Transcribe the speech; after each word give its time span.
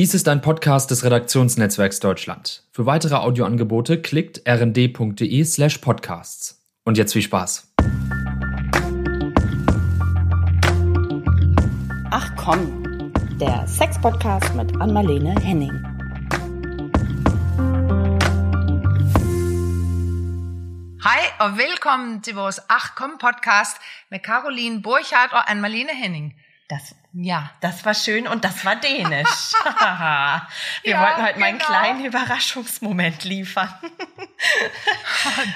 Dies 0.00 0.14
ist 0.14 0.28
ein 0.28 0.40
Podcast 0.40 0.90
des 0.90 1.04
Redaktionsnetzwerks 1.04 2.00
Deutschland. 2.00 2.62
Für 2.72 2.86
weitere 2.86 3.16
Audioangebote 3.16 4.00
klickt 4.00 4.40
rnd.de 4.48 5.44
slash 5.44 5.76
podcasts. 5.76 6.64
Und 6.84 6.96
jetzt 6.96 7.12
viel 7.12 7.20
Spaß. 7.20 7.74
Ach 12.10 12.34
komm, 12.36 13.12
der 13.38 13.66
Sex-Podcast 13.66 14.54
mit 14.54 14.74
Anmalene 14.80 15.34
Henning. 15.38 15.72
Hej 21.04 21.20
og 21.40 21.58
velkommen 21.58 22.22
til 22.22 22.34
vores 22.34 22.58
Ach 22.70 22.94
Komm 22.96 23.18
Podcast 23.18 23.76
med 24.10 24.20
Caroline 24.20 24.80
Burchardt 24.80 25.32
og 25.34 25.50
Anne-Marlene 25.50 25.94
Henning. 25.94 26.32
Das, 26.70 26.94
Ja. 27.12 27.50
das 27.60 27.84
war 27.84 27.94
schön 27.94 28.28
und 28.28 28.44
das 28.44 28.64
war 28.64 28.76
dänisch. 28.76 29.26
Wir 30.84 30.92
Ja, 30.92 31.02
wollten 31.02 31.22
heute 31.24 31.40
mal 31.40 31.46
einen 31.46 31.58
genau. 31.58 31.68
kleinen 31.68 32.04
Überraschungsmoment 32.04 33.24
liefern. 33.24 33.74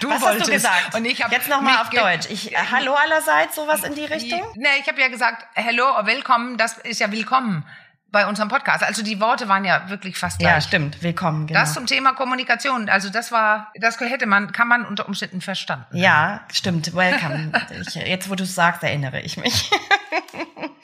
Du 0.01 0.11
Was 0.11 0.23
hast 0.23 0.47
du 0.47 0.51
gesagt? 0.52 0.95
Und 0.95 1.05
ich 1.07 1.19
Jetzt 1.19 1.48
nochmal 1.48 1.80
auf 1.80 1.88
Deutsch. 1.88 2.27
Ich, 2.29 2.52
äh, 2.52 2.57
hallo 2.71 2.95
allerseits, 2.95 3.55
sowas 3.55 3.83
in 3.85 3.95
die 3.95 4.05
Richtung? 4.05 4.43
Ne, 4.57 4.69
ich 4.80 4.87
habe 4.88 5.01
ja 5.01 5.09
gesagt, 5.09 5.47
hello 5.55 5.85
willkommen, 6.02 6.59
das 6.59 6.77
ist 6.79 7.01
ja 7.01 7.11
willkommen 7.11 7.65
bei 8.14 8.27
unserem 8.28 8.48
Podcast. 8.48 8.84
Also 8.84 9.02
die 9.02 9.20
Worte 9.20 9.48
waren 9.48 9.64
ja 9.64 9.91
wirklich 9.91 10.16
fast 10.16 10.38
gleich. 10.38 10.52
Ja, 10.54 10.60
stimmt. 10.60 11.02
Willkommen, 11.02 11.48
genau. 11.48 11.59
Das 11.59 11.74
zum 11.74 11.84
Thema 11.84 12.14
Kommunikation. 12.14 12.88
Also 12.88 13.10
das 13.10 13.32
war, 13.32 13.73
das 13.74 13.98
hätte 13.98 14.27
man, 14.27 14.52
kann 14.52 14.68
man 14.68 14.87
unter 14.87 15.09
Umständen 15.09 15.40
verstanden. 15.40 15.96
ja, 15.96 16.40
stimmt. 16.50 16.95
Welcome. 16.95 17.50
ich, 17.87 17.95
jetzt, 17.96 18.30
wo 18.30 18.37
du 18.37 18.45
es 18.45 18.54
sagst, 18.54 18.84
erinnere 18.84 19.20
ich 19.20 19.37
mich. 19.37 19.68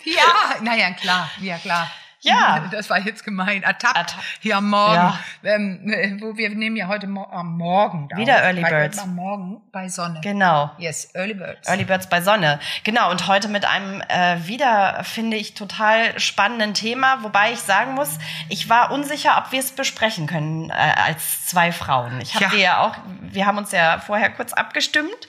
Ja, 0.04 0.60
naja, 0.62 0.90
klar, 0.92 1.30
ja 1.40 1.58
klar. 1.58 1.88
Ja. 2.20 2.66
Das 2.70 2.88
war 2.90 2.98
jetzt 3.00 3.24
gemein. 3.24 3.62
Ertappt. 3.62 3.96
Ertappt. 3.96 4.24
Hier 4.40 4.56
am 4.58 4.68
Morgen. 4.70 4.94
Ja. 4.94 5.18
Ähm, 5.42 5.88
äh, 5.90 6.20
wo 6.20 6.36
wir 6.36 6.50
nehmen 6.50 6.76
ja 6.76 6.86
heute 6.88 7.06
mo 7.06 7.24
am 7.24 7.56
Morgen. 7.56 8.08
Wieder 8.16 8.36
auf. 8.36 8.42
Early 8.42 8.62
Birds. 8.62 8.98
Am 8.98 9.14
Morgen 9.14 9.60
bei 9.72 9.88
Sonne. 9.88 10.20
genau. 10.22 10.70
Yes, 10.78 11.10
Early 11.14 11.34
Birds. 11.34 11.68
Early 11.68 11.84
Birds 11.84 12.08
bei 12.08 12.20
Sonne. 12.20 12.60
Genau, 12.84 13.10
und 13.10 13.26
heute 13.26 13.48
mit 13.48 13.64
einem 13.64 14.02
äh, 14.08 14.46
wieder, 14.46 15.02
finde 15.04 15.36
ich, 15.36 15.54
total 15.54 16.18
spannenden 16.20 16.74
Thema, 16.74 17.22
wobei 17.22 17.52
ich 17.52 17.60
sagen 17.60 17.94
muss, 17.94 18.18
ich 18.48 18.68
war 18.68 18.90
unsicher, 18.92 19.36
ob 19.38 19.52
wir 19.52 19.60
es 19.60 19.72
besprechen 19.72 20.26
können 20.26 20.70
äh, 20.70 20.72
als 20.74 21.46
zwei 21.46 21.72
Frauen. 21.72 22.20
Ich 22.20 22.34
habe 22.34 22.44
Ja. 22.44 22.50
dir 22.50 22.60
ja 22.60 22.80
auch, 22.82 22.96
wir 23.20 23.46
haben 23.46 23.58
uns 23.58 23.72
ja 23.72 23.98
vorher 23.98 24.30
kurz 24.30 24.52
abgestimmt. 24.52 25.28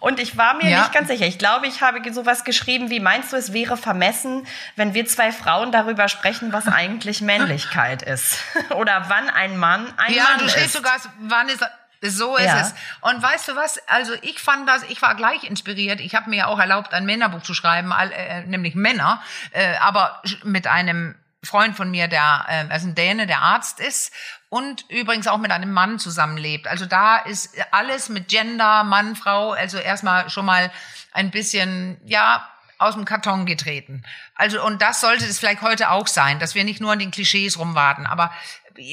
Und 0.00 0.18
ich 0.20 0.36
war 0.36 0.54
mir 0.54 0.68
Ja. 0.70 0.80
nicht 0.80 0.92
ganz 0.92 1.08
sicher. 1.08 1.26
Ich 1.26 1.38
glaube, 1.38 1.66
ich 1.66 1.80
habe 1.80 2.00
sowas 2.12 2.44
geschrieben 2.44 2.90
wie, 2.90 3.00
meinst 3.00 3.32
du, 3.32 3.36
es 3.36 3.52
wäre 3.52 3.76
vermessen, 3.76 4.46
wenn 4.74 4.94
wir 4.94 5.06
zwei 5.06 5.32
Frauen 5.32 5.72
darüber 5.72 6.08
sprechen, 6.08 6.52
was 6.52 6.66
eigentlich 6.68 7.20
Männlichkeit 7.20 8.02
ist? 8.02 8.38
Oder 8.70 9.04
wann 9.08 9.30
ein 9.30 9.56
Mann 9.56 9.92
ein 9.96 10.12
ja, 10.14 10.24
Mann 10.24 10.38
du 10.38 10.44
ist? 10.46 10.52
stehst 10.52 10.72
sogar, 10.74 10.96
wann 11.20 11.48
ist 11.48 11.64
so 12.02 12.36
ist 12.36 12.44
Ja. 12.44 12.60
es. 12.60 12.74
Und 13.00 13.22
weißt 13.22 13.48
du 13.48 13.56
was? 13.56 13.78
Also 13.88 14.12
ich 14.20 14.38
fand 14.38 14.68
das, 14.68 14.82
ich 14.84 15.00
war 15.00 15.14
gleich 15.14 15.44
inspiriert. 15.44 16.00
Ich 16.00 16.14
habe 16.14 16.28
mir 16.28 16.36
ja 16.36 16.46
auch 16.46 16.58
erlaubt, 16.58 16.92
ein 16.92 17.06
Männerbuch 17.06 17.42
zu 17.42 17.54
schreiben, 17.54 17.90
all, 17.92 18.12
äh, 18.12 18.42
nämlich 18.42 18.74
Männer, 18.74 19.22
äh, 19.52 19.76
aber 19.78 20.22
mit 20.44 20.66
einem 20.66 21.14
Freund 21.46 21.76
von 21.76 21.90
mir, 21.90 22.08
der 22.08 22.44
äh, 22.48 22.64
also 22.68 22.88
ein 22.88 22.94
Däne, 22.94 23.26
der 23.26 23.40
Arzt 23.40 23.80
ist 23.80 24.12
und 24.48 24.84
übrigens 24.88 25.26
auch 25.26 25.38
mit 25.38 25.50
einem 25.50 25.72
Mann 25.72 25.98
zusammenlebt. 25.98 26.66
Also 26.66 26.86
da 26.86 27.16
ist 27.18 27.56
alles 27.70 28.08
mit 28.08 28.28
Gender, 28.28 28.84
Mann, 28.84 29.16
Frau, 29.16 29.52
also 29.52 29.78
erstmal 29.78 30.30
schon 30.30 30.46
mal 30.46 30.70
ein 31.12 31.30
bisschen, 31.30 32.00
ja, 32.04 32.48
aus 32.78 32.94
dem 32.94 33.06
Karton 33.06 33.46
getreten. 33.46 34.02
Also, 34.34 34.62
und 34.62 34.82
das 34.82 35.00
sollte 35.00 35.24
es 35.24 35.38
vielleicht 35.38 35.62
heute 35.62 35.90
auch 35.90 36.06
sein, 36.06 36.38
dass 36.38 36.54
wir 36.54 36.64
nicht 36.64 36.80
nur 36.80 36.92
an 36.92 36.98
den 36.98 37.10
Klischees 37.10 37.58
rumwarten. 37.58 38.06
Aber 38.06 38.30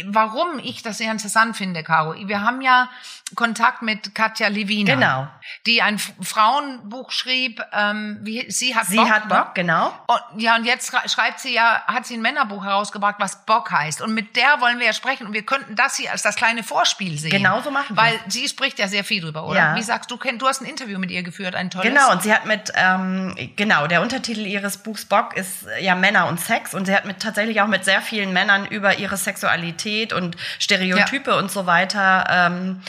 warum 0.06 0.60
ich 0.60 0.82
das 0.84 0.98
sehr 0.98 1.12
interessant 1.12 1.58
finde, 1.58 1.84
Caro, 1.84 2.16
wir 2.16 2.42
haben 2.42 2.62
ja 2.62 2.90
Kontakt 3.36 3.82
mit 3.82 4.16
Katja 4.16 4.48
Levina. 4.48 4.94
Genau. 4.94 5.28
Die 5.66 5.82
ein 5.82 6.00
Frauenbuch 6.00 7.12
schrieb, 7.12 7.62
ähm, 7.74 8.20
wie, 8.22 8.50
sie 8.50 8.76
hat 8.76 8.86
Sie 8.88 8.96
Bock. 8.98 9.10
hat 9.10 9.28
ne? 9.30 9.36
Bock, 9.36 9.56
genau. 9.56 9.94
Und, 10.08 10.42
ja, 10.42 10.56
und 10.56 10.66
jetzt 10.66 10.90
schrei- 10.90 11.08
schreibt 11.08 11.40
sie 11.40 11.54
ja, 11.54 11.84
hat 11.86 12.06
sie 12.06 12.16
ein 12.16 12.22
Männerbuch 12.22 12.64
herausgebracht, 12.64 13.16
was 13.20 13.46
Bock 13.46 13.72
heißt. 13.72 14.02
Und 14.02 14.14
mit 14.14 14.36
der 14.36 14.60
wollen 14.62 14.80
wir 14.80 14.86
ja 14.88 14.94
sprechen. 14.94 15.28
Und 15.28 15.34
wir 15.34 15.44
könnten 15.46 15.76
das 15.76 15.98
hier 15.98 16.12
als 16.12 16.22
das 16.22 16.36
kleine 16.36 16.64
Vorspiel 16.64 17.18
sehen. 17.18 17.32
Genau 17.32 17.62
so 17.62 17.72
machen 17.72 17.96
wir. 17.96 18.02
Weil 18.04 18.20
sie 18.28 18.48
spricht 18.48 18.80
ja 18.80 18.88
sehr 18.88 19.04
viel 19.04 19.22
drüber, 19.22 19.46
oder? 19.46 19.58
Ja. 19.60 19.76
Wie 19.76 19.84
sagst 19.84 20.10
du, 20.12 20.18
du 20.18 20.48
hast 20.48 20.62
ein 20.62 20.66
Interview 20.66 20.98
mit 21.00 21.12
ihr 21.12 21.24
geführt, 21.24 21.56
ein 21.56 21.70
tolles. 21.70 21.88
Genau, 21.88 22.12
und 22.12 22.24
sie 22.24 22.34
hat 22.34 22.46
mit, 22.46 22.72
ähm, 22.76 23.36
genau, 23.56 23.88
der 23.88 24.02
Untertitel 24.02 24.42
ihres 24.46 24.78
Buchs 24.78 25.06
Bock 25.06 25.36
ist 25.36 25.68
äh, 25.68 25.84
ja 25.84 25.96
Männer 25.96 26.28
und 26.28 26.40
Sex 26.40 26.74
und 26.74 26.86
sie 26.86 26.96
hat 26.96 27.06
mit 27.06 27.20
tatsächlich 27.22 27.62
auch 27.62 27.68
mit 27.68 27.86
sehr 27.86 28.02
vielen 28.02 28.34
Männern 28.34 28.66
über 28.66 28.98
ihre 28.98 29.18
Sexualität 29.18 30.14
und 30.14 30.36
Stereotype 30.60 31.36
und 31.36 31.52
so 31.52 31.66
weiter 31.66 32.26
ähm, 32.30 32.82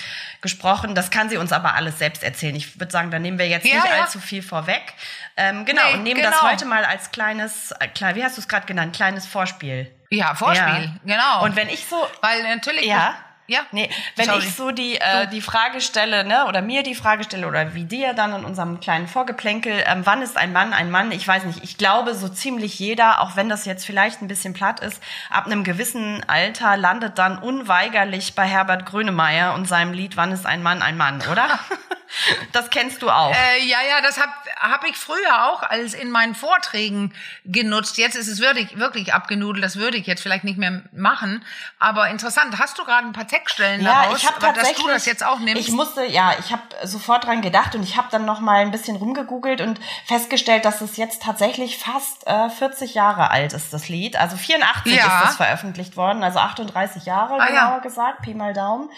gesprochen. 0.45 0.95
Das 0.95 1.11
kann 1.11 1.29
sie 1.29 1.37
uns 1.37 1.51
aber 1.53 1.75
alles 1.75 1.99
selbst 1.99 2.23
erzählen. 2.23 2.55
Ich 2.55 2.79
würde 2.79 2.93
sagen, 2.93 3.11
da 3.11 3.19
nehmen 3.19 3.39
wir 3.41 3.49
jetzt 3.49 3.67
Ja, 3.67 3.75
nicht 3.83 3.87
ja. 3.93 4.03
allzu 4.03 4.21
viel 4.21 4.43
vorweg. 4.43 4.95
Ähm, 5.37 5.65
genau, 5.65 5.83
Nee, 5.89 5.95
und 5.95 6.03
nehmen 6.05 6.21
genau. 6.21 6.31
das 6.31 6.43
heute 6.43 6.65
mal 6.67 6.85
als 6.85 7.11
kleines, 7.11 7.73
äh, 7.81 7.89
klar, 7.89 8.15
wie 8.15 8.23
hast 8.23 8.37
du 8.37 8.41
es 8.43 8.47
gerade 8.47 8.67
genannt, 8.67 8.95
kleines 8.95 9.27
Vorspiel. 9.27 9.91
Ja, 10.11 10.35
Vorspiel, 10.37 10.65
Ja. 10.85 11.17
genau. 11.17 11.43
Und 11.45 11.57
wenn 11.57 11.69
ich 11.69 11.85
so, 11.87 11.97
Weil 12.21 12.43
natürlich. 12.45 12.85
ja. 12.85 13.17
Ja. 13.47 13.61
Nee, 13.73 13.91
wenn 14.17 14.27
Sorry. 14.27 14.39
ich 14.39 14.55
so 14.55 14.71
die, 14.71 14.97
äh, 14.97 15.29
die 15.29 15.43
Frage 15.43 15.83
stelle, 15.83 16.25
ne, 16.25 16.47
oder 16.47 16.63
mir 16.63 16.83
die 16.83 16.95
Frage 16.95 17.25
stelle, 17.25 17.47
oder 17.47 17.75
wie 17.75 17.85
dir 17.85 18.15
dann 18.15 18.35
in 18.35 18.45
unserem 18.45 18.81
kleinen 18.81 19.07
Vorgeplänkel, 19.07 19.85
ähm, 19.87 20.01
wann 20.05 20.23
ist 20.23 20.39
ein 20.39 20.53
Mann 20.53 20.73
ein 20.73 20.91
Mann? 20.91 21.13
Ich 21.13 21.29
weiß 21.29 21.45
nicht. 21.45 21.63
Ich 21.63 21.77
glaube, 21.77 22.15
so 22.15 22.29
ziemlich 22.29 22.79
jeder, 22.79 23.21
auch 23.21 23.37
wenn 23.37 23.51
das 23.51 23.67
jetzt 23.67 23.85
vielleicht 23.85 24.23
ein 24.23 24.29
bisschen 24.29 24.55
platt 24.55 24.81
ist, 24.81 25.03
ab 25.29 25.45
einem 25.45 25.63
gewissen 25.63 26.25
Alter 26.27 26.79
landet 26.79 27.19
dann 27.19 27.39
unweigerlich 27.39 28.35
bei 28.35 28.47
Herbert 28.47 28.87
Grönemeyer 28.87 29.55
und 29.55 29.69
seinem 29.69 29.93
Lied 29.93 30.17
Wann 30.17 30.33
ist 30.33 30.47
ein 30.47 30.63
Mann 30.63 30.81
ein 30.81 30.97
Mann, 30.97 31.23
oder? 31.31 31.59
das 32.53 32.71
kennst 32.71 33.03
du 33.03 33.11
auch. 33.11 33.35
Äh, 33.35 33.67
ja, 33.67 33.79
ja, 33.89 34.01
das 34.01 34.21
habe 34.21 34.33
hab 34.61 34.85
ich 34.85 34.97
früher 34.97 35.51
auch 35.51 35.63
als 35.63 35.95
in 35.95 36.11
meinen 36.11 36.35
Vorträgen 36.35 37.13
genutzt. 37.45 37.99
Jetzt 37.99 38.15
ist 38.15 38.29
es 38.29 38.41
wirklich, 38.41 38.79
wirklich 38.79 39.13
abgenudelt. 39.13 39.65
Das 39.65 39.77
würde 39.77 39.97
ich 39.97 40.07
jetzt 40.07 40.23
vielleicht 40.23 40.45
nicht 40.45 40.59
mehr 40.59 40.83
machen. 40.93 41.45
Aber 41.79 42.09
interessant. 42.09 42.59
Hast 42.59 42.79
du 42.79 42.85
gerade 42.85 43.07
ein 43.07 43.13
paar 43.13 43.29
Textstellen 43.35 43.83
Ja, 43.83 44.03
daraus, 44.05 44.19
ich 44.19 44.27
habe 44.27 44.37
aber 44.47 44.53
dass 44.61 44.73
du 44.75 44.87
das 44.87 45.07
jetzt 45.07 45.25
auch 45.25 45.39
nimmst? 45.39 45.61
ich 45.61 45.73
musste, 45.73 46.05
ja, 46.05 46.33
ich 46.39 46.53
habe 46.53 46.63
sofort 46.85 47.25
dran 47.25 47.43
gedacht 47.43 47.75
und 47.75 47.83
ich 47.83 47.97
habe 47.97 48.09
dann 48.11 48.25
noch 48.25 48.41
mal 48.41 48.59
ein 48.61 48.71
bisschen 48.71 48.97
rumgegoogelt 48.97 49.61
und 49.61 49.81
festgestellt, 50.07 50.65
dass 50.65 50.81
es 50.81 50.97
jetzt 50.97 51.23
tatsächlich 51.23 51.79
fast 51.79 52.27
äh, 52.27 52.49
40 52.51 52.95
Jahre 52.95 53.31
alt 53.31 53.53
ist, 53.53 53.73
das 53.73 53.89
Lied. 53.89 54.17
Also 54.17 54.37
84 54.37 54.95
Ja. 54.95 55.05
ist 55.07 55.25
das 55.27 55.37
veröffentlicht 55.37 55.97
worden, 55.97 56.23
also 56.23 56.39
38 56.39 57.05
Jahre 57.05 57.35
Ah, 57.35 57.39
ja. 57.39 57.47
genauer 57.47 57.81
gesagt, 57.81 58.23
Pi 58.23 58.35
mal 58.35 58.55
Daumen. 58.55 58.91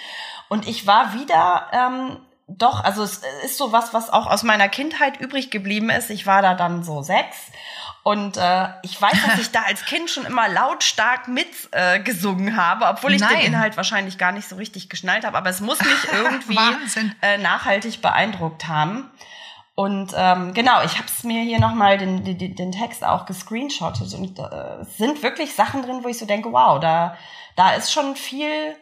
Und 0.49 0.67
ich 0.69 0.87
war 0.87 1.15
wieder 1.15 1.69
ähm, 1.73 2.19
doch, 2.49 2.85
also 2.85 3.03
es 3.03 3.23
ist 3.45 3.59
so 3.59 3.73
was, 3.73 3.93
was 3.93 4.09
auch 4.09 4.29
aus 4.29 4.45
meiner 4.45 4.69
Kindheit 4.69 5.19
übrig 5.21 5.51
geblieben 5.51 5.91
ist. 5.91 6.11
Ich 6.11 6.27
war 6.29 6.43
da 6.43 6.55
dann 6.55 6.85
so 6.85 7.03
sechs. 7.03 7.37
Und 8.07 8.37
äh, 8.37 8.69
ich 8.83 9.03
weiß, 9.03 9.17
dass 9.27 9.41
ich 9.41 9.51
da 9.51 9.63
als 9.63 9.85
Kind 9.85 10.09
schon 10.09 10.27
immer 10.27 10.49
lautstark 10.49 11.27
mit 11.27 11.49
äh, 11.73 11.99
habe, 12.53 12.85
obwohl 12.87 13.13
ich 13.13 13.21
den 13.21 13.31
Nein. 13.33 13.47
Inhalt 13.47 13.77
wahrscheinlich 13.77 14.17
gar 14.17 14.31
nicht 14.31 14.49
so 14.49 14.55
richtig 14.55 14.89
geschnallt 14.89 15.25
habe. 15.25 15.37
Aber 15.37 15.51
es 15.51 15.61
muss 15.61 15.81
mich 15.81 16.13
irgendwie 16.13 16.57
äh, 17.21 17.37
nachhaltig 17.39 18.03
beeindruckt 18.03 18.69
haben. 18.69 19.11
Und 19.75 20.13
ähm, 20.17 20.55
genau, 20.55 20.85
ich 20.85 20.99
habe 20.99 21.09
es 21.09 21.25
mir 21.25 21.43
hier 21.43 21.59
nochmal 21.59 21.99
den, 21.99 22.23
den, 22.23 22.55
den 22.55 22.71
Text 22.71 23.03
auch 23.03 23.27
gescreenshottet 23.27 24.15
und 24.15 24.39
äh, 24.39 24.83
es 24.83 24.97
sind 24.99 25.25
wirklich 25.25 25.57
Sachen 25.57 25.83
drin, 25.83 26.05
wo 26.05 26.09
ich 26.09 26.19
so 26.19 26.27
denke, 26.27 26.53
wow, 26.53 26.79
da, 26.79 27.19
da 27.57 27.73
ist 27.73 27.93
schon 27.93 28.15
viel, 28.15 28.77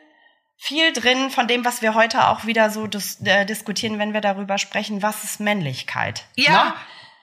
viel 0.58 0.92
drin 0.92 1.30
von 1.30 1.48
dem, 1.48 1.64
was 1.64 1.80
wir 1.80 1.94
heute 1.94 2.28
auch 2.28 2.44
wieder 2.44 2.68
so 2.68 2.86
dis 2.86 3.22
äh, 3.24 3.46
diskutieren, 3.46 3.98
wenn 3.98 4.12
wir 4.12 4.20
darüber 4.20 4.58
sprechen, 4.58 5.00
was 5.00 5.24
ist 5.24 5.40
Männlichkeit. 5.40 6.24
ja. 6.36 6.64
Ne? 6.64 6.74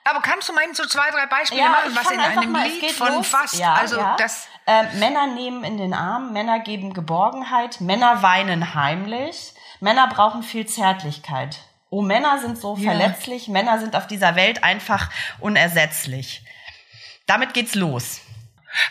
Aber 0.04 0.20
kannst 0.20 0.48
du 0.48 0.52
mal 0.52 0.62
so 0.74 0.84
zwei, 0.86 1.10
drei 1.10 1.26
Beispiele 1.26 1.60
Ja, 1.62 1.68
machen, 1.70 1.94
was 1.94 2.10
in 2.10 2.20
einem 2.20 2.50
mal, 2.52 2.66
Lied 2.66 2.90
von 2.92 3.14
los. 3.14 3.28
fast, 3.28 3.54
Ja, 3.54 3.74
also 3.74 3.98
ja. 3.98 4.16
das, 4.16 4.48
Äh, 4.66 4.84
Männer 4.98 5.26
nehmen 5.26 5.64
in 5.64 5.76
den 5.76 5.92
Arm, 5.94 6.32
Männer 6.32 6.60
geben 6.60 6.94
Geborgenheit, 6.94 7.80
Männer 7.80 8.22
weinen 8.22 8.74
heimlich, 8.74 9.54
Männer 9.80 10.06
brauchen 10.08 10.42
viel 10.44 10.66
Zärtlichkeit. 10.66 11.58
Oh, 11.90 12.00
Männer 12.00 12.38
sind 12.38 12.56
so 12.58 12.76
Ja. 12.76 12.90
verletzlich, 12.92 13.48
Männer 13.48 13.78
sind 13.80 13.96
auf 13.96 14.06
dieser 14.06 14.36
Welt 14.36 14.62
einfach 14.62 15.08
unersetzlich. 15.40 16.44
Damit 17.26 17.54
geht's 17.54 17.74
los. 17.74 18.20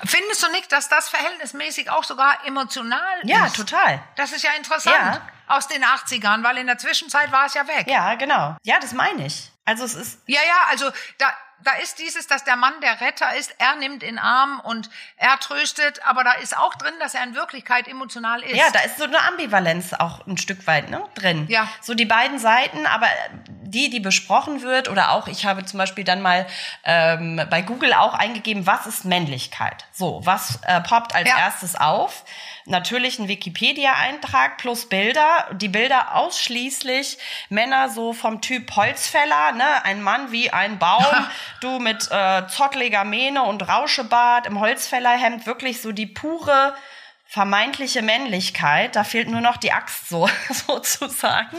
findest 0.05 0.43
du 0.43 0.51
nicht, 0.51 0.71
dass 0.71 0.89
das 0.89 1.09
verhältnismäßig 1.09 1.89
auch 1.89 2.03
sogar 2.03 2.45
emotional 2.45 3.01
Ja, 3.23 3.45
ist? 3.47 3.55
total. 3.55 3.99
Das 4.15 4.31
ist 4.31 4.43
ja 4.43 4.51
interessant. 4.57 4.95
Ja. 4.95 5.21
Aus 5.47 5.67
den 5.67 5.83
80ern, 5.83 6.43
weil 6.43 6.57
in 6.59 6.67
der 6.67 6.77
Zwischenzeit 6.77 7.31
war 7.31 7.45
es 7.47 7.55
ja 7.55 7.67
weg. 7.67 7.87
Ja, 7.87 8.13
genau. 8.15 8.55
Ja, 8.63 8.79
das 8.79 8.93
meine 8.93 9.25
ich. 9.25 9.50
Also 9.65 9.83
es 9.83 9.93
ist 9.93 10.19
Ja, 10.27 10.41
ja, 10.41 10.69
also 10.69 10.89
da, 11.17 11.27
da 11.63 11.73
ist 11.73 11.99
dieses, 11.99 12.27
dass 12.27 12.43
der 12.43 12.55
Mann 12.55 12.73
der 12.81 13.01
Retter 13.01 13.35
ist, 13.35 13.53
er 13.59 13.75
nimmt 13.75 14.03
in 14.03 14.17
Arm 14.17 14.59
und 14.61 14.89
er 15.17 15.39
tröstet, 15.39 16.05
aber 16.05 16.23
da 16.23 16.33
ist 16.33 16.57
auch 16.57 16.75
drin, 16.75 16.93
dass 16.99 17.13
er 17.13 17.23
in 17.23 17.35
Wirklichkeit 17.35 17.87
emotional 17.87 18.41
ist. 18.41 18.55
Ja, 18.55 18.69
da 18.71 18.79
ist 18.79 18.97
so 18.97 19.03
eine 19.03 19.21
Ambivalenz 19.21 19.93
auch 19.93 20.25
ein 20.25 20.37
Stück 20.37 20.65
weit 20.67 20.89
ne, 20.89 21.03
drin. 21.15 21.45
Ja. 21.49 21.67
So 21.81 21.93
die 21.93 22.05
beiden 22.05 22.39
Seiten, 22.39 22.85
aber 22.85 23.07
die, 23.71 23.89
die 23.89 23.99
besprochen 23.99 24.61
wird, 24.61 24.89
oder 24.89 25.11
auch 25.11 25.27
ich 25.27 25.45
habe 25.45 25.65
zum 25.65 25.77
Beispiel 25.79 26.03
dann 26.03 26.21
mal 26.21 26.45
ähm, 26.83 27.41
bei 27.49 27.61
Google 27.61 27.93
auch 27.93 28.13
eingegeben, 28.13 28.67
was 28.67 28.85
ist 28.85 29.05
Männlichkeit? 29.05 29.85
So, 29.91 30.21
was 30.23 30.59
äh, 30.67 30.81
poppt 30.81 31.15
als 31.15 31.27
Ja. 31.29 31.37
erstes 31.37 31.75
auf? 31.75 32.23
Natürlich 32.65 33.17
ein 33.17 33.27
Wikipedia-Eintrag 33.27 34.57
plus 34.57 34.87
Bilder. 34.87 35.47
Die 35.53 35.67
Bilder 35.69 36.15
ausschließlich 36.15 37.17
Männer 37.49 37.89
so 37.89 38.13
vom 38.13 38.41
Typ 38.41 38.75
Holzfäller, 38.75 39.53
ne? 39.53 39.83
Ein 39.83 40.03
Mann 40.03 40.31
wie 40.31 40.51
ein 40.51 40.77
Baum, 40.77 41.03
du 41.61 41.79
mit 41.79 42.07
äh, 42.11 42.47
zottliger 42.47 43.03
Mähne 43.03 43.43
und 43.43 43.67
Rauschebart 43.67 44.45
im 44.45 44.59
Holzfällerhemd, 44.59 45.47
wirklich 45.47 45.81
so 45.81 45.91
die 45.91 46.05
pure 46.05 46.75
vermeintliche 47.31 48.01
Männlichkeit. 48.01 48.95
Da 48.95 49.03
fehlt 49.03 49.29
nur 49.29 49.41
noch 49.41 49.57
die 49.57 49.71
Axt 49.71 50.09
so 50.09 50.29
sozusagen. 50.67 51.57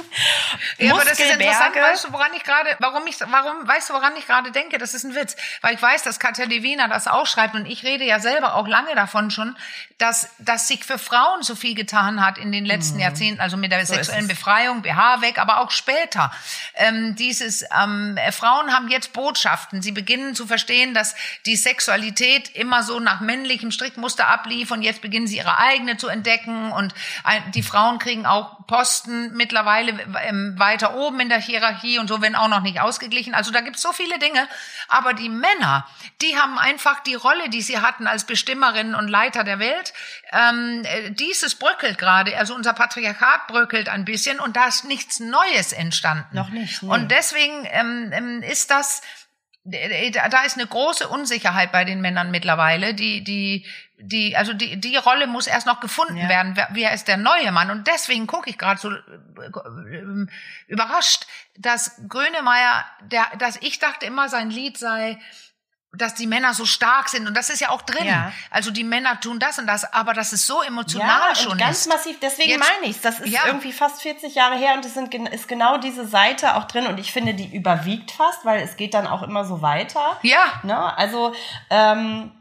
Ja, 0.79 0.95
aber 0.95 1.05
das 1.05 1.19
ist 1.19 1.33
interessant, 1.33 1.75
weißt 1.75 2.05
du, 2.05 2.13
woran 2.13 2.33
ich 2.35 2.45
gerade, 2.45 2.77
warum 2.79 3.07
ich, 3.07 3.19
warum, 3.21 3.67
weißt 3.67 3.91
du, 3.91 3.95
woran 3.95 4.15
ich 4.17 4.27
gerade 4.27 4.53
denke? 4.53 4.79
Das 4.79 4.95
ist 4.95 5.05
ein 5.05 5.15
Witz. 5.15 5.37
Weil 5.61 5.75
ich 5.75 5.83
weiß, 5.83 6.03
dass 6.03 6.19
Katja 6.19 6.45
Lewina 6.45 6.89
das 6.89 7.09
auch 7.09 7.27
schreibt 7.27 7.55
und 7.55 7.67
ich 7.67 7.85
rede 7.85 8.05
ja 8.05 8.21
selber 8.21 8.55
auch 8.55 8.67
lange 8.69 8.95
davon 8.95 9.31
schon, 9.31 9.57
dass, 9.99 10.29
dass 10.39 10.69
sich 10.69 10.85
für 10.85 10.99
Frauen 10.99 11.43
so 11.43 11.55
viel 11.55 11.75
getan 11.75 12.25
hat 12.25 12.39
in 12.39 12.53
den 12.53 12.65
letzten 12.65 12.99
Jahrzehnten, 12.99 13.41
also 13.41 13.57
mit 13.57 13.71
der 13.73 13.83
Mhm. 13.83 13.87
So 13.87 13.95
sexuellen. 13.95 14.29
Befreiung, 14.29 14.83
BH 14.83 15.21
weg, 15.23 15.39
aber 15.39 15.61
auch 15.61 15.71
später. 15.71 16.31
Ähm, 16.75 17.17
dieses, 17.17 17.65
ähm, 17.77 18.17
äh, 18.17 18.33
Frauen 18.33 18.73
haben 18.73 18.89
jetzt 18.89 19.13
Botschaften. 19.13 19.83
Sie 19.83 19.93
beginnen 19.93 20.35
zu 20.35 20.47
verstehen, 20.47 20.95
dass 20.95 21.15
die 21.47 21.57
Sexualität 21.57 22.55
immer 22.55 22.83
so 22.83 23.01
nach 23.01 23.21
männlichem 23.21 23.71
Strickmuster 23.71 24.29
ablief 24.29 24.71
und 24.71 24.83
jetzt 24.83 25.01
beginnen 25.03 25.27
sie 25.27 25.39
ihre 25.39 25.57
eigene 25.62 25.97
zu 25.97 26.09
entdecken 26.09 26.73
und 26.73 26.94
die 27.55 27.62
Frauen 27.62 27.99
kriegen 27.99 28.26
auch 28.26 28.67
Posten 28.67 29.35
mittlerweile 29.35 29.93
ähm, 30.25 30.55
weiter 30.59 30.94
oben 30.94 31.20
in 31.20 31.29
der 31.29 31.41
Hierarchie 31.41 31.99
und 31.99 32.09
so, 32.09 32.23
wenn 32.23 32.35
auch 32.35 32.49
noch 32.49 32.62
nicht 32.62 32.81
ausgeglichen. 32.81 33.35
Also 33.35 33.50
da 33.53 33.61
gibt's 33.61 33.82
so 33.82 33.93
viele 33.93 34.19
Dinge. 34.19 34.49
Aber 34.88 35.12
die 35.12 35.29
Männer, 35.29 35.87
die 36.20 36.37
haben 36.38 36.59
einfach 36.59 37.00
die 37.00 37.14
Rolle, 37.14 37.50
die 37.50 37.62
sie 37.62 37.81
hatten 37.81 38.06
als 38.06 38.25
Bestimmerinnen 38.25 38.94
und 38.94 39.09
Leiter 39.09 39.44
der 39.44 39.59
Welt, 39.59 39.93
ähm, 40.32 40.82
äh, 40.85 41.11
dieses 41.11 41.55
bröckelt 41.55 41.99
gerade. 41.99 42.37
Also 42.37 42.55
unser 42.55 42.73
Patriarchat 42.73 43.47
bröckelt 43.49 43.88
ein 43.88 44.05
bisschen 44.05 44.41
und 44.41 44.56
da 44.56 44.67
ist 44.67 44.85
nichts 44.85 45.20
Neues 45.20 45.73
entstanden. 45.73 46.35
Noch 46.35 46.49
nicht, 46.49 46.82
nee. 46.82 46.88
Und 46.88 47.11
deswegen 47.11 47.67
ähm, 47.70 48.11
ähm, 48.12 48.43
ist 48.43 48.70
das, 48.70 49.03
da 49.64 50.29
da 50.29 50.43
ist 50.43 50.59
eine 50.59 50.67
große 50.67 51.09
Unsicherheit 51.09 51.70
bei 51.70 51.85
den 51.85 52.00
Männern 52.00 52.31
mittlerweile, 52.31 52.94
die, 52.94 53.23
die, 53.23 53.64
die, 53.99 54.37
also 54.37 54.53
die, 54.53 54.81
die 54.81 54.97
Rolle 54.97 55.26
muss 55.29 55.47
erst 55.47 55.67
noch 55.67 55.79
gefunden 55.81 56.17
Ja. 56.17 56.29
werden. 56.29 56.59
Wer, 56.70 56.93
ist 56.93 57.06
der 57.06 57.17
neue 57.17 57.53
Mann? 57.53 57.70
Und 57.70 57.87
deswegen 57.87 58.26
gucke 58.26 58.50
ich 58.50 58.59
gerade 58.59 58.81
so 58.81 58.91
äh, 58.91 60.26
überrascht, 60.67 61.26
dass 61.56 62.00
Grönemeyer, 62.09 62.85
der, 63.03 63.26
dass 63.38 63.56
ich 63.62 63.79
dachte 63.79 64.06
immer, 64.06 64.29
sein 64.29 64.50
Lied 64.50 64.79
sei, 64.79 65.19
dass 65.94 66.15
die 66.15 66.27
Männer 66.27 66.55
so 66.55 66.65
stark 66.65 67.11
sind 67.11 67.27
und 67.29 67.37
das 67.37 67.50
ist 67.50 67.61
ja 67.61 67.69
auch 67.69 67.83
drin. 67.83 68.06
Ja. 68.06 68.33
Also 68.50 68.71
die 68.71 68.83
Männer 68.83 69.21
tun 69.21 69.39
das 69.39 69.59
und 69.59 69.67
das, 69.67 69.85
aber 69.93 70.15
dass 70.15 70.33
es 70.33 70.47
so 70.47 70.62
emotional 70.62 71.29
ja, 71.29 71.35
schon 71.35 71.53
und 71.53 71.59
ganz 71.59 71.81
ist. 71.81 71.89
massiv. 71.89 72.19
Deswegen 72.21 72.50
Jetzt- 72.50 72.61
meine 72.61 72.91
ich 72.91 73.00
Das 73.03 73.21
ist 73.21 73.29
Ja. 73.29 73.41
irgendwie 73.47 73.73
fast 73.73 74.00
40 74.00 74.35
Jahre 74.35 74.56
her 74.56 74.73
und 74.75 74.85
es 74.87 74.94
sind, 74.94 75.12
ist 75.15 75.49
genau 75.49 75.77
diese 75.77 76.06
Seite 76.06 76.56
auch 76.56 76.65
drin. 76.65 76.87
Und 76.87 76.99
ich 76.99 77.12
finde, 77.12 77.35
die 77.35 77.55
überwiegt 77.55 78.11
fast, 78.11 78.43
weil 78.44 78.62
es 78.62 78.77
geht 78.77 78.94
dann 78.94 79.06
auch 79.06 79.23
immer 79.23 79.44
so 79.44 79.61
weiter. 79.61 80.19
Ja. 80.23 80.44
Ne? 80.62 80.97
Also, 80.97 81.35
ähm, 81.69 82.33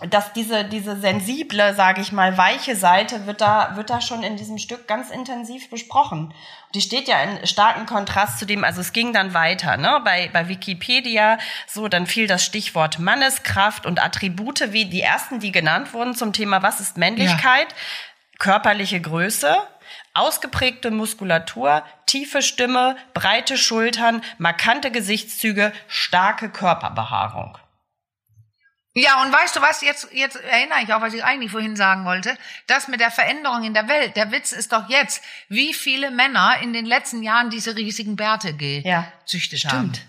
dass 0.00 0.34
diese, 0.34 0.64
diese 0.64 1.00
sensible, 1.00 1.74
sage 1.74 2.02
ich 2.02 2.12
mal, 2.12 2.36
weiche 2.36 2.76
Seite 2.76 3.26
wird 3.26 3.40
da, 3.40 3.76
wird 3.76 3.88
da 3.88 4.02
schon 4.02 4.22
in 4.22 4.36
diesem 4.36 4.58
Stück 4.58 4.86
ganz 4.86 5.10
intensiv 5.10 5.70
besprochen. 5.70 6.34
Die 6.74 6.82
steht 6.82 7.08
ja 7.08 7.22
in 7.22 7.46
starkem 7.46 7.86
Kontrast 7.86 8.38
zu 8.38 8.44
dem, 8.44 8.62
also 8.62 8.82
es 8.82 8.92
ging 8.92 9.14
dann 9.14 9.32
weiter, 9.32 9.78
ne? 9.78 10.02
Bei, 10.04 10.28
bei 10.30 10.48
Wikipedia, 10.48 11.38
so, 11.66 11.88
dann 11.88 12.06
fiel 12.06 12.26
das 12.26 12.44
Stichwort 12.44 12.98
Manneskraft 12.98 13.86
und 13.86 14.02
Attribute, 14.04 14.72
wie 14.72 14.84
die 14.84 15.00
ersten, 15.00 15.40
die 15.40 15.52
genannt 15.52 15.94
wurden 15.94 16.14
zum 16.14 16.34
Thema, 16.34 16.62
was 16.62 16.80
ist 16.80 16.98
Männlichkeit? 16.98 17.74
Körperliche 18.38 19.00
Größe, 19.00 19.56
ausgeprägte 20.12 20.90
Muskulatur, 20.90 21.82
tiefe 22.04 22.42
Stimme, 22.42 22.96
breite 23.14 23.56
Schultern, 23.56 24.20
markante 24.36 24.90
Gesichtszüge, 24.90 25.72
starke 25.88 26.50
Körperbehaarung. 26.50 27.56
Ja, 28.98 29.20
und 29.22 29.30
weißt 29.30 29.54
du 29.54 29.60
was, 29.60 29.82
jetzt, 29.82 30.08
jetzt 30.12 30.36
erinnere 30.36 30.78
ich 30.82 30.94
auch, 30.94 31.02
was 31.02 31.12
ich 31.12 31.22
eigentlich 31.22 31.50
vorhin 31.50 31.76
sagen 31.76 32.06
wollte, 32.06 32.34
das 32.66 32.88
mit 32.88 32.98
der 32.98 33.10
Veränderung 33.10 33.62
in 33.62 33.74
der 33.74 33.88
Welt. 33.88 34.16
Der 34.16 34.32
Witz 34.32 34.52
ist 34.52 34.72
doch 34.72 34.88
jetzt, 34.88 35.22
wie 35.50 35.74
viele 35.74 36.10
Männer 36.10 36.56
in 36.62 36.72
den 36.72 36.86
letzten 36.86 37.22
Jahren 37.22 37.50
diese 37.50 37.76
riesigen 37.76 38.16
Bärte 38.16 38.54
Ja, 38.86 39.12
gezüchtet 39.20 39.66
haben. 39.66 39.92
stimmt. 39.94 40.06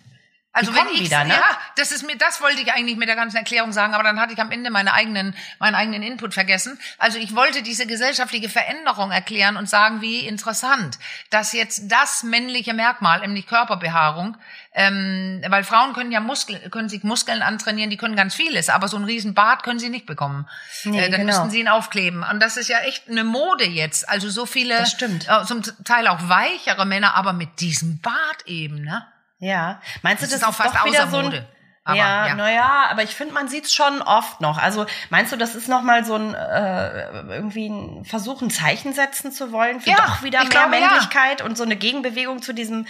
Also 0.54 0.74
wenn 0.74 0.88
ich, 0.88 1.02
wieder, 1.02 1.24
ne? 1.24 1.36
ja, 1.36 1.58
das 1.76 1.92
ist 1.92 2.04
mir, 2.04 2.18
das 2.18 2.42
wollte 2.42 2.60
ich 2.62 2.74
eigentlich 2.74 2.98
mit 2.98 3.08
der 3.08 3.16
ganzen 3.16 3.38
Erklärung 3.38 3.72
sagen, 3.74 3.94
aber 3.94 4.04
dann 4.04 4.20
hatte 4.20 4.34
ich 4.34 4.40
am 4.40 4.50
Ende 4.50 4.72
meine 4.72 4.92
eigenen, 4.92 5.36
meinen 5.60 5.76
eigenen 5.76 6.02
Input 6.02 6.34
vergessen. 6.34 6.80
Also 6.98 7.20
ich 7.20 7.36
wollte 7.36 7.62
diese 7.62 7.86
gesellschaftliche 7.86 8.50
Veränderung 8.50 9.12
erklären 9.12 9.56
und 9.56 9.70
sagen, 9.70 10.02
wie 10.02 10.26
interessant, 10.26 10.98
dass 11.30 11.54
jetzt 11.54 11.92
das 11.92 12.24
männliche 12.24 12.74
Merkmal, 12.74 13.20
nämlich 13.20 13.46
Körperbehaarung, 13.46 14.36
ähm, 14.74 15.44
weil 15.48 15.64
Frauen 15.64 15.94
können 15.94 16.12
ja 16.12 16.22
Muskeln, 16.22 16.72
können 16.72 16.90
sich 16.90 17.04
Muskeln 17.04 17.44
antrainieren, 17.44 17.92
die 17.92 17.98
können 17.98 18.16
ganz 18.16 18.34
vieles, 18.34 18.70
aber 18.70 18.88
so 18.88 18.98
einen 18.98 19.06
riesen 19.06 19.36
Bart 19.36 19.62
können 19.62 19.80
sie 19.80 19.90
nicht 19.90 20.08
bekommen. 20.08 20.48
Nee, 20.86 20.98
äh, 20.98 21.02
dann 21.12 21.22
genau. 21.22 21.26
müssten 21.26 21.52
sie 21.52 21.60
ihn 21.60 21.68
aufkleben. 21.68 22.24
Und 22.24 22.40
das 22.40 22.58
ist 22.58 22.68
ja 22.68 22.80
echt 22.80 23.08
eine 23.10 23.24
Mode 23.24 23.66
jetzt. 23.66 24.10
Also 24.10 24.30
so 24.30 24.48
viele, 24.48 24.78
Das 24.80 24.92
stimmt. 24.92 25.28
äh, 25.30 25.46
zum 25.46 25.62
Teil 25.84 26.08
auch 26.08 26.30
weichere 26.30 26.88
Männer, 26.88 27.14
aber 27.14 27.34
mit 27.34 27.60
diesem 27.60 28.00
Bart 28.02 28.48
eben, 28.48 28.82
ne? 28.82 29.06
Ja. 29.40 29.82
Meinst 30.02 30.24
du, 30.24 30.26
Das 30.26 30.40
das, 30.40 30.42
ist 30.42 30.48
auch 30.48 30.54
fast 30.54 30.76
doch 30.76 30.86
wieder 30.86 31.08
so 31.08 31.18
ein 31.18 31.26
Mode. 31.26 31.48
Aber, 31.88 31.98
ja, 31.98 32.28
ja. 32.28 32.36
naja, 32.36 32.86
aber 32.92 33.04
ich 33.04 33.16
finde, 33.16 33.34
man 33.34 33.48
sieht's 33.48 33.74
schon 33.74 34.02
oft 34.02 34.42
noch. 34.42 34.58
Also 34.58 34.86
meinst 35.10 35.32
du, 35.32 35.38
das 35.38 35.56
ist 35.56 35.70
noch 35.70 35.84
mal 35.84 36.04
so 36.04 36.16
ein 36.16 36.34
äh, 36.34 37.12
irgendwie 37.30 37.70
ein 37.70 38.04
Versuch, 38.04 38.42
ein 38.42 38.50
Zeichen 38.50 38.92
setzen 38.92 39.32
zu 39.32 39.54
wollen 39.54 39.80
für 39.80 39.92
Ja, 39.92 39.96
doch 40.06 40.22
wieder 40.22 40.42
mehr 40.42 40.50
glaube, 40.50 40.76
ja. 40.76 40.82
Männlichkeit 40.82 41.42
und 41.42 41.58
so 41.58 41.64
eine 41.64 41.78
Gegenbewegung 41.78 42.42
zu 42.42 42.52
diesem, 42.52 42.88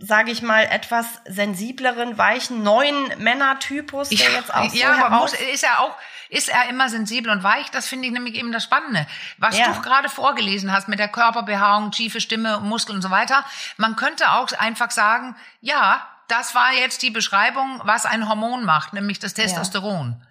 sage 0.00 0.30
ich 0.30 0.42
mal, 0.42 0.64
etwas 0.64 1.06
sensibleren, 1.26 2.18
weichen, 2.18 2.62
neuen 2.62 3.12
Männertypus, 3.18 4.08
der 4.08 4.32
jetzt 4.32 4.52
auch 4.52 4.68
so 4.68 4.76
ja, 4.76 4.92
aber 4.92 5.10
heraus... 5.10 5.32
muss, 5.32 5.40
ist 5.40 5.62
er 5.62 5.80
auch, 5.80 5.94
ist 6.30 6.48
er 6.48 6.68
immer 6.68 6.88
sensibel 6.88 7.30
und 7.30 7.42
weich? 7.42 7.70
Das 7.70 7.86
finde 7.86 8.06
ich 8.06 8.12
nämlich 8.12 8.34
eben 8.34 8.50
das 8.50 8.64
Spannende. 8.64 9.06
Was 9.38 9.58
Ja. 9.58 9.72
du 9.72 9.80
gerade 9.82 10.08
vorgelesen 10.08 10.72
hast 10.72 10.88
mit 10.88 10.98
der 10.98 11.08
Körperbehaarung, 11.08 11.90
tiefe 11.90 12.20
Stimme, 12.20 12.60
Muskeln 12.60 12.96
und 12.96 13.02
so 13.02 13.10
weiter. 13.10 13.44
Man 13.76 13.96
könnte 13.96 14.30
auch 14.32 14.50
einfach 14.58 14.90
sagen, 14.90 15.36
ja, 15.60 16.06
das 16.28 16.54
war 16.54 16.72
jetzt 16.72 17.02
die 17.02 17.10
Beschreibung, 17.10 17.80
was 17.84 18.06
ein 18.06 18.28
Hormon 18.28 18.64
macht, 18.64 18.92
nämlich 18.92 19.18
das 19.18 19.34
Testosteron. 19.34 20.22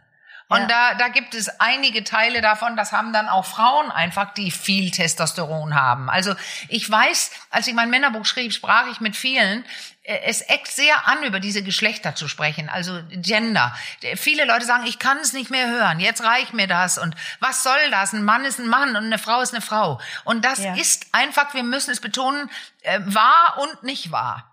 Und 0.49 0.61
Ja. 0.61 0.65
da, 0.67 0.93
da 0.95 1.07
gibt 1.09 1.35
es 1.35 1.47
einige 1.59 2.03
Teile 2.03 2.41
davon, 2.41 2.75
das 2.75 2.91
haben 2.91 3.13
dann 3.13 3.29
auch 3.29 3.45
Frauen 3.45 3.91
einfach, 3.91 4.33
die 4.33 4.49
viel 4.49 4.89
Testosteron 4.91 5.75
haben. 5.75 6.09
Also 6.09 6.33
ich 6.67 6.89
weiß, 6.89 7.29
als 7.51 7.67
ich 7.67 7.75
mein 7.75 7.91
Männerbuch 7.91 8.25
schrieb, 8.25 8.51
sprach 8.51 8.87
ich 8.91 8.99
mit 8.99 9.15
vielen. 9.15 9.63
äh, 10.03 10.17
Es 10.25 10.41
eckt 10.41 10.67
sehr 10.71 11.07
an, 11.07 11.21
über 11.23 11.39
diese 11.39 11.61
Geschlechter 11.61 12.15
zu 12.15 12.27
sprechen, 12.27 12.67
also 12.67 12.99
Gender. 13.11 13.75
Viele 14.15 14.45
Leute 14.45 14.65
sagen, 14.65 14.87
ich 14.87 14.97
kann 14.97 15.17
es 15.19 15.33
nicht 15.33 15.51
mehr 15.51 15.67
hören, 15.69 15.99
jetzt 15.99 16.23
reicht 16.23 16.53
mir 16.55 16.65
das 16.67 16.97
und 16.97 17.15
was 17.39 17.61
soll 17.61 17.77
das? 17.91 18.13
Ein 18.13 18.23
Mann 18.23 18.43
ist 18.43 18.57
ein 18.59 18.67
Mann 18.67 18.95
und 18.95 19.03
eine 19.05 19.19
Frau 19.19 19.41
ist 19.41 19.53
eine 19.53 19.61
Frau. 19.61 20.01
Und 20.23 20.43
das 20.45 20.59
Ja. 20.63 20.73
ist 20.73 21.05
einfach, 21.11 21.53
wir 21.53 21.63
müssen 21.63 21.91
es 21.91 22.01
betonen, 22.01 22.49
äh, 22.81 22.99
wahr 23.05 23.57
und 23.61 23.83
nicht 23.83 24.11
wahr. 24.11 24.48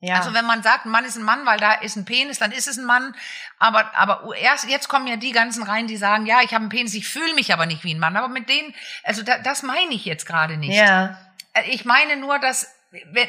Ja. 0.00 0.16
Also 0.16 0.32
wenn 0.32 0.44
man 0.46 0.62
sagt, 0.62 0.86
ein 0.86 0.90
Mann 0.90 1.04
ist 1.04 1.16
ein 1.16 1.24
Mann, 1.24 1.44
weil 1.44 1.58
da 1.58 1.72
ist 1.72 1.96
ein 1.96 2.04
Penis, 2.04 2.38
dann 2.38 2.52
ist 2.52 2.68
es 2.68 2.78
ein 2.78 2.84
Mann. 2.84 3.14
Aber 3.58 3.94
aber 3.96 4.36
erst 4.36 4.68
jetzt 4.68 4.88
kommen 4.88 5.08
ja 5.08 5.16
die 5.16 5.32
ganzen 5.32 5.64
rein, 5.64 5.88
die 5.88 5.96
sagen, 5.96 6.24
ja, 6.26 6.40
ich 6.42 6.54
habe 6.54 6.62
einen 6.62 6.68
Penis, 6.68 6.94
ich 6.94 7.08
fühle 7.08 7.34
mich 7.34 7.52
aber 7.52 7.66
nicht 7.66 7.82
wie 7.82 7.94
ein 7.94 7.98
Mann. 7.98 8.16
Aber 8.16 8.28
mit 8.28 8.48
denen, 8.48 8.74
also 9.02 9.22
da, 9.22 9.38
das 9.38 9.62
meine 9.62 9.92
ich 9.92 10.04
jetzt 10.04 10.24
gerade 10.26 10.56
nicht. 10.56 10.76
ja. 10.76 11.18
Äh, 11.52 11.70
Ich 11.70 11.84
meine 11.84 12.16
nur, 12.16 12.38
dass 12.38 12.68
wenn, 12.90 13.28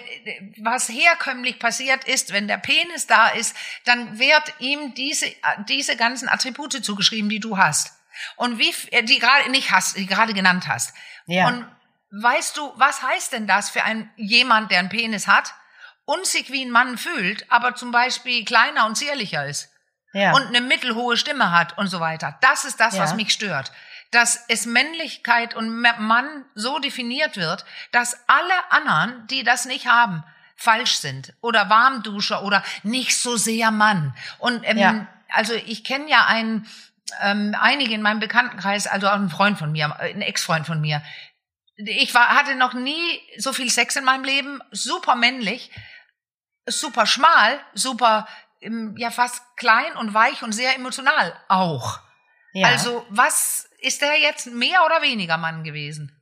was 0.60 0.88
herkömmlich 0.90 1.60
passiert 1.60 2.06
ist, 2.06 2.32
wenn 2.32 2.48
der 2.48 2.58
Penis 2.58 3.08
da 3.08 3.28
ist, 3.30 3.56
dann 3.86 4.20
wird 4.20 4.54
ihm 4.60 4.94
diese 4.94 5.26
diese 5.68 5.98
ganzen 5.98 6.30
Attribute 6.30 6.84
zugeschrieben, 6.86 7.30
die 7.30 7.40
du 7.40 7.58
hast 7.58 7.94
und 8.36 8.60
wie 8.60 8.74
äh, 8.92 9.04
die 9.04 9.20
gerade 9.20 9.50
nicht 9.50 9.72
hast, 9.72 9.98
die 9.98 10.06
gerade 10.06 10.34
genannt 10.34 10.68
hast. 10.68 10.94
Ja. 11.26 11.48
Und 11.48 11.66
weißt 12.12 12.58
du, 12.58 12.72
was 12.76 13.02
heißt 13.02 13.34
denn 13.34 13.48
das 13.48 13.70
für 13.70 13.84
ein 13.84 14.10
jemand, 14.16 14.72
der 14.72 14.80
einen 14.80 14.90
Penis 14.90 15.28
hat 15.28 15.54
und 16.10 16.26
sich 16.26 16.52
wie 16.52 16.64
ein 16.66 16.72
Mann 16.72 16.98
fühlt, 16.98 17.46
aber 17.52 17.76
zum 17.76 17.92
Beispiel 17.92 18.44
kleiner 18.46 18.86
und 18.88 18.96
zierlicher 18.96 19.46
ist? 19.46 19.70
ja. 20.12 20.34
und 20.34 20.48
eine 20.48 20.62
mittelhohe 20.62 21.18
Stimme 21.18 21.52
hat 21.52 21.78
und 21.78 21.86
so 21.88 22.00
weiter. 22.00 22.36
Das 22.42 22.66
ist 22.66 22.80
das, 22.80 22.96
Ja. 22.96 23.04
was 23.04 23.14
mich 23.14 23.32
stört. 23.32 23.72
Dass 24.10 24.44
es 24.48 24.66
Männlichkeit 24.66 25.54
und 25.56 25.70
Ma- 25.82 26.00
Mann 26.00 26.46
so 26.56 26.80
definiert 26.80 27.38
wird, 27.38 27.64
dass 27.92 28.18
alle 28.26 28.72
anderen, 28.72 29.28
die 29.28 29.44
das 29.44 29.66
nicht 29.66 29.86
haben, 29.88 30.24
falsch 30.56 30.96
sind 30.98 31.34
oder 31.42 31.70
Warmduscher 31.70 32.42
oder 32.44 32.64
nicht 32.82 33.16
so 33.20 33.38
sehr 33.38 33.70
Mann. 33.70 34.16
Und 34.40 34.64
ähm, 34.64 34.78
Ja. 34.80 35.08
also 35.32 35.54
ich 35.54 35.84
kenne 35.84 36.10
ja 36.10 36.26
einen, 36.26 36.68
ähm, 37.22 37.56
einige 37.60 37.94
in 37.94 38.02
meinem 38.02 38.20
Bekanntenkreis, 38.20 38.88
also 38.88 39.08
auch 39.10 39.14
ein 39.14 39.30
Freund 39.30 39.60
von 39.60 39.72
mir, 39.72 39.96
ein 40.00 40.24
Ex-Freund 40.24 40.66
von 40.66 40.82
mir. 40.82 41.04
Ich 41.76 42.16
war, 42.16 42.30
hatte 42.30 42.56
noch 42.56 42.74
nie 42.74 43.22
so 43.38 43.54
viel 43.54 43.70
Sex 43.70 43.96
in 43.96 44.04
meinem 44.06 44.24
Leben, 44.24 44.60
super 44.72 45.14
männlich, 45.16 45.70
super 46.72 47.06
schmal, 47.06 47.60
super, 47.74 48.28
ähm, 48.62 48.96
ja, 48.98 49.12
fast 49.12 49.42
klein 49.58 49.96
und 49.98 50.14
weich 50.14 50.44
und 50.44 50.52
sehr 50.52 50.76
emotional 50.76 51.34
auch. 51.48 52.00
Ja. 52.54 52.68
Also, 52.68 53.06
was 53.10 53.70
ist 53.80 54.02
der 54.02 54.20
jetzt 54.20 54.48
mehr 54.48 54.86
oder 54.86 55.02
weniger 55.02 55.38
Mann 55.38 55.64
gewesen? 55.64 56.16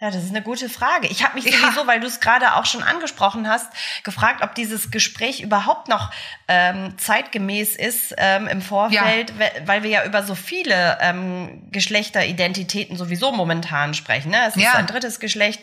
Ja, 0.00 0.10
das 0.10 0.24
ist 0.24 0.30
eine 0.30 0.42
gute 0.42 0.68
Frage. 0.68 1.06
Ich 1.06 1.22
habe 1.22 1.34
mich 1.34 1.44
Ja. 1.44 1.52
sowieso, 1.52 1.86
weil 1.86 2.00
du 2.00 2.08
es 2.08 2.18
gerade 2.18 2.56
auch 2.56 2.66
schon 2.66 2.82
angesprochen 2.82 3.48
hast, 3.48 3.72
gefragt, 4.02 4.42
ob 4.42 4.52
dieses 4.56 4.90
Gespräch 4.90 5.42
überhaupt 5.42 5.86
noch 5.86 6.10
ähm, 6.48 6.98
zeitgemäß 6.98 7.76
ist 7.76 8.12
ähm, 8.18 8.48
im 8.48 8.62
Vorfeld, 8.62 9.38
we- 9.38 9.52
weil 9.66 9.84
wir 9.84 9.90
ja 9.90 10.04
über 10.04 10.24
so 10.24 10.34
viele 10.34 10.98
ähm, 11.00 11.68
Geschlechteridentitäten 11.70 12.96
sowieso 12.96 13.30
momentan 13.30 13.94
sprechen. 13.94 14.32
Ne? 14.32 14.44
Es 14.48 14.56
ist 14.56 14.62
Ja. 14.64 14.72
ein 14.74 14.88
drittes 14.88 15.20
Geschlecht 15.20 15.60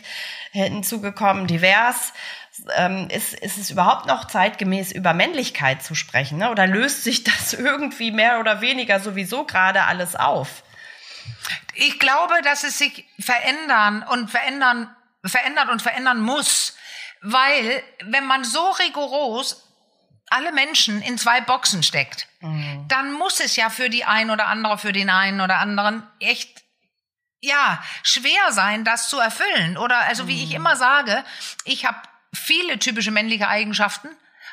hinzugekommen, 0.53 1.45
divers. 1.47 2.13
Ähm, 2.75 3.07
ist, 3.09 3.33
ist 3.33 3.57
es 3.57 3.71
überhaupt 3.71 4.05
noch 4.05 4.25
zeitgemäß 4.25 4.91
über 4.91 5.13
Männlichkeit 5.13 5.83
zu 5.83 5.95
sprechen? 5.95 6.37
Ne? 6.37 6.49
Oder 6.51 6.67
löst 6.67 7.03
sich 7.03 7.23
das 7.23 7.53
irgendwie 7.53 8.11
mehr 8.11 8.39
oder 8.39 8.61
weniger 8.61 8.99
sowieso 8.99 9.45
gerade 9.45 9.83
alles 9.83 10.15
auf? 10.15 10.63
Ich 11.75 11.99
glaube, 11.99 12.41
dass 12.43 12.63
es 12.63 12.77
sich 12.77 13.05
verändern 13.19 14.03
und 14.03 14.29
verändern, 14.29 14.95
verändert 15.23 15.69
und 15.69 15.81
verändern 15.81 16.21
muss, 16.21 16.75
weil 17.21 17.83
wenn 18.03 18.25
man 18.25 18.43
so 18.43 18.69
rigoros 18.71 19.65
alle 20.29 20.51
Menschen 20.51 21.01
in 21.01 21.17
zwei 21.17 21.41
Boxen 21.41 21.83
steckt, 21.83 22.27
dann 22.87 23.13
muss 23.13 23.39
es 23.39 23.55
ja 23.55 23.69
für 23.69 23.89
die 23.89 24.05
ein 24.05 24.29
oder 24.29 24.47
andere, 24.47 24.77
für 24.77 24.93
den 24.93 25.09
einen 25.09 25.41
oder 25.41 25.57
anderen 25.57 26.03
echt 26.19 26.63
ja, 27.41 27.81
schwer 28.03 28.51
sein, 28.51 28.83
das 28.83 29.09
zu 29.09 29.19
erfüllen. 29.19 29.77
Oder 29.77 29.97
also 29.99 30.27
wie 30.27 30.43
ich 30.43 30.53
immer 30.53 30.75
sage, 30.75 31.23
ich 31.63 31.85
habe 31.85 31.97
viele 32.33 32.79
typische 32.79 33.11
männliche 33.11 33.47
Eigenschaften. 33.47 34.09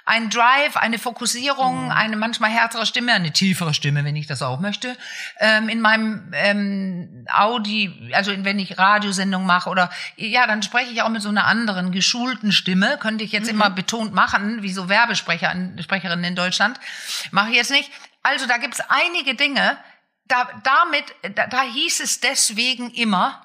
Ein 0.08 0.30
Drive, 0.30 0.76
eine 0.76 1.00
Fokussierung, 1.00 1.90
eine 1.90 2.16
manchmal 2.16 2.50
härtere 2.50 2.86
Stimme, 2.86 3.12
eine 3.12 3.32
tiefere 3.32 3.74
Stimme, 3.74 4.04
wenn 4.04 4.14
ich 4.14 4.28
das 4.28 4.40
auch 4.40 4.60
möchte. 4.60 4.96
Ähm, 5.40 5.68
in 5.68 5.80
meinem 5.80 6.30
ähm, 6.32 7.26
Audi, 7.28 8.12
also 8.12 8.32
wenn 8.44 8.60
ich 8.60 8.78
Radiosendung 8.78 9.44
mache 9.44 9.68
oder 9.68 9.90
ja, 10.14 10.46
dann 10.46 10.62
spreche 10.62 10.92
ich 10.92 11.02
auch 11.02 11.08
mit 11.08 11.22
so 11.22 11.28
einer 11.28 11.46
anderen 11.46 11.90
geschulten 11.90 12.52
Stimme. 12.52 12.98
Könnte 12.98 13.24
ich 13.24 13.32
jetzt 13.32 13.48
immer 13.48 13.68
betont 13.68 14.14
machen, 14.14 14.62
wie 14.62 14.72
so 14.72 14.88
Werbesprecher, 14.88 15.52
Sprecherin 15.80 16.22
in 16.22 16.36
Deutschland. 16.36 16.78
Mache 17.32 17.50
ich 17.50 17.56
jetzt 17.56 17.72
nicht. 17.72 17.90
Also 18.22 18.46
da 18.46 18.58
gibt's 18.58 18.80
einige 18.88 19.34
Dinge, 19.34 19.76
da, 20.28 20.48
damit, 20.62 21.04
da, 21.34 21.48
da 21.48 21.62
hieß 21.62 21.98
es 21.98 22.20
deswegen 22.20 22.90
immer, 22.92 23.44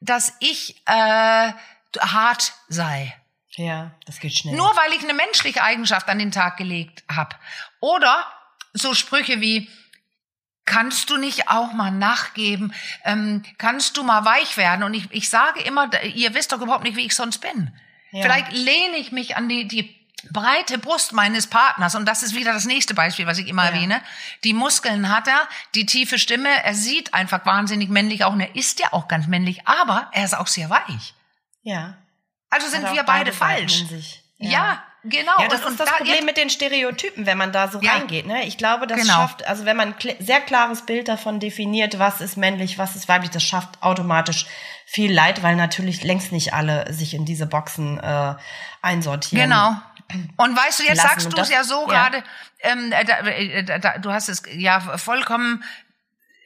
dass 0.00 0.34
ich 0.38 0.82
äh, 0.86 1.52
hart 1.98 2.54
sei. 2.68 3.14
Ja, 3.56 3.90
das 4.06 4.20
geht 4.20 4.34
schnell. 4.34 4.54
Nur 4.56 4.68
weil 4.76 4.92
ich 4.92 5.02
eine 5.02 5.14
menschliche 5.14 5.62
Eigenschaft 5.62 6.08
an 6.08 6.18
den 6.18 6.30
Tag 6.32 6.56
gelegt 6.56 7.02
habe. 7.10 7.36
Oder 7.80 8.24
so 8.72 8.94
Sprüche 8.94 9.40
wie, 9.40 9.68
kannst 10.64 11.10
du 11.10 11.16
nicht 11.16 11.48
auch 11.48 11.72
mal 11.72 11.90
nachgeben? 11.90 12.72
Ähm, 13.04 13.42
kannst 13.58 13.96
du 13.96 14.04
mal 14.04 14.24
weich 14.24 14.56
werden? 14.56 14.84
Und 14.84 14.94
ich, 14.94 15.08
ich 15.10 15.28
sage 15.28 15.60
immer, 15.62 15.90
ihr 16.04 16.32
wisst 16.34 16.52
doch 16.52 16.60
überhaupt 16.60 16.84
nicht, 16.84 16.96
wie 16.96 17.06
ich 17.06 17.14
sonst 17.16 17.38
bin. 17.38 17.76
Ja. 18.12 18.22
Vielleicht 18.22 18.52
lehne 18.52 18.96
ich 18.96 19.10
mich 19.12 19.36
an 19.36 19.48
die, 19.48 19.66
die 19.66 19.96
breite 20.30 20.78
Brust 20.78 21.12
meines 21.12 21.46
Partners 21.48 21.94
und 21.94 22.04
das 22.06 22.22
ist 22.22 22.34
wieder 22.34 22.52
das 22.52 22.66
nächste 22.66 22.92
Beispiel, 22.94 23.26
was 23.26 23.38
ich 23.38 23.48
immer 23.48 23.64
Ja. 23.64 23.70
erwähne. 23.70 24.02
Die 24.44 24.52
Muskeln 24.52 25.08
hat 25.08 25.26
er, 25.26 25.48
die 25.74 25.86
tiefe 25.86 26.18
Stimme, 26.18 26.48
er 26.62 26.74
sieht 26.74 27.14
einfach 27.14 27.46
wahnsinnig 27.46 27.88
männlich 27.88 28.24
auch 28.24 28.32
und 28.34 28.40
er 28.40 28.54
ist 28.54 28.80
ja 28.80 28.92
auch 28.92 29.08
ganz 29.08 29.26
männlich, 29.28 29.66
aber 29.66 30.08
er 30.12 30.24
ist 30.24 30.34
auch 30.36 30.46
sehr 30.46 30.70
weich. 30.70 31.14
ja. 31.62 31.96
Also 32.50 32.68
sind 32.68 32.92
wir 32.92 33.02
beide, 33.04 33.32
Seiten 33.32 33.36
falsch. 33.68 33.84
sich. 33.88 34.22
Ja. 34.38 34.82
genau. 35.04 35.32
Ja, 35.40 35.48
das 35.48 35.64
und, 35.64 35.72
ist 35.72 35.80
das 35.80 35.88
da 35.88 35.96
Problem 35.96 36.24
mit 36.24 36.36
den 36.36 36.50
Stereotypen, 36.50 37.24
wenn 37.26 37.38
man 37.38 37.52
da 37.52 37.68
so 37.68 37.80
Ja. 37.80 37.92
reingeht. 37.92 38.26
Ne? 38.26 38.44
Ich 38.44 38.58
glaube, 38.58 38.86
das 38.86 39.00
Genau. 39.00 39.14
schafft, 39.14 39.46
also 39.46 39.64
wenn 39.64 39.76
man 39.76 39.94
ein 39.94 40.16
sehr 40.18 40.40
klares 40.40 40.82
Bild 40.86 41.08
davon 41.08 41.40
definiert, 41.40 41.98
was 41.98 42.20
ist 42.20 42.36
männlich, 42.36 42.76
was 42.78 42.96
ist 42.96 43.08
weiblich, 43.08 43.30
das 43.30 43.42
schafft 43.42 43.82
automatisch 43.82 44.46
viel 44.86 45.12
Leid, 45.12 45.42
weil 45.42 45.56
natürlich 45.56 46.02
längst 46.02 46.32
nicht 46.32 46.52
alle 46.52 46.92
sich 46.92 47.14
in 47.14 47.24
diese 47.24 47.46
Boxen 47.46 47.98
äh, 48.00 48.34
einsortieren. 48.82 49.50
Genau. 49.50 49.76
Und 50.36 50.56
weißt 50.56 50.80
du, 50.80 50.82
jetzt 50.84 50.96
lassen. 50.96 51.08
sagst 51.20 51.32
du 51.32 51.40
es 51.40 51.50
ja 51.50 51.62
so 51.62 51.82
ja. 51.82 51.86
gerade, 52.08 52.24
ähm, 52.60 52.90
äh, 52.92 53.04
da, 53.04 53.18
äh, 53.20 53.62
da, 53.64 53.78
da, 53.78 53.98
du 53.98 54.10
hast 54.10 54.28
es 54.28 54.42
ja 54.52 54.80
vollkommen 54.98 55.62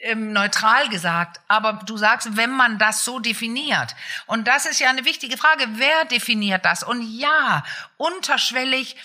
ähm, 0.04 0.32
neutral 0.32 0.88
gesagt, 0.88 1.40
aber 1.48 1.80
du 1.86 1.96
sagst, 1.96 2.36
wenn 2.36 2.50
man 2.50 2.78
das 2.78 3.04
so 3.04 3.18
definiert. 3.18 3.96
Und 4.26 4.46
das 4.46 4.66
ist 4.66 4.78
ja 4.78 4.90
eine 4.90 5.04
wichtige 5.04 5.36
Frage, 5.36 5.66
wer 5.72 6.04
definiert 6.04 6.64
das? 6.64 6.82
Und 6.82 7.02
ja, 7.02 7.64
unterschwellig 7.96 8.96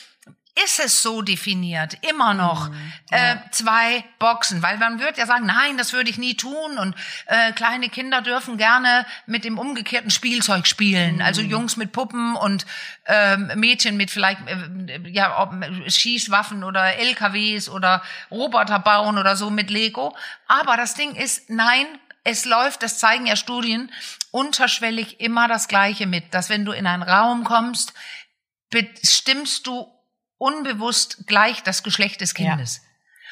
ist 0.63 0.79
es 0.79 1.01
so 1.01 1.21
definiert, 1.21 1.97
immer 2.01 2.33
noch. 2.33 2.69
äh, 3.11 3.37
zwei 3.51 4.03
Boxen, 4.19 4.61
weil 4.61 4.77
man 4.77 4.99
wird 4.99 5.17
ja 5.17 5.25
sagen, 5.25 5.45
nein, 5.45 5.77
das 5.77 5.93
würde 5.93 6.09
ich 6.09 6.17
nie 6.17 6.35
tun. 6.35 6.77
Und 6.77 6.95
äh, 7.25 7.51
kleine 7.53 7.89
Kinder 7.89 8.21
dürfen 8.21 8.57
gerne 8.57 9.05
mit 9.25 9.43
dem 9.43 9.57
umgekehrten 9.57 10.11
Spielzeug 10.11 10.67
spielen, 10.67 11.21
also 11.21 11.41
Jungs 11.41 11.75
mit 11.77 11.91
Puppen 11.91 12.35
und 12.35 12.65
ähm, 13.05 13.51
Mädchen 13.55 13.97
mit 13.97 14.11
vielleicht 14.11 14.39
äh, 14.47 15.09
ja 15.09 15.41
ob, 15.41 15.53
Schießwaffen 15.87 16.63
oder 16.63 16.95
LKWs 16.95 17.69
oder 17.69 18.03
Roboter 18.29 18.79
bauen 18.79 19.17
oder 19.17 19.35
so 19.35 19.49
mit 19.49 19.69
Lego. 19.69 20.15
Aber 20.47 20.77
das 20.77 20.93
Ding 20.93 21.15
ist, 21.15 21.49
nein, 21.49 21.85
es 22.23 22.45
läuft, 22.45 22.83
das 22.83 22.99
zeigen 22.99 23.25
ja 23.25 23.35
Studien, 23.35 23.91
unterschwellig 24.31 25.19
immer 25.19 25.47
das 25.47 25.67
Gleiche 25.67 26.05
mit, 26.05 26.33
dass 26.33 26.49
wenn 26.49 26.65
du 26.65 26.71
in 26.71 26.85
einen 26.85 27.03
Raum 27.03 27.43
kommst, 27.43 27.93
bestimmst 28.69 29.65
du 29.65 29.91
unbewusst 30.39 31.27
gleich 31.27 31.61
das 31.61 31.83
Geschlecht 31.83 32.21
des 32.21 32.33
Kindes. 32.33 32.81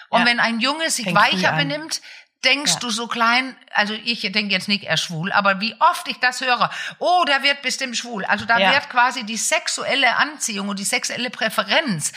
Und 0.09 0.19
Ja. 0.21 0.25
wenn 0.27 0.39
ein 0.39 0.59
Junge 0.59 0.89
sich 0.91 1.05
Fängt 1.05 1.17
weicher 1.17 1.53
benimmt, 1.53 2.01
denkst 2.45 2.73
Ja. 2.73 2.79
du 2.79 2.89
so 2.91 3.07
klein, 3.07 3.55
also 3.73 3.93
ich 3.95 4.21
denke 4.21 4.53
jetzt 4.53 4.67
nicht, 4.67 4.83
er 4.83 4.93
ist 4.93 5.01
schwul, 5.03 5.31
aber 5.31 5.59
wie 5.59 5.75
oft 5.79 6.07
ich 6.07 6.17
das 6.19 6.39
höre, 6.41 6.69
oh, 6.99 7.23
der 7.27 7.41
wird 7.41 7.63
bestimmt 7.63 7.97
schwul. 7.97 8.23
Also 8.25 8.45
da 8.45 8.59
Ja. 8.59 8.71
wird 8.73 8.89
quasi 8.89 9.23
die 9.23 9.37
sexuelle 9.37 10.15
Anziehung 10.17 10.69
und 10.69 10.77
die 10.77 10.83
sexuelle 10.85 11.31
Präferenz 11.31 12.11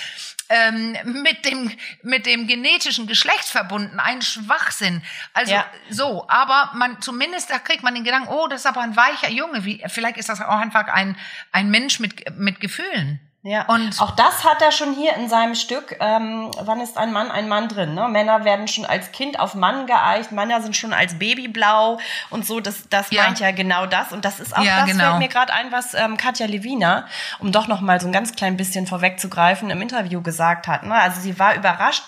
ähm, 0.52 0.96
mit 1.04 1.44
dem 1.44 1.70
mit 2.02 2.26
dem 2.26 2.46
genetischen 2.48 3.06
Geschlecht 3.06 3.44
verbunden, 3.44 3.98
ein 4.00 4.20
Schwachsinn. 4.20 5.00
Also 5.32 5.52
Ja. 5.54 5.64
so, 5.88 6.28
aber 6.28 6.72
man 6.74 7.00
zumindest 7.00 7.50
da 7.50 7.58
kriegt 7.60 7.82
man 7.84 7.94
den 7.94 8.04
Gedanken, 8.04 8.28
oh, 8.28 8.46
das 8.48 8.60
ist 8.62 8.66
aber 8.66 8.80
ein 8.82 8.96
weicher 8.96 9.30
Junge, 9.30 9.64
wie 9.64 9.82
vielleicht 9.86 10.16
ist 10.18 10.28
das 10.28 10.40
auch 10.40 10.58
einfach 10.58 10.88
ein 10.88 11.16
ein 11.52 11.70
Mensch 11.70 11.98
mit 12.00 12.36
mit 12.36 12.60
Gefühlen. 12.60 13.20
Ja, 13.42 13.64
Und- 13.68 13.98
auch 14.02 14.10
das 14.10 14.44
hat 14.44 14.60
er 14.60 14.70
schon 14.70 14.92
hier 14.92 15.14
in 15.14 15.30
seinem 15.30 15.54
Stück. 15.54 15.96
Ähm, 15.98 16.50
wann 16.60 16.78
ist 16.82 16.98
ein 16.98 17.10
Mann 17.10 17.30
ein 17.30 17.48
Mann 17.48 17.68
drin? 17.68 17.94
Ne? 17.94 18.06
Männer 18.08 18.44
werden 18.44 18.68
schon 18.68 18.84
als 18.84 19.12
Kind 19.12 19.40
auf 19.40 19.54
Mann 19.54 19.86
geeicht, 19.86 20.30
Männer 20.30 20.60
sind 20.60 20.76
schon 20.76 20.92
als 20.92 21.18
Babyblau 21.18 21.98
und 22.28 22.44
so. 22.44 22.60
Das, 22.60 22.86
das 22.90 23.10
Ja. 23.10 23.22
meint 23.22 23.40
ja 23.40 23.50
genau 23.52 23.86
das. 23.86 24.12
Und 24.12 24.26
das 24.26 24.40
ist 24.40 24.54
auch 24.54 24.62
Ja, 24.62 24.80
das 24.80 24.90
genau. 24.90 25.04
fällt 25.04 25.18
mir 25.20 25.28
gerade 25.28 25.54
ein, 25.54 25.72
was 25.72 25.94
ähm, 25.94 26.18
Katja 26.18 26.44
Levina, 26.46 27.06
um 27.38 27.50
doch 27.50 27.66
noch 27.66 27.80
mal 27.80 27.98
so 27.98 28.08
ein 28.08 28.12
ganz 28.12 28.36
klein 28.36 28.58
bisschen 28.58 28.86
vorwegzugreifen, 28.86 29.70
im 29.70 29.80
Interview 29.80 30.20
gesagt 30.20 30.68
hat. 30.68 30.82
Ne? 30.82 30.94
Also 30.94 31.22
sie 31.22 31.38
war 31.38 31.54
überrascht. 31.54 32.04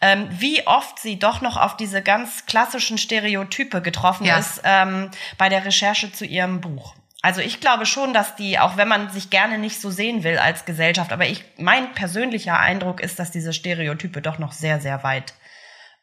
Ähm, 0.00 0.26
wie 0.30 0.66
oft 0.66 0.98
sie 0.98 1.20
doch 1.20 1.40
noch 1.40 1.56
auf 1.56 1.76
diese 1.76 2.02
ganz 2.02 2.46
klassischen 2.46 2.98
Stereotype 2.98 3.80
getroffen 3.80 4.24
Ja. 4.26 4.38
ist 4.38 4.60
ähm, 4.64 5.10
bei 5.38 5.48
der 5.48 5.64
Recherche 5.64 6.12
zu 6.12 6.24
ihrem 6.26 6.60
Buch. 6.60 6.94
Also 7.24 7.40
ich 7.40 7.58
glaube 7.58 7.86
schon, 7.86 8.12
dass 8.12 8.36
die, 8.36 8.58
auch 8.58 8.76
wenn 8.76 8.86
man 8.86 9.08
sich 9.08 9.30
gerne 9.30 9.56
nicht 9.56 9.80
so 9.80 9.90
sehen 9.90 10.24
will 10.24 10.36
als 10.36 10.66
Gesellschaft, 10.66 11.10
aber 11.10 11.24
ich, 11.26 11.42
mein 11.56 11.94
persönlicher 11.94 12.60
Eindruck 12.60 13.00
ist, 13.00 13.18
dass 13.18 13.30
diese 13.30 13.54
Stereotype 13.54 14.20
doch 14.20 14.38
noch 14.38 14.52
sehr, 14.52 14.78
sehr 14.78 15.02
weit 15.04 15.32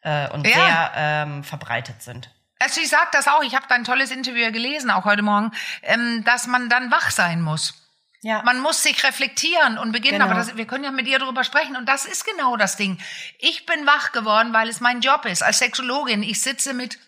äh, 0.02 0.28
und 0.30 0.44
Ja. 0.48 0.52
sehr 0.52 0.92
ähm, 0.96 1.44
verbreitet 1.44 2.02
sind. 2.02 2.28
Also 2.58 2.80
ich 2.80 2.88
sag 2.88 3.12
das 3.12 3.28
auch, 3.28 3.44
ich 3.44 3.54
habe 3.54 3.66
dein 3.68 3.84
tolles 3.84 4.10
Interview 4.10 4.50
gelesen, 4.50 4.90
auch 4.90 5.04
heute 5.04 5.22
Morgen, 5.22 5.52
ähm, 5.82 6.24
dass 6.24 6.48
man 6.48 6.68
dann 6.68 6.90
wach 6.90 7.12
sein 7.12 7.40
muss. 7.40 7.74
Ja. 8.22 8.42
Man 8.42 8.58
muss 8.58 8.82
sich 8.82 9.04
reflektieren 9.04 9.78
und 9.78 9.92
beginnen, 9.92 10.18
Genau. 10.18 10.24
aber 10.32 10.34
das, 10.34 10.56
wir 10.56 10.66
können 10.66 10.82
ja 10.82 10.90
mit 10.90 11.06
ihr 11.06 11.20
darüber 11.20 11.44
sprechen 11.44 11.76
und 11.76 11.88
das 11.88 12.04
ist 12.04 12.24
genau 12.24 12.56
das 12.56 12.76
Ding. 12.76 12.98
Ich 13.38 13.64
bin 13.64 13.86
wach 13.86 14.10
geworden, 14.10 14.52
weil 14.52 14.68
es 14.68 14.80
mein 14.80 15.00
Job 15.02 15.24
ist 15.26 15.44
als 15.44 15.58
Sexologin. 15.60 16.24
Ich 16.24 16.42
sitze 16.42 16.74
mit 16.74 16.98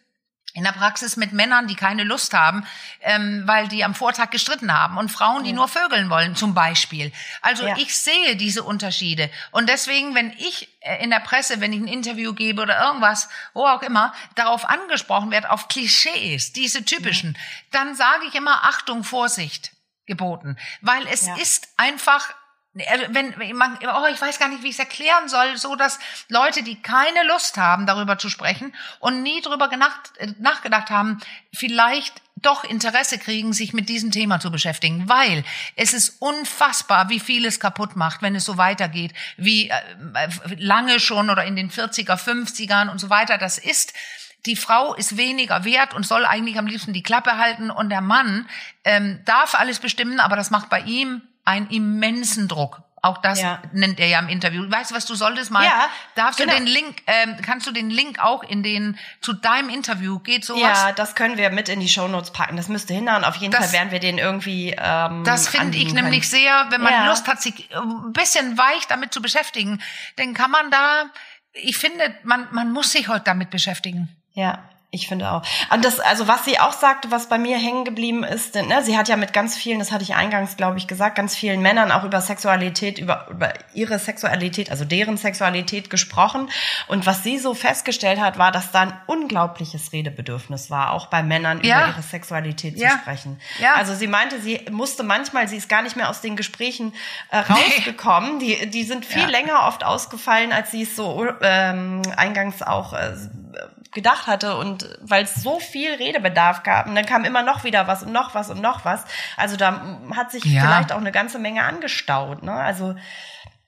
in 0.54 0.62
der 0.64 0.72
Praxis 0.72 1.16
mit 1.16 1.32
Männern, 1.32 1.66
die 1.66 1.74
keine 1.74 2.04
Lust 2.04 2.32
haben, 2.32 2.64
ähm, 3.02 3.42
weil 3.44 3.66
die 3.68 3.84
am 3.84 3.94
Vortag 3.94 4.30
gestritten 4.30 4.72
haben 4.72 4.96
und 4.98 5.10
Frauen, 5.10 5.42
die 5.44 5.52
nur 5.52 5.66
vögeln 5.68 6.08
wollen, 6.10 6.36
zum 6.36 6.54
Beispiel. 6.54 7.12
Also 7.42 7.66
Ja. 7.66 7.76
ich 7.76 7.94
sehe 7.98 8.36
diese 8.36 8.62
Unterschiede 8.62 9.28
und 9.50 9.68
deswegen, 9.68 10.14
wenn 10.14 10.30
ich 10.38 10.68
äh, 10.80 11.02
in 11.02 11.10
der 11.10 11.18
Presse, 11.18 11.60
wenn 11.60 11.72
ich 11.72 11.80
ein 11.80 11.88
Interview 11.88 12.32
gebe 12.34 12.62
oder 12.62 12.80
irgendwas, 12.86 13.28
wo 13.52 13.66
auch 13.66 13.82
immer, 13.82 14.14
darauf 14.36 14.64
angesprochen 14.68 15.32
wird, 15.32 15.50
auf 15.50 15.66
Klischees, 15.68 16.52
diese 16.52 16.84
typischen, 16.84 17.36
dann 17.72 17.96
sage 17.96 18.24
ich 18.28 18.34
immer 18.36 18.64
Achtung, 18.64 19.02
Vorsicht 19.02 19.72
geboten, 20.06 20.56
weil 20.82 21.04
es 21.08 21.26
Ja. 21.26 21.34
ist 21.36 21.68
einfach 21.76 22.32
wenn 22.74 23.38
wenn 23.38 23.56
man, 23.56 23.78
oh, 23.82 24.06
ich 24.12 24.20
weiß 24.20 24.38
gar 24.38 24.48
nicht, 24.48 24.62
wie 24.62 24.68
ich 24.68 24.74
es 24.74 24.78
erklären 24.80 25.28
soll, 25.28 25.56
so 25.56 25.76
dass 25.76 25.98
Leute, 26.28 26.62
die 26.62 26.80
keine 26.82 27.22
Lust 27.28 27.56
haben, 27.56 27.86
darüber 27.86 28.18
zu 28.18 28.28
sprechen 28.28 28.74
und 28.98 29.22
nie 29.22 29.40
darüber 29.40 29.68
genacht, 29.68 30.12
äh, 30.18 30.32
nachgedacht 30.38 30.90
haben, 30.90 31.20
vielleicht 31.52 32.20
doch 32.36 32.64
Interesse 32.64 33.18
kriegen, 33.18 33.52
sich 33.52 33.72
mit 33.72 33.88
diesem 33.88 34.10
Thema 34.10 34.40
zu 34.40 34.50
beschäftigen, 34.50 35.08
weil 35.08 35.44
es 35.76 35.94
ist 35.94 36.20
unfassbar, 36.20 37.08
wie 37.08 37.20
viel 37.20 37.46
es 37.46 37.60
kaputt 37.60 37.96
macht, 37.96 38.22
wenn 38.22 38.34
es 38.34 38.44
so 38.44 38.58
weitergeht, 38.58 39.14
wie 39.36 39.70
äh, 39.70 39.80
lange 40.58 40.98
schon 40.98 41.30
oder 41.30 41.44
in 41.44 41.56
den 41.56 41.70
40er, 41.70 42.16
50ern 42.16 42.90
und 42.90 42.98
so 42.98 43.08
weiter 43.08 43.38
das 43.38 43.58
ist. 43.58 43.94
Die 44.46 44.56
Frau 44.56 44.94
ist 44.94 45.16
weniger 45.16 45.64
wert 45.64 45.94
und 45.94 46.04
soll 46.04 46.26
eigentlich 46.26 46.58
am 46.58 46.66
liebsten 46.66 46.92
die 46.92 47.02
Klappe 47.02 47.38
halten 47.38 47.70
und 47.70 47.88
der 47.88 48.02
Mann 48.02 48.46
ähm, 48.84 49.20
darf 49.24 49.54
alles 49.54 49.78
bestimmen, 49.78 50.20
aber 50.20 50.36
das 50.36 50.50
macht 50.50 50.68
bei 50.68 50.80
ihm 50.80 51.22
einen 51.44 51.68
immensen 51.68 52.48
Druck. 52.48 52.82
Auch 53.02 53.18
das 53.18 53.38
Ja. 53.38 53.60
nennt 53.72 54.00
er 54.00 54.06
ja 54.06 54.18
im 54.18 54.28
Interview. 54.30 54.64
Weißt 54.66 54.90
du, 54.90 54.94
was 54.94 55.04
du 55.04 55.14
solltest 55.14 55.50
mal? 55.50 55.62
Ja, 55.62 55.88
darfst 56.14 56.38
genau. 56.40 56.54
du 56.54 56.58
den 56.60 56.66
Link, 56.66 57.02
ähm, 57.06 57.36
kannst 57.42 57.66
du 57.66 57.70
den 57.70 57.90
Link 57.90 58.18
auch 58.18 58.42
in 58.42 58.62
den 58.62 58.98
zu 59.20 59.34
deinem 59.34 59.68
Interview 59.68 60.20
geht 60.20 60.42
sowas? 60.46 60.62
Ja, 60.62 60.92
das 60.92 61.14
können 61.14 61.36
wir 61.36 61.50
mit 61.50 61.68
in 61.68 61.80
die 61.80 61.88
Shownotes 61.90 62.30
packen. 62.32 62.56
Das 62.56 62.68
müsste 62.68 62.94
hinhauen. 62.94 63.24
Auf 63.24 63.36
jeden 63.36 63.52
Das- 63.52 63.64
Fall 63.66 63.72
werden 63.74 63.90
wir 63.90 64.00
den 64.00 64.16
irgendwie. 64.16 64.74
Ähm, 64.78 65.22
Das 65.24 65.48
finde 65.48 65.76
ich 65.76 65.82
anbieten 65.88 65.96
nämlich 66.02 66.30
können. 66.30 66.42
sehr, 66.44 66.66
wenn 66.70 66.80
man 66.80 66.94
Ja. 66.94 67.06
Lust 67.08 67.28
hat, 67.28 67.42
sich 67.42 67.68
ein 67.76 68.14
bisschen 68.14 68.56
weich 68.56 68.86
damit 68.88 69.12
zu 69.12 69.20
beschäftigen, 69.20 69.82
dann 70.16 70.32
kann 70.32 70.50
man 70.50 70.70
da, 70.70 71.04
ich 71.52 71.76
finde, 71.76 72.14
man, 72.22 72.48
man 72.52 72.72
muss 72.72 72.90
sich 72.92 73.08
heute 73.08 73.24
damit 73.24 73.50
beschäftigen. 73.50 74.08
Ja, 74.32 74.60
ich 74.94 75.08
finde 75.08 75.30
auch. 75.30 75.42
Und 75.70 75.84
das, 75.84 76.00
also 76.00 76.28
was 76.28 76.44
sie 76.44 76.58
auch 76.60 76.72
sagte, 76.72 77.10
was 77.10 77.28
bei 77.28 77.36
mir 77.38 77.58
hängen 77.58 77.84
geblieben 77.84 78.24
ist, 78.24 78.54
denn, 78.54 78.68
ne, 78.68 78.82
sie 78.82 78.96
hat 78.96 79.08
ja 79.08 79.16
mit 79.16 79.32
ganz 79.32 79.56
vielen, 79.56 79.78
das 79.80 79.92
hatte 79.92 80.04
ich 80.04 80.14
eingangs, 80.14 80.56
glaube 80.56 80.78
ich, 80.78 80.86
gesagt, 80.86 81.16
ganz 81.16 81.34
vielen 81.36 81.60
Männern 81.60 81.90
auch 81.92 82.04
über 82.04 82.20
Sexualität, 82.20 82.98
über, 82.98 83.26
über 83.30 83.52
ihre 83.74 83.98
Sexualität, 83.98 84.70
also 84.70 84.84
deren 84.84 85.16
Sexualität 85.16 85.90
gesprochen. 85.90 86.48
Und 86.88 87.06
was 87.06 87.22
sie 87.22 87.38
so 87.38 87.54
festgestellt 87.54 88.20
hat, 88.20 88.38
war, 88.38 88.52
dass 88.52 88.70
da 88.70 88.82
ein 88.82 88.92
unglaubliches 89.06 89.92
Redebedürfnis 89.92 90.70
war, 90.70 90.92
auch 90.92 91.06
bei 91.06 91.22
Männern 91.22 91.60
Ja. 91.64 91.80
über 91.82 91.88
ihre 91.88 92.02
Sexualität 92.02 92.76
Ja. 92.78 92.90
zu 92.90 92.98
sprechen. 92.98 93.40
Ja. 93.60 93.74
Also 93.74 93.94
sie 93.94 94.06
meinte, 94.06 94.40
sie 94.40 94.60
musste 94.70 95.02
manchmal, 95.02 95.48
sie 95.48 95.56
ist 95.56 95.68
gar 95.68 95.82
nicht 95.82 95.96
mehr 95.96 96.08
aus 96.08 96.20
den 96.20 96.36
Gesprächen 96.36 96.94
äh, 97.30 97.38
rausgekommen. 97.38 98.38
Die, 98.38 98.70
die 98.70 98.84
sind 98.84 99.04
viel 99.04 99.26
länger 99.26 99.66
oft 99.66 99.84
ausgefallen, 99.84 100.52
als 100.52 100.70
sie 100.70 100.82
es 100.82 100.94
so 100.96 101.26
ähm, 101.42 102.02
eingangs 102.16 102.62
auch 102.62 102.92
äh, 102.92 103.12
gedacht 103.94 104.26
hatte 104.26 104.56
und 104.56 104.88
weil 105.00 105.24
es 105.24 105.34
so 105.36 105.58
viel 105.60 105.94
Redebedarf 105.94 106.62
gab 106.62 106.86
und 106.86 106.94
dann 106.94 107.06
kam 107.06 107.24
immer 107.24 107.42
noch 107.42 107.64
wieder 107.64 107.86
was 107.86 108.02
und 108.02 108.12
noch 108.12 108.34
was 108.34 108.50
und 108.50 108.60
noch 108.60 108.84
was. 108.84 109.04
Also 109.36 109.56
da 109.56 109.98
hat 110.14 110.30
sich 110.30 110.44
Ja. 110.44 110.62
vielleicht 110.62 110.92
auch 110.92 110.98
eine 110.98 111.12
ganze 111.12 111.38
Menge 111.38 111.62
angestaut. 111.64 112.42
Ne? 112.42 112.52
Also 112.52 112.94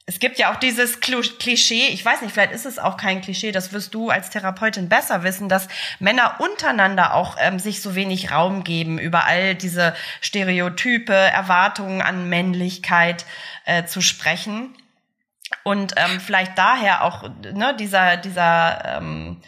es 0.09 0.21
gibt 0.21 0.39
ja 0.39 0.53
auch 0.53 0.57
dieses 0.57 1.01
Klischee, 1.01 1.89
ich 1.89 2.05
weiß 2.05 2.21
nicht, 2.23 2.33
vielleicht 2.33 2.53
ist 2.53 2.65
es 2.65 2.79
auch 2.79 2.97
kein 2.97 3.23
Klischee, 3.23 3.51
das 3.51 3.73
wirst 3.73 3.93
du 3.93 4.09
als 4.11 4.31
Therapeutin 4.31 4.89
besser 4.89 5.25
wissen, 5.25 5.49
dass 5.49 5.67
Männer 5.99 6.37
untereinander 6.39 7.13
auch 7.15 7.37
ähm, 7.41 7.59
sich 7.59 7.83
so 7.83 7.97
wenig 7.97 8.31
Raum 8.31 8.63
geben, 8.63 9.01
über 9.01 9.25
all 9.25 9.57
diese 9.57 9.97
Stereotype, 10.21 11.13
Erwartungen 11.13 12.03
an 12.03 12.29
Männlichkeit 12.29 13.27
äh, 13.65 13.85
zu 13.85 14.01
sprechen. 14.01 14.77
Und 15.65 15.95
ähm, 15.97 16.21
vielleicht 16.21 16.57
daher 16.57 17.03
auch 17.03 17.29
ne, 17.53 17.75
dieser, 17.77 18.17
dieser 18.17 18.99
ähm, 18.99 19.41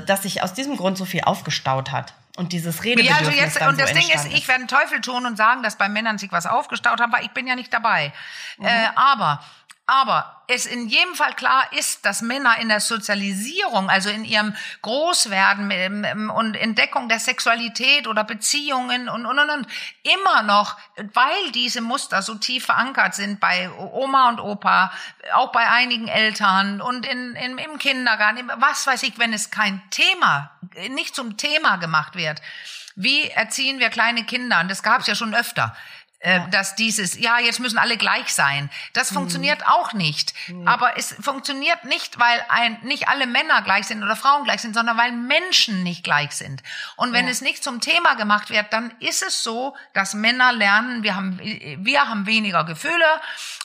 dass 0.00 0.22
sich 0.22 0.42
aus 0.42 0.54
diesem 0.54 0.76
Grund 0.76 0.98
so 0.98 1.04
viel 1.04 1.22
aufgestaut 1.22 1.90
hat 1.90 2.14
und 2.36 2.52
dieses 2.52 2.76
Ja, 2.76 2.82
Redebedürfnis 2.82 3.28
also 3.28 3.40
jetzt, 3.40 3.60
dann 3.60 3.68
und 3.68 3.74
so 3.76 3.82
das 3.82 3.92
Ding 3.92 4.08
ist, 4.08 4.26
ich 4.26 4.48
werde 4.48 4.60
einen 4.60 4.68
Teufel 4.68 5.00
tun 5.00 5.26
und 5.26 5.36
sagen, 5.36 5.62
dass 5.62 5.76
bei 5.76 5.88
Männern 5.88 6.18
sich 6.18 6.32
was 6.32 6.46
aufgestaut 6.46 7.00
hat, 7.00 7.12
weil 7.12 7.24
ich 7.24 7.30
bin 7.32 7.46
ja 7.46 7.54
nicht 7.54 7.72
dabei. 7.72 8.12
Mhm. 8.56 8.66
Äh, 8.66 8.70
aber, 8.94 9.42
aber 9.86 10.44
es 10.46 10.66
in 10.66 10.88
jedem 10.88 11.14
Fall 11.14 11.34
klar 11.34 11.64
ist, 11.72 12.04
dass 12.04 12.22
Männer 12.22 12.58
in 12.60 12.68
der 12.68 12.80
Sozialisierung, 12.80 13.90
also 13.90 14.10
in 14.10 14.24
ihrem 14.24 14.54
Großwerden 14.82 15.70
ähm, 15.70 16.30
und 16.30 16.54
Entdeckung 16.54 17.08
der 17.08 17.18
Sexualität 17.18 18.06
oder 18.06 18.22
Beziehungen 18.22 19.08
und, 19.08 19.26
und, 19.26 19.38
und, 19.38 19.50
und, 19.50 19.66
immer 20.02 20.42
noch, 20.42 20.76
weil 21.14 21.50
diese 21.52 21.80
Muster 21.80 22.22
so 22.22 22.36
tief 22.36 22.66
verankert 22.66 23.14
sind 23.14 23.40
bei 23.40 23.70
Oma 23.70 24.28
und 24.28 24.40
Opa, 24.40 24.92
auch 25.34 25.50
bei 25.50 25.68
einigen 25.68 26.08
Eltern 26.08 26.80
und 26.80 27.04
in, 27.04 27.34
in, 27.34 27.58
im 27.58 27.78
Kindergarten, 27.78 28.50
was 28.56 28.86
weiß 28.86 29.02
ich, 29.02 29.18
wenn 29.18 29.32
es 29.32 29.50
kein 29.50 29.82
Thema, 29.90 30.50
nicht 30.90 31.14
zum 31.14 31.36
Thema 31.36 31.76
gemacht 31.76 32.14
wird. 32.14 32.40
Wie 32.94 33.30
erziehen 33.30 33.78
wir 33.78 33.88
kleine 33.88 34.24
Kinder? 34.24 34.60
Und 34.60 34.70
das 34.70 34.82
gab 34.82 35.00
es 35.00 35.06
ja 35.06 35.14
schon 35.14 35.34
öfter. 35.34 35.74
Äh, 36.24 36.48
dass 36.50 36.76
dieses, 36.76 37.18
ja, 37.18 37.40
jetzt 37.40 37.58
müssen 37.58 37.78
alle 37.78 37.96
gleich 37.96 38.32
sein. 38.32 38.70
Das 38.92 39.10
Mhm. 39.10 39.16
funktioniert 39.16 39.66
auch 39.66 39.92
nicht. 39.92 40.32
Aber 40.66 40.96
es 40.96 41.16
funktioniert 41.20 41.84
nicht, 41.84 42.20
weil 42.20 42.44
ein, 42.48 42.78
nicht 42.82 43.08
alle 43.08 43.26
Männer 43.26 43.60
gleich 43.62 43.88
sind 43.88 44.04
oder 44.04 44.14
Frauen 44.14 44.44
gleich 44.44 44.60
sind, 44.60 44.72
sondern 44.74 44.96
weil 44.96 45.10
Menschen 45.10 45.82
nicht 45.82 46.04
gleich 46.04 46.30
sind. 46.30 46.62
Und 46.94 47.12
wenn 47.12 47.26
es 47.26 47.40
nicht 47.40 47.64
zum 47.64 47.80
Thema 47.80 48.14
gemacht 48.14 48.50
wird, 48.50 48.72
dann 48.72 48.92
ist 49.00 49.24
es 49.24 49.42
so, 49.42 49.74
dass 49.94 50.14
Männer 50.14 50.52
lernen, 50.52 51.02
wir 51.02 51.16
haben, 51.16 51.40
wir 51.40 52.08
haben 52.08 52.24
weniger 52.26 52.62
Gefühle 52.62 53.04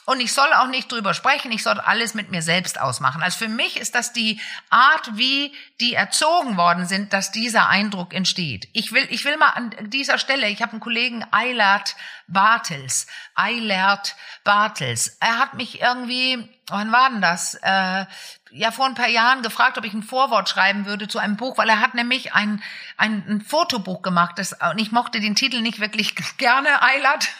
und 0.06 0.18
ich 0.18 0.32
soll 0.32 0.52
auch 0.54 0.66
nicht 0.66 0.90
drüber 0.90 1.14
sprechen, 1.14 1.52
ich 1.52 1.62
soll 1.62 1.78
alles 1.78 2.14
mit 2.14 2.32
mir 2.32 2.42
selbst 2.42 2.80
ausmachen. 2.80 3.22
Also 3.22 3.38
für 3.38 3.48
mich 3.48 3.76
ist 3.76 3.94
das 3.94 4.12
die 4.12 4.40
Art, 4.68 5.16
wie 5.16 5.54
die 5.80 5.94
erzogen 5.94 6.56
worden 6.56 6.86
sind, 6.86 7.12
dass 7.12 7.30
dieser 7.30 7.68
Eindruck 7.68 8.12
entsteht. 8.14 8.68
Ich 8.72 8.90
will, 8.92 9.06
ich 9.10 9.24
will 9.24 9.36
mal 9.36 9.50
an 9.50 9.70
dieser 9.90 10.18
Stelle, 10.18 10.48
ich 10.48 10.60
habe 10.60 10.72
einen 10.72 10.80
Kollegen, 10.80 11.24
Eilert 11.30 11.94
Bartels, 12.28 13.06
Eilert 13.34 14.14
Bartels. 14.44 15.16
Er 15.20 15.38
hat 15.38 15.54
mich 15.54 15.80
irgendwie, 15.80 16.48
wann 16.68 16.92
war 16.92 17.10
denn 17.10 17.22
das? 17.22 17.54
Äh, 17.54 18.06
ja, 18.50 18.70
vor 18.70 18.86
ein 18.86 18.94
paar 18.94 19.08
Jahren 19.08 19.42
gefragt, 19.42 19.76
ob 19.78 19.84
ich 19.84 19.92
ein 19.92 20.02
Vorwort 20.02 20.48
schreiben 20.48 20.86
würde 20.86 21.08
zu 21.08 21.18
einem 21.18 21.36
Buch, 21.36 21.58
weil 21.58 21.68
er 21.68 21.80
hat 21.80 21.94
nämlich 21.94 22.34
ein, 22.34 22.62
ein, 22.96 23.24
ein 23.28 23.40
Fotobuch 23.40 24.02
gemacht. 24.02 24.38
Das, 24.38 24.54
und 24.70 24.78
ich 24.78 24.92
mochte 24.92 25.20
den 25.20 25.34
Titel 25.34 25.60
nicht 25.60 25.80
wirklich 25.80 26.14
gerne, 26.38 26.82
Eilert. 26.82 27.28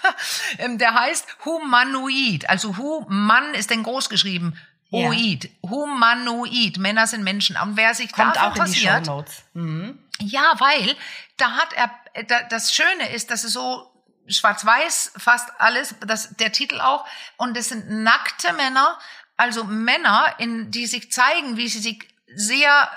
Ähm, 0.58 0.78
Der 0.78 0.94
heißt 0.94 1.26
Humanoid. 1.44 2.48
Also 2.48 2.76
Human 2.76 3.54
ist 3.54 3.70
denn 3.70 3.82
groß 3.82 4.08
geschrieben. 4.08 4.58
Ja. 4.90 5.08
Oid. 5.08 5.50
Humanoid. 5.62 6.78
Männer 6.78 7.06
sind 7.06 7.22
Menschen. 7.22 7.56
Und 7.56 7.76
wer 7.76 7.94
sich 7.94 8.12
Kommt 8.12 8.36
dafür 8.36 8.62
auch 8.62 8.66
in 8.66 8.72
die 8.72 8.78
interessiert, 8.80 9.06
Shownotes. 9.06 9.42
Mhm. 9.52 9.98
ja, 10.20 10.52
weil 10.58 10.96
da 11.36 11.52
hat 11.52 11.72
er, 11.74 12.24
da, 12.24 12.42
das 12.44 12.74
Schöne 12.74 13.10
ist, 13.14 13.30
dass 13.30 13.44
es 13.44 13.52
so 13.52 13.90
schwarz-weiß 14.28 15.12
fast 15.16 15.48
alles, 15.58 15.94
das, 16.06 16.36
der 16.36 16.52
Titel 16.52 16.80
auch, 16.80 17.06
und 17.36 17.56
es 17.56 17.68
sind 17.68 17.90
nackte 17.90 18.52
Männer, 18.52 18.98
also 19.36 19.64
Männer, 19.64 20.34
in, 20.38 20.70
die 20.70 20.86
sich 20.86 21.12
zeigen, 21.12 21.56
wie 21.56 21.68
sie 21.68 21.78
sich 21.78 22.06
sehr 22.34 22.90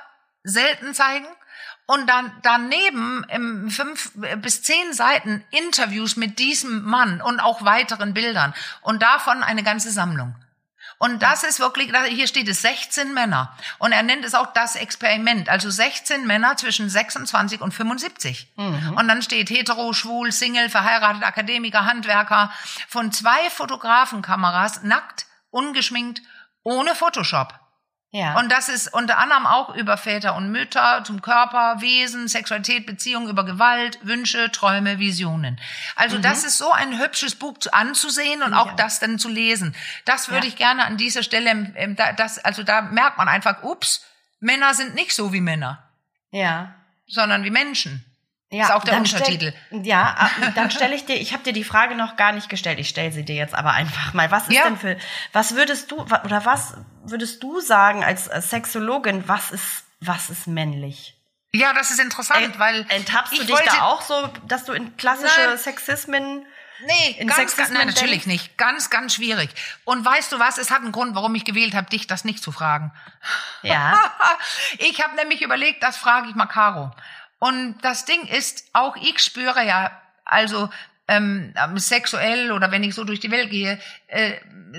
selten 0.44 0.94
zeigen. 0.94 1.28
Und 1.88 2.08
dann 2.08 2.32
daneben 2.41 3.26
im 3.30 3.70
fünf 3.70 4.12
bis 4.38 4.63
zehn 4.63 4.94
Seiten 4.94 5.44
Interviews 5.52 6.15
mit 6.15 6.39
diesem 6.39 6.84
Mann 6.84 7.22
und 7.22 7.41
auch 7.41 7.65
weiteren 7.65 8.13
Bildern. 8.13 8.54
Und 8.82 9.02
davon 9.02 9.44
eine 9.44 9.62
ganze 9.62 9.91
Sammlung. 9.91 10.34
Und 11.02 11.24
das 11.24 11.44
ist 11.44 11.60
wirklich, 11.60 11.92
hier 12.10 12.28
steht 12.28 12.48
es 12.48 12.62
16 12.62 13.12
Männer. 13.12 13.58
Und 13.80 13.92
er 13.92 14.04
nennt 14.04 14.24
es 14.24 14.36
auch 14.36 14.54
das 14.54 14.76
Experiment. 14.76 15.50
Also 15.50 15.72
16 15.72 16.28
Männer 16.28 16.58
zwischen 16.58 16.92
26 16.92 17.60
und 17.60 17.74
75. 17.74 18.52
Und 18.96 19.08
dann 19.08 19.24
steht 19.24 19.50
hetero, 19.50 19.94
schwul, 19.94 20.32
Single, 20.32 20.70
verheiratet, 20.70 21.24
Akademiker, 21.24 21.86
Handwerker 21.86 22.54
von 22.88 23.12
zwei 23.12 23.50
Fotografenkameras, 23.50 24.84
nackt, 24.84 25.26
ungeschminkt, 25.50 26.22
ohne 26.62 26.94
Photoshop. 26.94 27.60
Ja. 28.13 28.38
Und 28.38 28.52
das 28.52 28.67
ist 28.67 28.93
unter 28.93 29.17
anderem 29.19 29.45
auch 29.45 29.74
über 29.74 29.95
Väter 29.95 30.36
und 30.36 30.52
Mütter, 30.52 31.02
zum 31.06 31.21
Körper, 31.21 31.80
Wesen, 31.80 32.28
Sexualität, 32.28 32.86
Beziehung, 32.86 33.30
über 33.30 33.45
Gewalt, 33.45 34.00
Wünsche, 34.04 34.52
Träume, 34.52 35.00
Visionen. 35.00 35.58
Also 35.95 36.17
Mhm. 36.17 36.21
das 36.21 36.43
ist 36.43 36.58
so 36.58 36.74
ein 36.74 37.00
hübsches 37.00 37.36
Buch 37.36 37.58
zu- 37.60 37.74
anzusehen 37.74 38.43
und 38.43 38.54
auch 38.54 38.76
das 38.76 39.00
dann 39.00 39.17
zu 39.17 39.30
lesen. 39.30 39.74
Das 40.04 40.28
würde 40.30 40.45
Ja. 40.45 40.50
ich 40.50 40.58
gerne 40.58 40.84
an 40.84 40.97
dieser 40.97 41.24
Stelle, 41.24 41.71
ähm, 41.76 41.95
da- 41.95 42.12
das, 42.12 42.38
also 42.38 42.63
da 42.63 42.82
merkt 42.82 43.17
man 43.17 43.30
einfach, 43.30 43.63
ups, 43.63 44.06
Männer 44.41 44.74
sind 44.74 44.93
nicht 44.93 45.15
so 45.15 45.32
wie 45.32 45.39
Männer, 45.41 45.82
ja. 46.32 46.76
sondern 47.08 47.45
wie 47.45 47.52
Menschen. 47.52 48.06
Ja, 48.54 48.66
ist 48.66 48.72
auch 48.72 48.84
der 48.84 48.96
dann 48.96 49.04
Untertitel. 49.04 49.54
Stell, 49.68 49.86
ja, 49.86 50.14
ah, 50.18 50.30
dann 50.56 50.70
stelle 50.72 50.94
ich 50.94 51.06
dir, 51.06 51.16
ich 51.16 51.32
habe 51.32 51.42
dir 51.42 51.54
die 51.54 51.64
Frage 51.64 51.96
noch 51.96 52.18
gar 52.18 52.34
nicht 52.34 52.50
gestellt, 52.50 52.80
ich 52.80 52.90
stelle 52.90 53.12
sie 53.12 53.24
dir 53.24 53.36
jetzt 53.36 53.56
aber 53.56 53.72
einfach 53.72 54.14
mal. 54.14 54.30
Was 54.30 54.50
ist 54.50 54.54
Ja. 54.54 54.64
denn 54.64 54.78
für, 54.78 54.98
was 55.32 55.56
würdest 55.56 55.90
du, 55.90 56.02
oder 56.02 56.44
was 56.44 56.74
würdest 57.06 57.42
du 57.42 57.62
sagen 57.62 58.04
als 58.04 58.28
äh, 58.28 58.42
Sexologin, 58.42 59.28
was 59.30 59.52
ist, 59.52 59.86
was 60.02 60.30
ist 60.30 60.48
männlich? 60.48 61.16
Ja, 61.54 61.74
das 61.74 61.92
ist 61.92 62.00
interessant, 62.00 62.60
weil 62.60 62.86
Enttappst 62.90 63.32
du 63.32 63.38
ich 63.38 63.42
dich 63.48 63.52
wollte, 63.52 63.70
da 63.70 63.84
auch 63.84 64.02
so, 64.02 64.28
dass 64.48 64.66
du 64.66 64.74
in 64.74 64.98
klassische 64.98 65.48
Nein. 65.48 65.58
Sexismen 65.58 66.46
Nee, 66.86 67.16
in 67.20 67.28
ganz, 67.28 67.38
ganz, 67.38 67.52
Sexismen 67.52 67.78
nein, 67.78 67.88
natürlich 67.88 68.24
denkst? 68.24 68.26
nicht. 68.28 68.58
Ganz, 68.58 68.90
ganz 68.90 69.14
schwierig. 69.14 69.52
Und 69.86 70.04
weißt 70.04 70.32
du 70.32 70.40
was? 70.40 70.58
Es 70.58 70.72
hat 70.72 70.82
einen 70.82 70.92
Grund, 70.92 71.14
warum 71.16 71.36
ich 71.36 71.46
gewählt 71.46 71.76
habe, 71.76 71.88
dich 71.90 72.08
das 72.08 72.26
nicht 72.26 72.42
zu 72.44 72.52
fragen. 72.52 72.92
Ja. 73.62 74.00
ich 74.80 75.04
habe 75.04 75.16
nämlich 75.16 75.42
überlegt, 75.44 75.84
das 75.84 75.98
frage 75.98 76.30
ich 76.30 76.36
mal 76.36 76.48
Caro. 76.48 76.92
Und 77.41 77.80
das 77.82 78.06
Ding 78.06 78.27
ist, 78.27 78.65
auch 78.71 78.95
ich 78.97 79.17
spüre 79.17 79.65
ja, 79.65 79.99
also 80.25 80.69
ähm, 81.08 81.56
ähm, 81.58 81.80
sexuell 81.80 82.51
oder 82.51 82.69
wenn 82.69 82.84
ich 82.84 82.93
so 82.93 83.04
durch 83.04 83.19
die 83.19 83.32
Welt 83.32 83.49
gehe, 83.49 83.82
äh, 84.08 84.34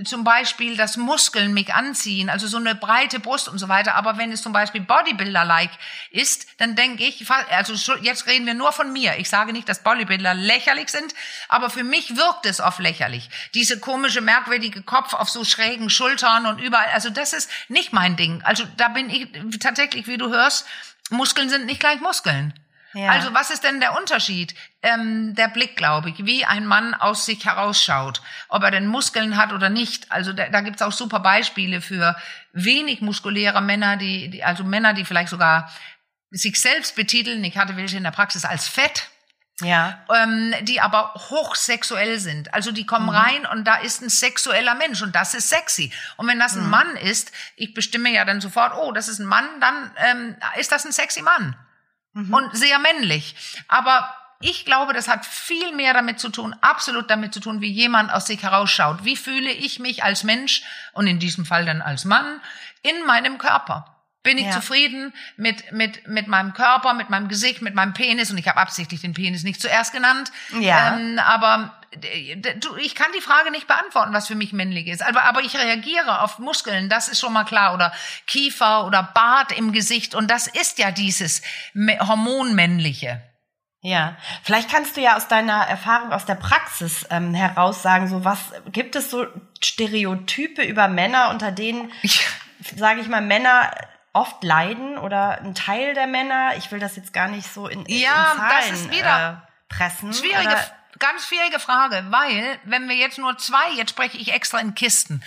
zum 0.05 0.23
Beispiel, 0.23 0.77
dass 0.77 0.97
Muskeln 0.97 1.53
mich 1.53 1.75
anziehen, 1.75 2.31
also 2.31 2.47
so 2.47 2.59
eine 2.59 2.77
breite 2.77 3.19
Brust 3.19 3.49
und 3.49 3.59
so 3.59 3.69
weiter. 3.69 3.97
Aber 3.97 4.17
wenn 4.17 4.31
es 4.31 4.43
zum 4.43 4.53
Beispiel 4.53 4.81
Bodybuilder-like 4.81 5.73
ist, 6.13 6.47
dann 6.59 6.77
denke 6.77 7.03
ich, 7.03 7.29
also 7.51 7.97
jetzt 8.01 8.27
reden 8.27 8.47
wir 8.47 8.55
nur 8.55 8.73
von 8.73 8.93
mir. 8.93 9.19
Ich 9.19 9.29
sage 9.29 9.53
nicht, 9.53 9.69
dass 9.69 9.83
Bodybuilder 9.83 10.33
lächerlich 10.33 10.89
sind, 10.89 11.13
aber 11.49 11.69
für 11.69 11.85
mich 11.85 12.17
wirkt 12.17 12.47
es 12.47 12.61
oft 12.61 12.79
lächerlich. 12.79 13.29
Diese 13.55 13.81
komische, 13.81 14.21
merkwürdige 14.21 14.83
Kopf 14.83 15.15
auf 15.15 15.29
so 15.29 15.45
schrägen 15.45 15.91
Schultern 15.91 16.47
und 16.47 16.61
überall. 16.61 16.89
Also 16.95 17.11
das 17.11 17.33
ist 17.33 17.51
nicht 17.69 17.93
mein 17.93 18.15
Ding. 18.15 18.41
Also 18.45 18.65
da 18.77 18.89
bin 18.89 19.11
ich 19.11 19.29
tatsächlich, 19.59 20.07
wie 20.07 20.17
du 20.17 20.31
hörst, 20.31 20.67
Muskeln 21.11 21.49
sind 21.49 21.67
nicht 21.67 21.81
gleich 21.81 22.01
Muskeln. 22.01 22.55
Ja. 22.95 23.11
Also 23.11 23.33
was 23.33 23.51
ist 23.51 23.65
denn 23.65 23.81
der 23.81 23.97
Unterschied? 23.97 24.55
Ähm, 24.83 25.35
der 25.35 25.49
Blick, 25.49 25.77
glaube 25.77 26.11
ich, 26.11 26.27
wie 26.27 26.45
ein 26.45 26.67
Mann 26.67 26.95
aus 26.95 27.25
sich 27.25 27.45
herausschaut, 27.45 28.21
ob 28.49 28.63
er 28.63 28.71
denn 28.71 28.87
Muskeln 28.87 29.37
hat 29.37 29.53
oder 29.53 29.71
nicht. 29.71 30.13
Also 30.13 30.33
da, 30.33 30.49
da 30.51 30.61
gibt 30.61 30.77
es 30.77 30.83
auch 30.83 30.93
super 30.93 31.21
Beispiele 31.21 31.81
für 31.81 32.17
wenig 32.53 33.01
muskuläre 33.01 33.63
Männer, 33.63 33.97
die, 33.97 34.29
die, 34.29 34.45
also 34.45 34.63
Männer, 34.63 34.93
die 34.93 35.07
vielleicht 35.07 35.31
sogar 35.31 35.73
sich 36.31 36.61
selbst 36.61 36.95
betiteln. 36.95 37.43
Ich 37.45 37.57
hatte 37.57 37.77
welche 37.77 37.97
in 37.97 38.05
der 38.05 38.11
Praxis 38.11 38.45
als 38.45 38.69
fett. 38.69 39.09
Ja. 39.63 39.99
Ähm, 40.15 40.55
die 40.63 40.81
aber 40.81 41.15
hochsexuell 41.15 42.19
sind. 42.19 42.53
Also 42.55 42.73
die 42.73 42.87
kommen 42.87 43.07
mhm. 43.07 43.17
rein 43.17 43.47
und 43.47 43.65
da 43.65 43.77
ist 43.77 44.03
ein 44.03 44.09
sexueller 44.09 44.75
Mensch 44.75 45.03
und 45.03 45.15
das 45.15 45.35
ist 45.35 45.49
sexy. 45.49 45.93
Und 46.17 46.27
wenn 46.27 46.39
das 46.39 46.55
ein 46.55 46.65
mhm. 46.65 46.71
Mann 46.71 46.97
ist, 46.97 47.33
ich 47.57 47.75
bestimme 47.75 48.11
ja 48.11 48.25
dann 48.25 48.41
sofort, 48.41 48.75
oh, 48.77 48.93
das 48.93 49.09
ist 49.09 49.19
ein 49.19 49.27
Mann, 49.27 49.47
dann 49.61 49.91
ähm, 49.97 50.37
ist 50.59 50.73
das 50.73 50.85
ein 50.85 50.93
sexy 50.93 51.23
Mann 51.23 51.57
mhm. 52.13 52.33
und 52.33 52.57
sehr 52.57 52.79
männlich. 52.79 53.35
Aber 53.69 54.15
ich 54.41 54.65
glaube, 54.65 54.93
das 54.93 55.09
hat 55.09 55.25
viel 55.25 55.73
mehr 55.73 55.95
damit 55.95 56.19
zu 56.19 56.29
tun, 56.29 56.55
absolut 56.61 57.09
damit 57.11 57.33
zu 57.33 57.41
tun, 57.41 57.61
wie 57.61 57.71
jemand 57.71 58.13
aus 58.13 58.27
sich 58.27 58.43
herausschaut. 58.43 59.05
Wie 59.05 59.17
fühle 59.17 59.51
ich 59.51 59.79
mich 59.79 60.03
als 60.03 60.25
Mensch 60.25 60.63
und 60.93 61.07
in 61.07 61.21
diesem 61.21 61.47
Fall 61.47 61.65
dann 61.65 61.81
als 61.81 62.05
Mann 62.05 62.41
in 62.83 63.07
meinem 63.07 63.39
Körper? 63.39 63.92
Bin 64.23 64.39
ich 64.39 64.47
ja. 64.47 64.53
zufrieden 64.53 65.13
mit, 65.37 65.73
mit, 65.73 66.07
mit 66.07 66.29
meinem 66.29 66.53
Körper, 66.53 66.95
mit 66.95 67.11
meinem 67.11 67.29
Gesicht, 67.29 67.61
mit 67.61 67.75
meinem 67.75 67.93
Penis? 67.93 68.31
Und 68.31 68.39
ich 68.39 68.47
habe 68.47 68.61
absichtlich 68.61 69.01
den 69.01 69.15
Penis 69.15 69.43
nicht 69.43 69.61
zuerst 69.61 69.93
genannt. 69.93 70.31
Ja. 70.61 70.97
Ähm, 70.97 71.19
aber 71.19 71.75
du, 72.57 72.77
ich 72.77 72.95
kann 72.95 73.11
die 73.17 73.21
Frage 73.21 73.51
nicht 73.51 73.67
beantworten, 73.67 74.13
was 74.13 74.29
für 74.29 74.37
mich 74.37 74.53
männlich 74.53 74.87
ist. 74.87 75.05
Aber, 75.05 75.25
aber 75.25 75.41
ich 75.41 75.57
reagiere 75.57 76.21
auf 76.21 76.39
Muskeln, 76.39 76.89
das 76.89 77.09
ist 77.09 77.19
schon 77.19 77.33
mal 77.33 77.45
klar. 77.45 77.75
Oder 77.75 77.93
Kiefer 78.29 78.87
oder 78.87 79.03
Bart 79.03 79.51
im 79.51 79.73
Gesicht. 79.73 80.15
Und 80.15 80.31
das 80.31 80.47
ist 80.47 80.79
ja 80.79 80.93
dieses 80.93 81.43
Hormonmännliche. 81.75 83.23
Ja, 83.85 84.17
vielleicht 84.45 84.71
kannst 84.71 84.97
du 84.97 85.01
ja 85.01 85.17
aus 85.17 85.27
deiner 85.27 85.67
Erfahrung 85.67 86.13
aus 86.13 86.25
der 86.25 86.37
Praxis 86.37 87.05
ähm, 87.11 87.35
heraus 87.35 87.83
sagen, 87.83 88.07
so 88.07 88.25
was 88.25 88.39
gibt 88.71 88.95
es 88.95 89.11
so 89.11 89.27
Stereotype 89.61 90.63
über 90.63 90.87
Männer, 90.87 91.31
unter 91.31 91.51
denen, 91.51 91.91
sage 92.77 93.01
ich 93.01 93.09
mal, 93.09 93.21
Männer 93.21 93.73
oft 94.13 94.43
leiden 94.45 94.99
oder 94.99 95.39
ein 95.41 95.55
Teil 95.55 95.95
der 95.95 96.07
Männer. 96.07 96.53
Ich 96.57 96.71
will 96.71 96.79
das 96.79 96.97
jetzt 96.97 97.13
gar 97.13 97.29
nicht 97.29 97.53
so 97.53 97.67
in, 97.67 97.85
ja, 97.87 98.33
in 98.33 98.39
Zahlen 98.39 98.71
das 98.71 98.71
ist 98.71 98.91
wieder 98.91 99.43
äh, 99.43 99.75
pressen. 99.75 100.13
Schwierige, 100.13 100.57
ganz 100.99 101.27
schwierige 101.27 101.59
Frage, 101.59 102.05
weil 102.11 102.59
wenn 102.65 102.89
wir 102.89 102.97
jetzt 102.97 103.19
nur 103.19 103.39
zwei, 103.39 103.73
jetzt 103.77 103.91
spreche 103.91 104.19
ich 104.19 104.33
extra 104.33 104.59
in 104.59 104.75
Kisten. 104.75 105.23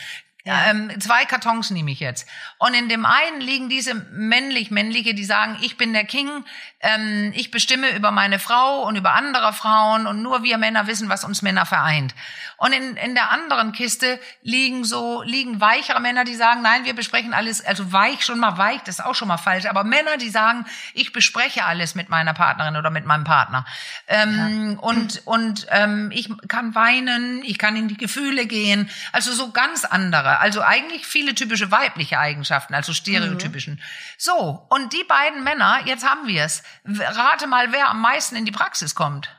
Ja. 0.45 0.67
Ähm, 0.67 0.91
zwei 1.01 1.25
Kartons 1.25 1.71
nehme 1.71 1.89
ich 1.89 1.99
jetzt. 1.99 2.29
Und 2.59 2.75
in 2.75 2.87
dem 2.87 3.03
einen 3.03 3.41
liegen 3.41 3.67
diese 3.67 3.95
männlich-männliche, 3.95 5.15
die 5.15 5.25
sagen, 5.25 5.57
ich 5.61 5.75
bin 5.75 5.91
der 5.91 6.03
King, 6.03 6.45
ähm, 6.81 7.33
ich 7.35 7.49
bestimme 7.49 7.95
über 7.95 8.11
meine 8.11 8.37
Frau 8.37 8.83
und 8.83 8.95
über 8.95 9.13
andere 9.13 9.53
Frauen 9.53 10.05
und 10.05 10.21
nur 10.21 10.43
wir 10.43 10.59
Männer 10.59 10.85
wissen, 10.85 11.09
was 11.09 11.23
uns 11.23 11.41
Männer 11.41 11.65
vereint. 11.65 12.13
Und 12.57 12.73
in, 12.73 12.95
in 12.95 13.15
der 13.15 13.31
anderen 13.31 13.71
Kiste 13.71 14.19
liegen 14.43 14.85
so, 14.85 15.23
liegen 15.23 15.61
weichere 15.61 15.99
Männer, 15.99 16.25
die 16.25 16.35
sagen, 16.35 16.61
nein, 16.61 16.85
wir 16.85 16.93
besprechen 16.93 17.33
alles, 17.33 17.65
also 17.65 17.91
weich, 17.91 18.23
schon 18.23 18.39
mal 18.39 18.59
weich, 18.59 18.81
das 18.81 18.99
ist 18.99 19.05
auch 19.05 19.15
schon 19.15 19.27
mal 19.27 19.37
falsch, 19.37 19.65
aber 19.65 19.83
Männer, 19.83 20.17
die 20.17 20.29
sagen, 20.29 20.65
ich 20.93 21.11
bespreche 21.11 21.65
alles 21.65 21.95
mit 21.95 22.09
meiner 22.09 22.35
Partnerin 22.35 22.77
oder 22.77 22.91
mit 22.91 23.05
meinem 23.05 23.23
Partner. 23.23 23.65
Ähm, 24.07 24.73
ja. 24.73 24.79
Und, 24.79 25.23
und 25.25 25.65
ähm, 25.71 26.11
ich 26.13 26.29
kann 26.47 26.75
weinen, 26.75 27.43
ich 27.43 27.57
kann 27.57 27.75
in 27.75 27.87
die 27.87 27.97
Gefühle 27.97 28.45
gehen, 28.45 28.91
also 29.11 29.33
so 29.33 29.51
ganz 29.51 29.85
andere. 29.85 30.34
Also 30.39 30.61
eigentlich 30.61 31.05
viele 31.05 31.35
typische 31.35 31.71
weibliche 31.71 32.19
Eigenschaften, 32.19 32.73
also 32.73 32.93
stereotypischen. 32.93 33.75
Mhm. 33.75 33.81
So, 34.17 34.65
und 34.69 34.93
die 34.93 35.03
beiden 35.03 35.43
Männer, 35.43 35.81
jetzt 35.85 36.07
haben 36.07 36.27
wir 36.27 36.43
es. 36.43 36.63
Rate 36.85 37.47
mal, 37.47 37.71
wer 37.71 37.89
am 37.89 38.01
meisten 38.01 38.35
in 38.35 38.45
die 38.45 38.51
Praxis 38.51 38.95
kommt. 38.95 39.29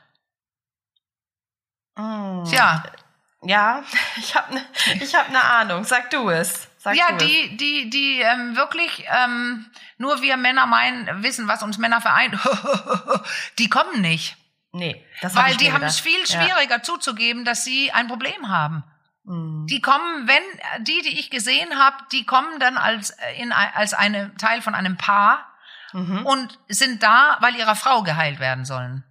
Oh. 1.97 2.43
Tja. 2.47 2.83
Ja, 3.43 3.83
ich 4.17 4.35
habe 4.35 4.53
ne, 4.53 4.65
ich 4.99 5.15
hab 5.15 5.29
ne 5.29 5.43
Ahnung. 5.43 5.83
Sag 5.83 6.09
du 6.09 6.29
es. 6.29 6.67
Sag 6.77 6.95
ja, 6.95 7.11
die, 7.13 7.51
es. 7.51 7.57
die, 7.57 7.89
die 7.89 8.21
ähm, 8.21 8.55
wirklich 8.55 9.05
ähm, 9.09 9.65
nur 9.97 10.21
wir 10.21 10.37
Männer 10.37 10.65
meinen, 10.65 11.23
wissen, 11.23 11.47
was 11.47 11.63
uns 11.63 11.77
Männer 11.77 12.01
vereint, 12.01 12.35
die 13.59 13.69
kommen 13.69 14.01
nicht. 14.01 14.37
Nee, 14.73 15.03
das 15.21 15.35
Weil 15.35 15.53
hab 15.53 15.57
die 15.57 15.71
haben 15.71 15.83
es 15.83 15.99
viel 15.99 16.25
schwieriger 16.27 16.77
ja. 16.77 16.83
zuzugeben, 16.83 17.45
dass 17.45 17.63
sie 17.63 17.91
ein 17.91 18.07
Problem 18.07 18.49
haben. 18.49 18.83
Mhm. 19.27 19.67
Die 19.69 19.81
kommen, 19.81 20.27
wenn 20.27 20.83
die, 20.83 21.01
die 21.03 21.19
ich 21.19 21.29
gesehen 21.29 21.77
habe, 21.77 21.97
die 22.11 22.25
kommen 22.25 22.59
dann 22.59 22.77
als 22.77 23.15
in 23.37 23.51
als 23.51 23.93
eine 23.93 24.33
Teil 24.37 24.61
von 24.61 24.73
einem 24.73 24.97
Paar 24.97 25.45
mhm. 25.93 26.25
und 26.25 26.59
sind 26.69 27.03
da, 27.03 27.37
weil 27.41 27.55
ihrer 27.55 27.75
Frau 27.75 28.03
geheilt 28.03 28.39
werden 28.39 28.65
sollen 28.65 29.03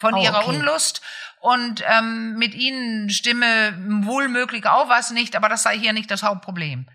von 0.00 0.14
oh, 0.14 0.22
ihrer 0.22 0.46
okay. 0.46 0.56
Unlust 0.56 1.02
und 1.40 1.84
ähm, 1.86 2.34
mit 2.34 2.54
ihnen 2.54 3.10
stimme 3.10 3.74
wohl 4.04 4.28
möglich 4.28 4.66
auch 4.66 4.88
was 4.88 5.10
nicht, 5.10 5.36
aber 5.36 5.48
das 5.48 5.62
sei 5.62 5.78
hier 5.78 5.92
nicht 5.92 6.10
das 6.10 6.22
Hauptproblem. 6.22 6.86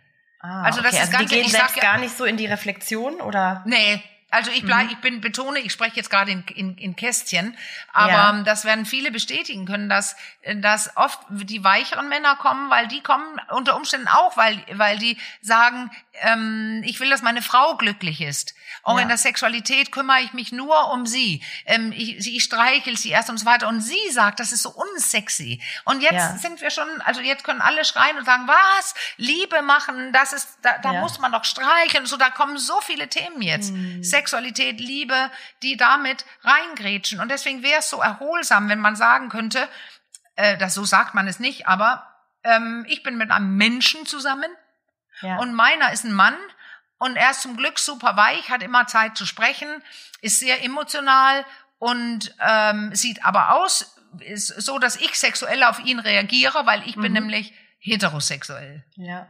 Ah, 0.41 0.63
also 0.63 0.81
das 0.81 0.93
okay. 0.93 1.03
ist 1.03 1.07
also 1.07 1.17
ganz, 1.19 1.29
die 1.29 1.35
gehen 1.35 1.49
selbst 1.49 1.75
sag, 1.75 1.83
gar 1.83 1.97
nicht 1.99 2.17
so 2.17 2.25
in 2.25 2.35
die 2.35 2.47
Reflexion 2.47 3.21
oder? 3.21 3.63
Nee, 3.65 4.03
also 4.31 4.51
ich 4.51 4.65
bleib, 4.65 4.85
mhm. 4.85 4.89
ich 4.91 4.97
bin 4.97 5.21
betone, 5.21 5.59
ich 5.59 5.71
spreche 5.71 5.95
jetzt 5.95 6.09
gerade 6.09 6.31
in, 6.31 6.43
in, 6.55 6.77
in 6.77 6.95
Kästchen, 6.95 7.55
aber 7.93 8.11
ja. 8.11 8.43
das 8.43 8.65
werden 8.65 8.85
viele 8.85 9.11
bestätigen 9.11 9.65
können, 9.65 9.87
dass 9.87 10.15
dass 10.55 10.97
oft 10.97 11.19
die 11.29 11.63
weicheren 11.63 12.09
Männer 12.09 12.35
kommen, 12.35 12.69
weil 12.69 12.87
die 12.87 13.01
kommen 13.01 13.39
unter 13.51 13.75
Umständen 13.75 14.07
auch, 14.07 14.35
weil 14.35 14.61
weil 14.73 14.97
die 14.97 15.17
sagen, 15.41 15.89
ähm, 16.21 16.81
ich 16.85 16.99
will, 16.99 17.09
dass 17.09 17.21
meine 17.21 17.41
Frau 17.41 17.75
glücklich 17.77 18.21
ist. 18.21 18.55
Auch 18.83 18.97
ja. 18.97 19.03
in 19.03 19.07
der 19.07 19.17
Sexualität 19.17 19.91
kümmere 19.91 20.21
ich 20.21 20.33
mich 20.33 20.51
nur 20.51 20.91
um 20.91 21.05
sie. 21.05 21.43
Ähm, 21.65 21.91
ich, 21.91 22.17
ich 22.35 22.43
streichel 22.43 22.97
sie 22.97 23.09
erst 23.09 23.29
und 23.29 23.37
so 23.37 23.45
weiter. 23.45 23.67
Und 23.67 23.81
sie 23.81 24.09
sagt, 24.11 24.39
das 24.39 24.51
ist 24.51 24.63
so 24.63 24.69
unsexy. 24.69 25.61
Und 25.83 26.01
jetzt 26.01 26.13
ja. 26.13 26.37
sind 26.37 26.61
wir 26.61 26.69
schon, 26.69 26.87
also 27.01 27.21
jetzt 27.21 27.43
können 27.43 27.61
alle 27.61 27.85
schreien 27.85 28.17
und 28.17 28.25
sagen, 28.25 28.47
was? 28.47 28.93
Liebe 29.17 29.61
machen, 29.61 30.11
das 30.13 30.33
ist, 30.33 30.59
da, 30.61 30.77
da 30.77 30.93
ja. 30.93 31.01
muss 31.01 31.19
man 31.19 31.31
doch 31.31 31.43
streicheln. 31.43 32.05
So, 32.05 32.17
da 32.17 32.29
kommen 32.29 32.57
so 32.57 32.79
viele 32.81 33.07
Themen 33.07 33.41
jetzt. 33.41 33.71
Mhm. 33.71 34.03
Sexualität, 34.03 34.79
Liebe, 34.79 35.31
die 35.63 35.77
damit 35.77 36.25
reingrätschen. 36.43 37.19
Und 37.19 37.29
deswegen 37.29 37.63
wäre 37.63 37.79
es 37.79 37.89
so 37.89 38.01
erholsam, 38.01 38.69
wenn 38.69 38.79
man 38.79 38.95
sagen 38.95 39.29
könnte, 39.29 39.67
äh, 40.35 40.57
das 40.57 40.73
so 40.73 40.85
sagt 40.85 41.13
man 41.13 41.27
es 41.27 41.39
nicht, 41.39 41.67
aber 41.67 42.07
ähm, 42.43 42.85
ich 42.87 43.03
bin 43.03 43.17
mit 43.17 43.31
einem 43.31 43.57
Menschen 43.57 44.05
zusammen 44.05 44.49
ja. 45.21 45.37
und 45.37 45.53
meiner 45.53 45.91
ist 45.91 46.03
ein 46.03 46.13
Mann 46.13 46.37
und 46.97 47.15
er 47.15 47.31
ist 47.31 47.41
zum 47.41 47.57
Glück 47.57 47.79
super 47.79 48.15
weich, 48.15 48.49
hat 48.49 48.63
immer 48.63 48.87
Zeit 48.87 49.17
zu 49.17 49.25
sprechen, 49.25 49.67
ist 50.21 50.39
sehr 50.39 50.63
emotional 50.63 51.45
und 51.77 52.33
ähm, 52.39 52.93
sieht 52.95 53.25
aber 53.25 53.55
aus, 53.55 53.97
ist 54.19 54.47
so, 54.47 54.79
dass 54.79 54.95
ich 54.95 55.19
sexuell 55.19 55.63
auf 55.63 55.79
ihn 55.79 55.99
reagiere, 55.99 56.65
weil 56.65 56.87
ich 56.87 56.95
mhm. 56.95 57.01
bin 57.01 57.13
nämlich 57.13 57.53
heterosexuell. 57.85 58.83
Ja. 58.95 59.27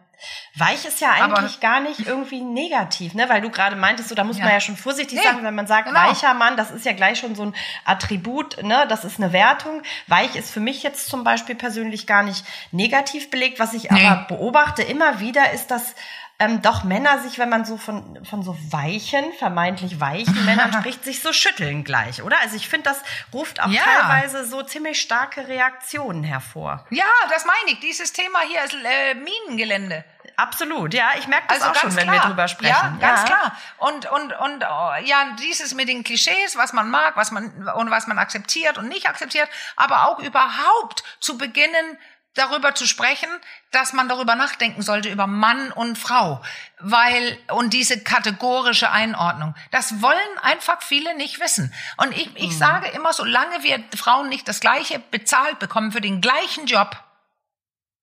Weich 0.55 0.85
ist 0.85 1.01
ja 1.01 1.11
eigentlich 1.11 1.57
aber, 1.57 1.59
gar 1.59 1.81
nicht 1.81 2.07
irgendwie 2.07 2.39
negativ, 2.39 3.13
ne? 3.13 3.27
Weil 3.27 3.41
du 3.41 3.49
gerade 3.49 3.75
meintest, 3.75 4.07
so 4.07 4.15
da 4.15 4.23
muss 4.23 4.37
ja. 4.37 4.45
man 4.45 4.53
ja 4.53 4.61
schon 4.61 4.77
vorsichtig 4.77 5.19
nee, 5.19 5.23
sagen, 5.23 5.43
wenn 5.43 5.53
man 5.53 5.67
sagt 5.67 5.89
genau. 5.89 5.99
weicher 5.99 6.33
Mann, 6.33 6.55
das 6.55 6.71
ist 6.71 6.85
ja 6.85 6.93
gleich 6.93 7.19
schon 7.19 7.35
so 7.35 7.43
ein 7.43 7.55
Attribut, 7.83 8.63
ne? 8.63 8.85
Das 8.87 9.03
ist 9.03 9.19
eine 9.19 9.33
Wertung. 9.33 9.81
Weich 10.07 10.35
ist 10.35 10.51
für 10.51 10.61
mich 10.61 10.83
jetzt 10.83 11.09
zum 11.09 11.25
Beispiel 11.25 11.55
persönlich 11.55 12.07
gar 12.07 12.23
nicht 12.23 12.45
negativ 12.71 13.29
belegt. 13.29 13.59
Was 13.59 13.73
ich 13.73 13.91
nee. 13.91 14.07
aber 14.07 14.23
beobachte 14.29 14.83
immer 14.83 15.19
wieder 15.19 15.51
ist, 15.51 15.67
dass 15.67 15.93
ähm, 16.38 16.62
doch 16.62 16.84
Männer 16.84 17.19
sich, 17.19 17.39
wenn 17.39 17.50
man 17.50 17.63
so 17.63 17.78
von, 17.78 18.26
von 18.26 18.43
so 18.43 18.58
weichen, 18.69 19.24
vermeintlich 19.39 20.00
weichen 20.00 20.45
Männern 20.45 20.74
spricht, 20.80 21.04
sich 21.06 21.21
so 21.21 21.32
schütteln 21.32 21.84
gleich, 21.84 22.21
oder? 22.21 22.39
Also 22.41 22.56
ich 22.58 22.67
finde, 22.67 22.89
das 22.89 23.02
ruft 23.34 23.62
auch 23.62 23.69
ja. 23.69 23.82
teilweise 23.84 24.45
so 24.45 24.62
ziemlich 24.62 25.00
starke 25.00 25.48
Reaktionen 25.48 26.24
hervor. 26.24 26.86
Ja, 26.89 27.06
das 27.30 27.45
meine 27.45 27.74
ich. 27.74 27.80
Dieses 27.80 28.12
Thema 28.12 28.39
hier 28.41 28.63
ist 28.63 28.74
äh, 28.74 29.15
Minengelände. 29.15 30.04
Absolut, 30.38 30.93
ja, 30.93 31.12
ich 31.17 31.28
merke 31.28 31.48
das 31.48 31.62
also 31.62 31.71
auch 31.71 31.76
schon, 31.76 31.89
klar. 31.91 32.06
wenn 32.06 32.13
wir 32.13 32.19
drüber 32.19 32.48
sprechen. 32.50 32.74
Ja, 32.74 32.98
ganz 33.00 33.21
ja. 33.21 33.26
klar. 33.26 33.58
Und 33.78 34.12
und 34.12 34.34
und 34.34 34.65
oh, 34.69 34.91
ja, 35.06 35.36
dieses 35.39 35.74
mit 35.74 35.88
den 35.88 36.04
Klischees, 36.04 36.58
was 36.58 36.74
man 36.74 36.89
mag, 36.89 37.15
was 37.15 37.32
man 37.32 37.69
und 37.76 37.89
was 37.89 38.08
man 38.08 38.17
akzeptiert 38.17 38.78
und 38.78 38.89
nicht 38.89 39.08
akzeptiert, 39.08 39.48
aber 39.78 40.10
auch 40.10 40.19
überhaupt 40.19 41.04
zu 41.21 41.38
beginnen 41.38 41.98
darüber 42.36 42.76
zu 42.76 42.86
sprechen, 42.86 43.30
dass 43.71 43.93
man 43.93 44.08
darüber 44.08 44.36
nachdenken 44.36 44.82
sollte 44.82 45.10
über 45.10 45.26
Mann 45.26 45.71
und 45.71 45.98
Frau, 45.98 46.41
weil 46.80 47.38
und 47.50 47.74
diese 47.74 48.02
kategorische 48.02 48.91
Einordnung, 48.91 49.56
das 49.71 50.02
wollen 50.02 50.38
einfach 50.41 50.82
viele 50.82 51.15
nicht 51.15 51.39
wissen. 51.39 51.74
Und 51.98 52.12
ich, 52.12 52.30
ich 52.36 52.52
mhm. 52.52 52.58
sage 52.58 52.88
immer, 52.89 53.13
solange 53.13 53.63
wir 53.63 53.84
Frauen 53.95 54.30
nicht 54.30 54.48
das 54.48 54.60
gleiche 54.60 55.00
bezahlt 55.00 55.60
bekommen 55.60 55.91
für 55.91 56.02
den 56.02 56.21
gleichen 56.21 56.67
Job, 56.67 56.98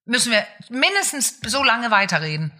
müssen 0.05 0.33
wir 0.33 0.47
mindestens 0.69 1.39
so 1.41 1.63
lange 1.63 1.91
weiterreden. 1.91 2.53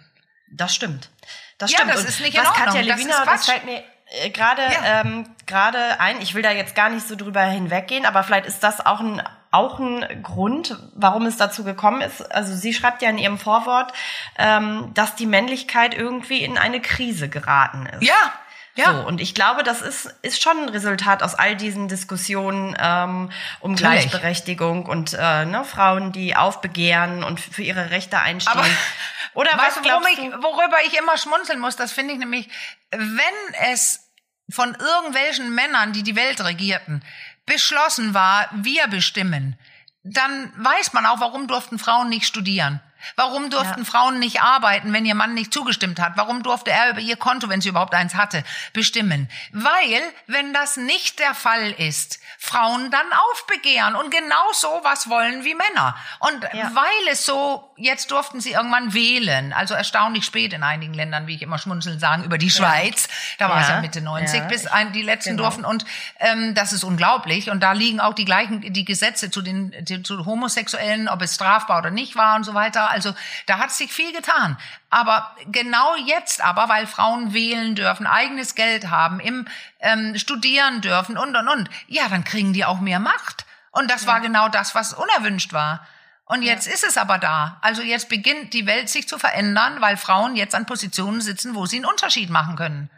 Das 0.51 0.73
stimmt. 0.73 1.09
Das 1.57 1.71
ja, 1.71 1.79
stimmt. 1.79 1.93
das 1.93 2.05
ist 2.05 2.21
nicht 2.21 2.35
in 2.35 2.45
Ordnung. 2.45 2.65
Katja 2.65 2.81
Lewina, 2.81 3.25
das, 3.25 3.25
das 3.25 3.45
fällt 3.47 3.65
mir 3.65 3.83
äh, 4.11 4.29
gerade 4.29 4.61
ja. 4.61 5.01
ähm, 5.01 5.35
gerade 5.47 5.99
ein. 5.99 6.21
Ich 6.21 6.35
will 6.35 6.43
da 6.43 6.51
jetzt 6.51 6.75
gar 6.75 6.89
nicht 6.89 7.07
so 7.07 7.15
drüber 7.15 7.41
hinweggehen, 7.41 8.05
aber 8.05 8.23
vielleicht 8.23 8.45
ist 8.45 8.61
das 8.61 8.85
auch 8.85 8.99
ein 8.99 9.21
auch 9.53 9.79
ein 9.79 10.23
Grund, 10.23 10.77
warum 10.95 11.25
es 11.25 11.37
dazu 11.37 11.63
gekommen 11.63 12.01
ist. 12.01 12.21
Also 12.33 12.53
sie 12.55 12.73
schreibt 12.73 13.01
ja 13.01 13.09
in 13.09 13.17
ihrem 13.17 13.37
Vorwort, 13.37 13.93
ähm, 14.37 14.91
dass 14.93 15.15
die 15.15 15.25
Männlichkeit 15.25 15.93
irgendwie 15.93 16.43
in 16.43 16.57
eine 16.57 16.81
Krise 16.81 17.29
geraten 17.29 17.85
ist. 17.85 18.03
Ja, 18.03 18.33
ja. 18.75 18.91
So, 18.91 19.07
und 19.07 19.21
ich 19.21 19.35
glaube, 19.35 19.61
das 19.63 19.83
ist, 19.83 20.15
ist 20.23 20.41
schon 20.41 20.57
ein 20.63 20.69
Resultat 20.69 21.21
aus 21.21 21.35
all 21.35 21.55
diesen 21.55 21.87
Diskussionen 21.87 22.75
ähm, 22.79 23.29
um 23.59 23.73
Natürlich. 23.73 24.09
Gleichberechtigung 24.09 24.87
und 24.87 25.13
äh, 25.13 25.45
ne, 25.45 25.63
Frauen, 25.63 26.11
die 26.11 26.35
aufbegehren 26.35 27.23
und 27.23 27.39
für 27.39 27.61
ihre 27.61 27.91
Rechte 27.91 28.19
einstehen. 28.19 28.57
Aber, 28.57 28.67
Oder 29.35 29.51
was 29.57 29.77
worum 29.83 30.03
ich, 30.11 30.19
worüber 30.19 30.77
ich 30.85 30.97
immer 30.97 31.17
schmunzeln 31.17 31.59
muss, 31.59 31.75
das 31.75 31.91
finde 31.91 32.13
ich 32.13 32.19
nämlich, 32.19 32.49
wenn 32.91 33.53
es 33.71 34.11
von 34.49 34.75
irgendwelchen 34.75 35.53
Männern, 35.53 35.93
die 35.93 36.03
die 36.03 36.15
Welt 36.15 36.43
regierten, 36.43 37.03
beschlossen 37.45 38.13
war, 38.13 38.49
wir 38.53 38.87
bestimmen, 38.87 39.57
dann 40.03 40.51
weiß 40.57 40.93
man 40.93 41.05
auch, 41.05 41.19
warum 41.19 41.47
durften 41.47 41.79
Frauen 41.79 42.09
nicht 42.09 42.25
studieren. 42.25 42.81
Warum 43.15 43.49
durften 43.49 43.81
ja. 43.81 43.85
Frauen 43.85 44.19
nicht 44.19 44.41
arbeiten, 44.41 44.93
wenn 44.93 45.05
ihr 45.05 45.15
Mann 45.15 45.33
nicht 45.33 45.53
zugestimmt 45.53 45.99
hat? 45.99 46.13
Warum 46.15 46.43
durfte 46.43 46.71
er 46.71 46.91
über 46.91 46.99
ihr 46.99 47.17
Konto, 47.17 47.49
wenn 47.49 47.61
sie 47.61 47.69
überhaupt 47.69 47.93
eins 47.93 48.15
hatte, 48.15 48.43
bestimmen? 48.73 49.29
Weil, 49.51 50.01
wenn 50.27 50.53
das 50.53 50.77
nicht 50.77 51.19
der 51.19 51.33
Fall 51.33 51.71
ist, 51.71 52.19
Frauen 52.37 52.91
dann 52.91 53.05
aufbegehren 53.31 53.95
und 53.95 54.11
genau 54.11 54.51
so 54.53 54.81
was 54.83 55.09
wollen 55.09 55.43
wie 55.43 55.55
Männer. 55.55 55.95
Und 56.19 56.43
ja. 56.53 56.71
weil 56.73 57.11
es 57.11 57.25
so, 57.25 57.73
jetzt 57.77 58.11
durften 58.11 58.41
sie 58.41 58.51
irgendwann 58.51 58.93
wählen, 58.93 59.53
also 59.53 59.73
erstaunlich 59.73 60.25
spät 60.25 60.53
in 60.53 60.63
einigen 60.63 60.93
Ländern, 60.93 61.27
wie 61.27 61.35
ich 61.35 61.41
immer 61.41 61.57
schmunzeln 61.57 61.99
sagen, 61.99 62.23
über 62.23 62.37
die 62.37 62.49
Schweiz. 62.49 63.07
Da 63.39 63.49
war 63.49 63.61
es 63.61 63.69
ja 63.69 63.81
Mitte 63.81 64.01
90, 64.01 64.43
bis 64.47 64.67
ein, 64.67 64.91
die 64.93 65.01
letzten 65.01 65.31
genau. 65.31 65.43
durften. 65.43 65.65
Und 65.65 65.85
ähm, 66.19 66.53
das 66.53 66.73
ist 66.73 66.83
unglaublich. 66.83 67.49
Und 67.49 67.61
da 67.61 67.71
liegen 67.71 67.99
auch 67.99 68.13
die 68.13 68.25
gleichen, 68.25 68.61
die 68.61 68.85
Gesetze 68.85 69.31
zu 69.31 69.41
den 69.41 69.73
zu 70.03 70.25
Homosexuellen, 70.25 71.07
ob 71.07 71.21
es 71.21 71.35
strafbar 71.35 71.79
oder 71.79 71.91
nicht 71.91 72.15
war 72.15 72.35
und 72.35 72.43
so 72.43 72.53
weiter. 72.53 72.89
Also 72.93 73.13
da 73.47 73.57
hat 73.57 73.71
sich 73.71 73.91
viel 73.91 74.13
getan. 74.13 74.57
Aber 74.89 75.35
genau 75.47 75.95
jetzt 75.95 76.43
aber, 76.43 76.69
weil 76.69 76.87
Frauen 76.87 77.33
wählen 77.33 77.75
dürfen, 77.75 78.07
eigenes 78.07 78.55
Geld 78.55 78.89
haben, 78.89 79.19
im 79.19 79.47
ähm, 79.79 80.17
studieren 80.17 80.81
dürfen 80.81 81.17
und 81.17 81.35
und 81.35 81.47
und, 81.47 81.69
ja, 81.87 82.07
dann 82.07 82.23
kriegen 82.23 82.53
die 82.53 82.63
auch 82.63 82.79
mehr 82.79 82.99
Macht. 82.99 83.45
Und 83.71 83.89
das 83.89 84.03
ja. 84.03 84.09
war 84.09 84.21
genau 84.21 84.47
das, 84.47 84.75
was 84.75 84.93
unerwünscht 84.93 85.51
war. 85.51 85.85
Und 86.25 86.41
jetzt 86.41 86.67
ja. 86.67 86.73
ist 86.73 86.83
es 86.83 86.97
aber 86.97 87.17
da. 87.17 87.57
Also 87.61 87.81
jetzt 87.81 88.07
beginnt 88.07 88.53
die 88.53 88.65
Welt 88.65 88.89
sich 88.89 89.07
zu 89.07 89.19
verändern, 89.19 89.81
weil 89.81 89.97
Frauen 89.97 90.35
jetzt 90.35 90.55
an 90.55 90.65
Positionen 90.65 91.21
sitzen, 91.21 91.55
wo 91.55 91.65
sie 91.65 91.77
einen 91.77 91.85
Unterschied 91.85 92.29
machen 92.29 92.55
können. 92.55 92.89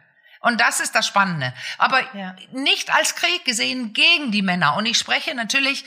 Und 0.46 0.62
das 0.62 0.80
ist 0.80 0.94
das 0.94 1.08
Spannende. 1.08 1.56
Aber 1.80 2.02
ja. 2.16 2.36
nicht 2.52 2.94
als 2.94 3.16
Krieg 3.16 3.44
gesehen 3.46 3.94
gegen 3.94 4.32
die 4.32 4.44
Männer. 4.44 4.76
Und 4.78 4.86
ich 4.86 4.96
spreche 4.96 5.34
natürlich, 5.34 5.84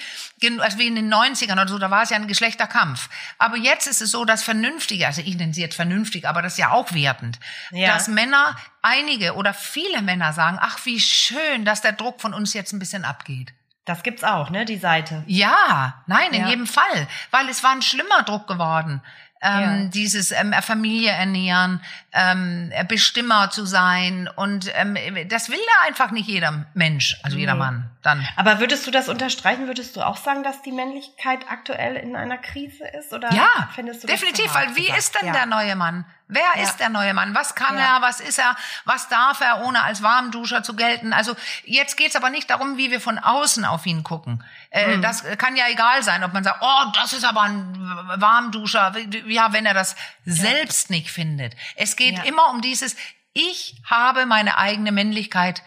also 0.58 0.78
wie 0.78 0.88
in 0.88 0.96
den 0.96 1.14
90ern 1.14 1.52
oder 1.52 1.68
so, 1.68 1.78
da 1.78 1.92
war 1.92 2.02
es 2.02 2.10
ja 2.10 2.16
ein 2.16 2.26
Geschlechterkampf. 2.26 3.08
Aber 3.38 3.56
jetzt 3.56 3.86
ist 3.86 4.02
es 4.02 4.10
so, 4.10 4.24
dass 4.24 4.42
vernünftige, 4.42 5.06
also 5.06 5.20
ich 5.20 5.36
nenne 5.36 5.54
sie 5.54 5.60
jetzt 5.60 5.76
vernünftig, 5.76 6.26
aber 6.26 6.42
das 6.42 6.54
ist 6.54 6.58
ja 6.58 6.72
auch 6.72 6.92
wertend, 6.92 7.38
ja. 7.70 7.94
dass 7.94 8.08
Männer, 8.08 8.56
einige 8.82 9.36
oder 9.36 9.54
viele 9.54 10.02
Männer 10.02 10.32
sagen, 10.32 10.58
ach, 10.60 10.84
wie 10.84 10.98
schön, 10.98 11.64
dass 11.64 11.80
der 11.80 11.92
Druck 11.92 12.20
von 12.20 12.34
uns 12.34 12.52
jetzt 12.52 12.72
ein 12.72 12.80
bisschen 12.80 13.04
abgeht. 13.04 13.54
Das 13.84 14.02
gibt's 14.02 14.24
auch, 14.24 14.50
ne, 14.50 14.64
die 14.64 14.76
Seite. 14.76 15.22
Ja, 15.28 16.02
nein, 16.08 16.32
in 16.32 16.42
ja. 16.42 16.48
jedem 16.48 16.66
Fall, 16.66 17.06
weil 17.30 17.48
es 17.48 17.62
war 17.62 17.70
ein 17.70 17.82
schlimmer 17.82 18.24
Druck 18.24 18.48
geworden 18.48 19.02
ähm, 19.42 19.60
ja. 19.60 19.84
dieses 19.88 20.32
ähm, 20.32 20.52
Familie 20.62 21.10
ernähren, 21.10 21.80
ähm, 22.12 22.72
Bestimmer 22.88 23.50
zu 23.50 23.66
sein 23.66 24.28
und 24.36 24.70
ähm, 24.74 24.96
das 25.28 25.50
will 25.50 25.58
da 25.58 25.88
einfach 25.88 26.10
nicht 26.10 26.28
jeder 26.28 26.66
Mensch, 26.74 27.18
also 27.22 27.36
jeder 27.36 27.54
Mann. 27.54 27.90
Dann. 28.02 28.26
Aber 28.36 28.60
würdest 28.60 28.86
du 28.86 28.90
das 28.90 29.08
unterstreichen? 29.08 29.66
Würdest 29.66 29.96
du 29.96 30.02
auch 30.02 30.16
sagen, 30.16 30.42
dass 30.42 30.62
die 30.62 30.72
Männlichkeit 30.72 31.40
aktuell 31.48 31.96
in 31.96 32.16
einer 32.16 32.38
Krise 32.38 32.84
ist? 32.86 33.12
Oder 33.12 33.32
ja, 33.32 33.68
findest 33.74 34.04
du 34.04 34.06
definitiv. 34.06 34.54
Weil 34.54 34.76
wie 34.76 34.88
ist 34.88 35.20
denn 35.20 35.28
ja. 35.28 35.32
der 35.32 35.46
neue 35.46 35.76
Mann? 35.76 36.04
Wer 36.28 36.42
ja. 36.56 36.62
ist 36.62 36.76
der 36.76 36.90
neue 36.90 37.14
Mann? 37.14 37.34
Was 37.34 37.54
kann 37.54 37.76
ja. 37.76 37.96
er? 37.96 38.02
Was 38.02 38.20
ist 38.20 38.38
er? 38.38 38.54
Was 38.84 39.08
darf 39.08 39.40
er, 39.40 39.64
ohne 39.64 39.82
als 39.82 40.02
Warmduscher 40.02 40.62
zu 40.62 40.76
gelten? 40.76 41.14
Also 41.14 41.34
jetzt 41.64 41.96
geht's 41.96 42.16
aber 42.16 42.28
nicht 42.28 42.50
darum, 42.50 42.76
wie 42.76 42.90
wir 42.90 43.00
von 43.00 43.18
außen 43.18 43.64
auf 43.64 43.86
ihn 43.86 44.04
gucken. 44.04 44.44
Äh, 44.70 44.96
mhm. 44.96 45.02
Das 45.02 45.24
kann 45.38 45.56
ja 45.56 45.64
egal 45.68 46.02
sein, 46.02 46.22
ob 46.24 46.34
man 46.34 46.44
sagt, 46.44 46.58
oh, 46.60 46.92
das 46.94 47.14
ist 47.14 47.24
aber 47.24 47.42
ein 47.42 47.74
Warmduscher. 48.16 48.94
Ja, 49.26 49.54
wenn 49.54 49.64
er 49.64 49.74
das 49.74 49.96
selbst 50.26 50.90
nicht 50.90 51.10
findet. 51.10 51.54
Es 51.76 51.96
geht 51.96 52.22
immer 52.26 52.50
um 52.50 52.60
dieses, 52.60 52.94
ich 53.32 53.80
habe 53.84 54.26
meine 54.26 54.58
eigene 54.58 54.92
Männlichkeit 54.92 55.62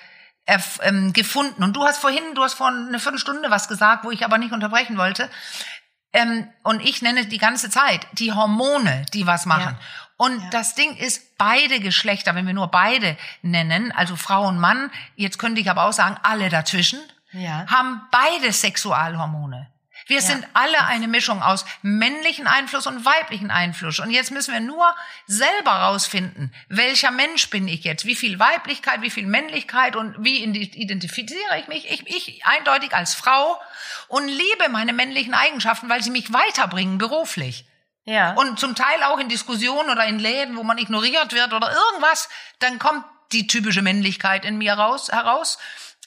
ähm, 0.81 1.13
gefunden. 1.13 1.63
Und 1.63 1.75
du 1.75 1.83
hast 1.83 1.97
vorhin, 1.97 2.35
du 2.35 2.43
hast 2.43 2.53
vor 2.53 2.67
eine 2.67 2.99
Viertelstunde 2.99 3.49
was 3.49 3.67
gesagt, 3.67 4.03
wo 4.03 4.11
ich 4.11 4.25
aber 4.25 4.37
nicht 4.37 4.51
unterbrechen 4.51 4.97
wollte. 4.97 5.29
Ähm, 6.13 6.47
und 6.63 6.81
ich 6.81 7.01
nenne 7.01 7.25
die 7.25 7.37
ganze 7.37 7.69
Zeit 7.69 8.05
die 8.13 8.33
Hormone, 8.33 9.05
die 9.13 9.27
was 9.27 9.45
machen. 9.45 9.77
Ja. 9.79 9.85
Und 10.21 10.39
ja. 10.39 10.49
das 10.51 10.75
Ding 10.75 10.95
ist, 10.97 11.35
beide 11.39 11.79
Geschlechter, 11.79 12.35
wenn 12.35 12.45
wir 12.45 12.53
nur 12.53 12.67
beide 12.67 13.17
nennen, 13.41 13.91
also 13.91 14.15
Frau 14.15 14.47
und 14.47 14.59
Mann, 14.59 14.91
jetzt 15.15 15.39
könnte 15.39 15.59
ich 15.59 15.67
aber 15.67 15.85
auch 15.85 15.93
sagen, 15.93 16.15
alle 16.21 16.49
dazwischen, 16.49 16.99
ja. 17.31 17.65
haben 17.65 18.03
beide 18.11 18.53
Sexualhormone. 18.53 19.71
Wir 20.05 20.17
ja. 20.17 20.21
sind 20.21 20.45
alle 20.53 20.85
eine 20.85 21.07
Mischung 21.07 21.41
aus 21.41 21.65
männlichen 21.81 22.45
Einfluss 22.45 22.85
und 22.85 23.03
weiblichen 23.03 23.49
Einfluss. 23.49 23.99
Und 23.99 24.11
jetzt 24.11 24.29
müssen 24.29 24.53
wir 24.53 24.59
nur 24.59 24.95
selber 25.25 25.71
rausfinden, 25.71 26.53
welcher 26.69 27.09
Mensch 27.09 27.49
bin 27.49 27.67
ich 27.67 27.83
jetzt? 27.83 28.05
Wie 28.05 28.15
viel 28.15 28.37
Weiblichkeit, 28.37 29.01
wie 29.01 29.09
viel 29.09 29.25
Männlichkeit 29.25 29.95
und 29.95 30.23
wie 30.23 30.43
identifiziere 30.43 31.57
ich 31.57 31.67
mich? 31.67 31.89
Ich, 31.89 32.05
ich 32.05 32.45
eindeutig 32.45 32.93
als 32.93 33.15
Frau 33.15 33.59
und 34.07 34.27
liebe 34.27 34.69
meine 34.69 34.93
männlichen 34.93 35.33
Eigenschaften, 35.33 35.89
weil 35.89 36.03
sie 36.03 36.11
mich 36.11 36.31
weiterbringen 36.31 36.99
beruflich. 36.99 37.65
Ja. 38.05 38.33
Und 38.33 38.59
zum 38.59 38.75
Teil 38.75 39.03
auch 39.03 39.19
in 39.19 39.29
Diskussionen 39.29 39.89
oder 39.89 40.05
in 40.05 40.19
Läden, 40.19 40.57
wo 40.57 40.63
man 40.63 40.77
ignoriert 40.77 41.33
wird 41.33 41.53
oder 41.53 41.71
irgendwas, 41.71 42.29
dann 42.59 42.79
kommt 42.79 43.05
die 43.31 43.47
typische 43.47 43.81
Männlichkeit 43.81 44.43
in 44.43 44.57
mir 44.57 44.73
raus, 44.73 45.09
heraus 45.11 45.57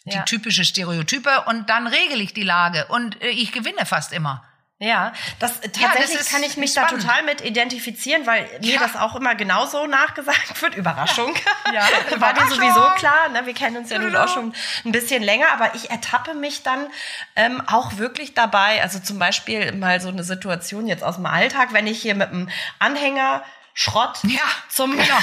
die 0.04 0.16
ja. 0.16 0.22
typische 0.22 0.64
Stereotype 0.64 1.44
und 1.46 1.70
dann 1.70 1.87
regel 1.87 2.20
ich 2.20 2.35
die 2.35 2.42
Lage 2.42 2.87
und 2.88 3.22
äh, 3.22 3.28
ich 3.28 3.52
gewinne 3.52 3.87
fast 3.87 4.12
immer. 4.12 4.44
Ja, 4.80 5.12
das 5.38 5.60
tatsächlich 5.60 6.10
ja, 6.10 6.18
das 6.18 6.30
kann 6.30 6.42
ich 6.42 6.56
mich 6.56 6.72
spannend. 6.72 6.92
da 6.92 6.96
total 6.96 7.22
mit 7.22 7.42
identifizieren, 7.42 8.26
weil 8.26 8.48
mir 8.60 8.74
ja. 8.74 8.80
das 8.80 8.96
auch 8.96 9.14
immer 9.14 9.37
genauso 9.37 9.87
nachgesagt 9.87 10.60
wird. 10.62 10.74
Überraschung. 10.74 11.32
Ja, 11.72 11.87
ja 12.10 12.20
war 12.20 12.34
dir 12.34 12.46
sowieso 12.48 12.80
klar. 12.96 13.28
Ne? 13.32 13.46
Wir 13.46 13.54
kennen 13.54 13.76
uns 13.76 13.90
ja 13.90 14.00
nun 14.00 14.16
auch 14.16 14.28
schon 14.28 14.52
ein 14.84 14.92
bisschen 14.92 15.22
länger, 15.22 15.46
aber 15.52 15.76
ich 15.76 15.90
ertappe 15.90 16.34
mich 16.34 16.64
dann 16.64 16.88
ähm, 17.37 17.62
auch 17.66 17.98
wirklich 17.98 18.34
dabei. 18.34 18.82
Also 18.82 18.98
zum 18.98 19.20
Beispiel 19.20 19.72
mal 19.72 20.00
so 20.00 20.08
eine 20.08 20.24
Situation 20.24 20.88
jetzt 20.88 21.04
aus 21.04 21.16
dem 21.16 21.26
Alltag, 21.26 21.72
wenn 21.72 21.87
ich 21.87 22.02
hier 22.02 22.16
mit 22.16 22.30
einem 22.30 22.50
Anhänger 22.80 23.44
Schrott 23.76 24.20
ja, 24.22 24.40
zum, 24.68 24.92
genau. 24.96 25.18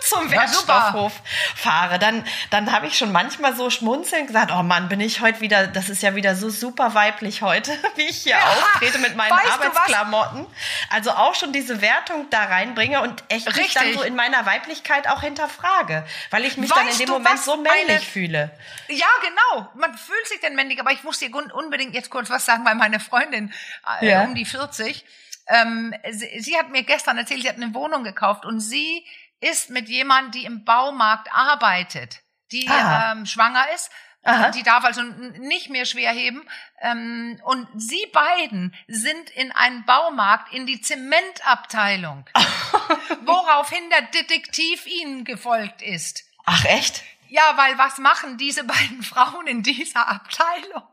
zum 0.00 0.30
Wertstoffhof 0.30 1.12
ja, 1.12 1.22
fahre, 1.56 1.98
dann, 1.98 2.24
dann 2.50 2.70
habe 2.70 2.86
ich 2.86 2.96
schon 2.96 3.10
manchmal 3.10 3.56
so 3.56 3.70
schmunzelnd 3.70 4.28
gesagt, 4.28 4.52
oh 4.52 4.62
Mann, 4.62 4.88
bin 4.88 5.00
ich 5.00 5.20
heute 5.20 5.40
wieder, 5.40 5.66
das 5.66 5.88
ist 5.88 6.00
ja 6.04 6.14
wieder 6.14 6.36
so 6.36 6.48
super 6.48 6.94
weiblich 6.94 7.42
heute, 7.42 7.72
wie 7.96 8.02
ich 8.02 8.22
hier 8.22 8.36
ja, 8.36 8.46
auftrete 8.46 9.00
mit 9.00 9.16
meinen 9.16 9.32
Arbeitsklamotten. 9.32 10.46
Also 10.90 11.10
auch 11.10 11.34
schon 11.34 11.52
diese 11.52 11.80
Wertung 11.80 12.30
da 12.30 12.44
reinbringe 12.44 13.02
und 13.02 13.24
echt 13.28 13.48
Richtig. 13.48 13.64
mich 13.64 13.74
dann 13.74 13.92
so 13.92 14.02
in 14.02 14.14
meiner 14.14 14.46
Weiblichkeit 14.46 15.08
auch 15.08 15.22
hinterfrage, 15.22 16.06
weil 16.30 16.44
ich 16.44 16.56
mich 16.56 16.70
weißt 16.70 16.80
dann 16.80 16.88
in 16.88 16.98
dem 16.98 17.08
Moment 17.08 17.40
so 17.40 17.56
männlich 17.56 17.88
eine, 17.88 18.00
fühle. 18.00 18.50
Ja, 18.86 19.08
genau. 19.22 19.68
Man 19.74 19.98
fühlt 19.98 20.28
sich 20.28 20.38
dann 20.40 20.54
männlich, 20.54 20.78
aber 20.78 20.92
ich 20.92 21.02
muss 21.02 21.18
dir 21.18 21.34
unbedingt 21.34 21.94
jetzt 21.94 22.10
kurz 22.10 22.30
was 22.30 22.44
sagen, 22.44 22.64
weil 22.64 22.76
meine 22.76 23.00
Freundin 23.00 23.52
äh, 24.00 24.24
um 24.24 24.36
die 24.36 24.44
40 24.44 25.04
ähm, 25.48 25.94
sie, 26.10 26.40
sie 26.40 26.56
hat 26.56 26.70
mir 26.70 26.82
gestern 26.82 27.18
erzählt, 27.18 27.42
sie 27.42 27.48
hat 27.48 27.56
eine 27.56 27.74
Wohnung 27.74 28.04
gekauft 28.04 28.44
und 28.44 28.60
sie 28.60 29.04
ist 29.40 29.70
mit 29.70 29.88
jemandem, 29.88 30.32
die 30.32 30.44
im 30.44 30.64
Baumarkt 30.64 31.28
arbeitet, 31.32 32.20
die 32.52 32.66
ähm, 32.66 33.26
schwanger 33.26 33.64
ist. 33.74 33.90
Aha. 34.24 34.50
Die 34.50 34.62
darf 34.62 34.84
also 34.84 35.00
nicht 35.02 35.70
mehr 35.70 35.86
schwer 35.86 36.12
heben. 36.12 36.46
Ähm, 36.80 37.40
und 37.44 37.68
sie 37.76 38.04
beiden 38.12 38.74
sind 38.88 39.30
in 39.30 39.52
einen 39.52 39.84
Baumarkt 39.84 40.52
in 40.52 40.66
die 40.66 40.80
Zementabteilung, 40.80 42.28
woraufhin 43.24 43.88
der 43.90 44.02
Detektiv 44.02 44.86
ihnen 44.86 45.24
gefolgt 45.24 45.82
ist. 45.82 46.24
Ach 46.44 46.64
echt? 46.64 47.04
Ja, 47.28 47.56
weil 47.56 47.76
was 47.78 47.98
machen 47.98 48.36
diese 48.38 48.64
beiden 48.64 49.02
Frauen 49.12 49.46
in 49.46 49.62
dieser 49.62 50.08
Abteilung? 50.08 50.88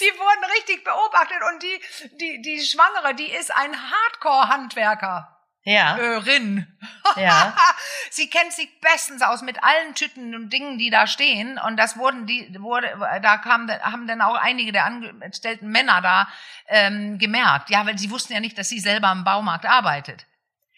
die 0.00 0.12
wurden 0.18 0.44
richtig 0.56 0.84
beobachtet 0.84 1.38
und 1.52 1.62
die, 1.62 1.80
die, 2.20 2.42
die 2.42 2.60
Schwangere, 2.60 3.14
die 3.14 3.30
ist 3.30 3.54
ein 3.54 3.74
Hardcore-Handwerker. 3.74 5.34
Ja. 5.64 5.98
Äh, 5.98 6.16
Rin. 6.16 6.66
Ja. 7.16 7.54
Sie 8.10 8.30
kennt 8.30 8.52
sich 8.54 8.80
bestens 8.80 9.20
aus 9.20 9.42
mit 9.42 9.62
allen 9.62 9.94
Tüten 9.94 10.34
und 10.34 10.50
Dingen, 10.50 10.78
die 10.78 10.88
da 10.88 11.06
stehen. 11.06 11.58
Und 11.58 11.76
das 11.76 11.98
wurden 11.98 12.26
die, 12.26 12.56
wurde, 12.58 12.88
da 13.22 13.36
kam, 13.36 13.68
haben 13.68 14.06
dann 14.06 14.22
auch 14.22 14.36
einige 14.36 14.72
der 14.72 14.86
angestellten 14.86 15.68
Männer 15.68 16.00
da 16.00 16.28
ähm, 16.68 17.18
gemerkt. 17.18 17.68
Ja, 17.68 17.84
weil 17.84 17.98
sie 17.98 18.10
wussten 18.10 18.32
ja 18.32 18.40
nicht, 18.40 18.56
dass 18.56 18.70
sie 18.70 18.80
selber 18.80 19.12
im 19.12 19.24
Baumarkt 19.24 19.66
arbeitet. 19.66 20.24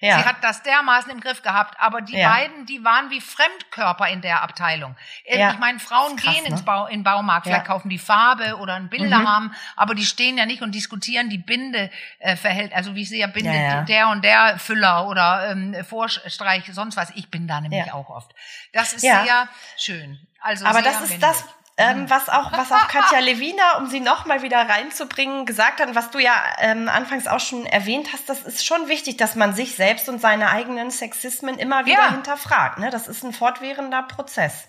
Ja. 0.01 0.19
Sie 0.19 0.25
hat 0.25 0.37
das 0.43 0.63
dermaßen 0.63 1.11
im 1.11 1.21
Griff 1.21 1.43
gehabt, 1.43 1.79
aber 1.79 2.01
die 2.01 2.17
Ja. 2.17 2.31
beiden, 2.31 2.67
die 2.67 2.83
waren 2.85 3.11
wie 3.11 3.21
Fremdkörper 3.21 4.09
in 4.09 4.23
der 4.23 4.43
Abteilung. 4.43 4.97
Äh, 5.25 5.39
Ja. 5.39 5.53
Ich 5.53 5.59
meine, 5.59 5.79
Frauen 5.79 6.17
krass, 6.17 6.35
gehen 6.35 6.47
ins 6.47 6.61
ne? 6.61 6.65
Bau, 6.67 6.87
in 6.87 7.03
Baumarkt, 7.05 7.47
vielleicht 7.47 7.67
kaufen 7.67 7.89
die 7.91 7.99
Farbe 7.99 8.57
oder 8.57 8.75
einen 8.75 8.89
Bilderrahmen, 8.89 9.55
aber 9.77 9.95
die 9.95 10.05
stehen 10.07 10.39
ja 10.39 10.47
nicht 10.47 10.63
und 10.63 10.75
diskutieren 10.75 11.29
die 11.29 11.39
Binde 11.39 11.91
äh, 12.19 12.37
verhält, 12.37 12.73
also 12.75 12.95
wie 12.95 13.05
bindet 13.27 13.45
Ja, 13.55 13.61
ja. 13.61 13.83
der 13.83 14.09
und 14.09 14.25
der 14.25 14.59
Füller 14.59 15.07
oder 15.07 15.51
ähm, 15.51 15.77
Vorstreich, 15.85 16.65
sonst 16.73 16.97
was. 16.97 17.11
Ich 17.11 17.31
bin 17.31 17.47
da 17.47 17.61
nämlich 17.61 17.93
auch 17.93 18.09
oft. 18.09 18.33
Das 18.73 18.93
ist 18.93 19.03
Ja. 19.03 19.23
sehr 19.25 19.49
schön. 19.77 20.19
Also 20.41 20.65
Aber 20.65 20.81
das 20.81 21.03
ist 21.03 21.23
das, 21.23 21.45
ähm, 21.81 22.11
was 22.11 22.29
auch, 22.29 22.53
was 22.53 22.71
auch 22.73 22.88
Katja 22.88 23.19
Lewina, 23.21 23.79
um 23.79 23.87
sie 23.88 24.01
noch 24.01 24.27
mal 24.27 24.43
wieder 24.43 24.69
reinzubringen, 24.69 25.47
gesagt 25.47 25.81
hat, 25.81 25.88
und 25.88 25.95
was 25.95 26.11
du 26.11 26.19
ja 26.19 26.35
ähm, 26.59 26.88
anfangs 26.88 27.27
auch 27.27 27.40
schon 27.40 27.66
erwähnt 27.66 28.12
hast, 28.12 28.29
das 28.29 28.43
ist 28.43 28.64
schon 28.66 28.88
wichtig, 28.88 29.16
dass 29.16 29.35
man 29.35 29.55
sich 29.55 29.77
selbst 29.77 30.09
und 30.09 30.21
seine 30.21 30.51
eigenen 30.51 30.90
Sexismen 30.90 31.59
immer 31.59 31.87
wieder 31.87 31.99
Ja. 32.03 32.11
hinterfragt. 32.11 32.79
Ne? 32.79 32.90
Das 32.90 33.09
ist 33.09 33.23
ein 33.25 33.33
fortwährender 33.33 34.03
Prozess. 34.03 34.69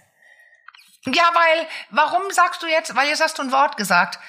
Ja, 1.06 1.24
weil, 1.34 1.68
warum 1.90 2.22
sagst 2.32 2.62
du 2.64 2.68
jetzt, 2.68 2.96
weil 2.96 3.08
jetzt 3.10 3.22
hast 3.22 3.38
du 3.40 3.42
ein 3.44 3.52
Wort 3.52 3.76
gesagt. 3.78 4.20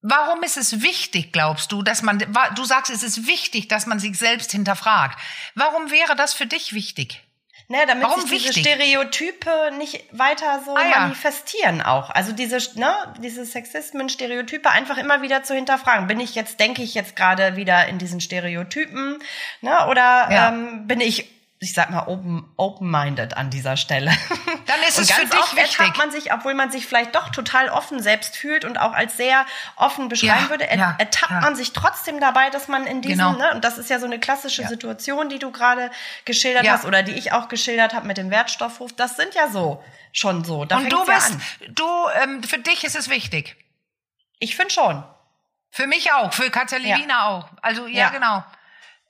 Warum 0.00 0.44
ist 0.44 0.56
es 0.56 0.80
wichtig, 0.80 1.32
glaubst 1.32 1.72
du, 1.72 1.82
dass 1.82 2.02
man, 2.02 2.18
du 2.54 2.64
sagst, 2.64 2.92
es 2.92 3.02
ist 3.02 3.26
wichtig, 3.26 3.66
dass 3.66 3.86
man 3.86 3.98
sich 3.98 4.16
selbst 4.16 4.52
hinterfragt. 4.52 5.18
Warum 5.56 5.90
wäre 5.90 6.14
das 6.14 6.34
für 6.34 6.46
dich 6.46 6.72
wichtig? 6.72 7.27
Ne, 7.70 7.84
damit 7.86 8.02
Warum 8.04 8.22
sich 8.22 8.30
diese 8.44 8.56
wichtig? 8.56 8.66
Stereotype 8.66 9.72
nicht 9.76 10.02
weiter 10.10 10.62
so 10.64 10.74
Ah, 10.74 10.88
ja. 10.90 11.00
manifestieren 11.00 11.82
auch. 11.82 12.08
Also 12.08 12.32
diese, 12.32 12.56
ne, 12.78 12.94
diese 13.20 13.44
Sexismen, 13.44 14.08
Stereotype 14.08 14.70
einfach 14.70 14.96
immer 14.96 15.20
wieder 15.20 15.42
zu 15.42 15.54
hinterfragen. 15.54 16.06
Bin 16.06 16.18
ich 16.18 16.34
jetzt, 16.34 16.60
denke 16.60 16.82
ich 16.82 16.94
jetzt 16.94 17.14
gerade 17.14 17.56
wieder 17.56 17.86
in 17.86 17.98
diesen 17.98 18.22
Stereotypen, 18.22 19.18
ne, 19.60 19.86
oder 19.88 20.28
Ja. 20.30 20.48
ähm, 20.48 20.86
bin 20.86 21.02
ich, 21.02 21.28
ich 21.60 21.74
sag 21.74 21.90
mal, 21.90 22.06
open, 22.06 22.48
open-minded 22.56 23.36
an 23.36 23.50
dieser 23.50 23.76
Stelle? 23.76 24.10
Dann 24.66 24.80
ist 24.86 24.98
es 24.98 25.10
für 25.10 25.24
dich 25.26 25.34
oft 25.40 25.56
wichtig. 25.56 25.78
ertappt 25.80 25.98
man 25.98 26.10
sich, 26.12 26.32
obwohl 26.32 26.54
man 26.54 26.70
sich 26.70 26.86
vielleicht 26.86 27.14
doch 27.16 27.30
total 27.30 27.68
offen 27.68 28.00
selbst 28.02 28.36
fühlt 28.36 28.64
und 28.64 28.78
auch 28.78 28.92
als 28.92 29.16
sehr 29.16 29.44
offen 29.76 30.08
beschreiben 30.08 30.44
Ja, 30.44 30.50
würde, 30.50 30.68
er, 30.68 30.78
ja, 30.78 30.94
ertappt 30.98 31.32
ja. 31.32 31.40
man 31.40 31.56
sich 31.56 31.72
trotzdem 31.72 32.20
dabei, 32.20 32.50
dass 32.50 32.68
man 32.68 32.86
in 32.86 33.02
diesem, 33.02 33.18
Genau. 33.18 33.32
ne, 33.32 33.50
und 33.54 33.64
das 33.64 33.76
ist 33.78 33.90
ja 33.90 33.98
so 33.98 34.06
eine 34.06 34.20
klassische. 34.20 34.66
Situation, 34.68 35.28
die 35.30 35.38
du 35.38 35.50
gerade 35.50 35.90
geschildert 36.24 36.68
hast 36.68 36.84
oder 36.84 37.02
die 37.02 37.12
ich 37.12 37.32
auch 37.32 37.48
geschildert 37.48 37.92
habe 37.94 38.06
mit 38.06 38.18
dem 38.18 38.30
Wertstoffhof, 38.30 38.92
das 38.92 39.16
sind 39.16 39.34
ja 39.34 39.48
so 39.48 39.82
schon 40.12 40.44
so. 40.44 40.64
Da 40.64 40.76
Und 40.76 40.92
du 40.92 41.04
bist, 41.06 41.36
du, 41.70 41.84
ähm, 42.22 42.42
für 42.42 42.58
dich 42.58 42.84
ist 42.84 42.94
es 42.96 43.08
wichtig. 43.10 43.56
Ich 44.38 44.54
finde 44.56 44.72
schon. 44.72 45.02
Für 45.70 45.86
mich 45.86 46.12
auch, 46.12 46.32
für 46.32 46.50
Katja 46.50 46.78
Lewina 46.78 47.26
auch. 47.28 47.48
Also, 47.62 47.86
Ja. 47.86 48.08
genau. 48.10 48.44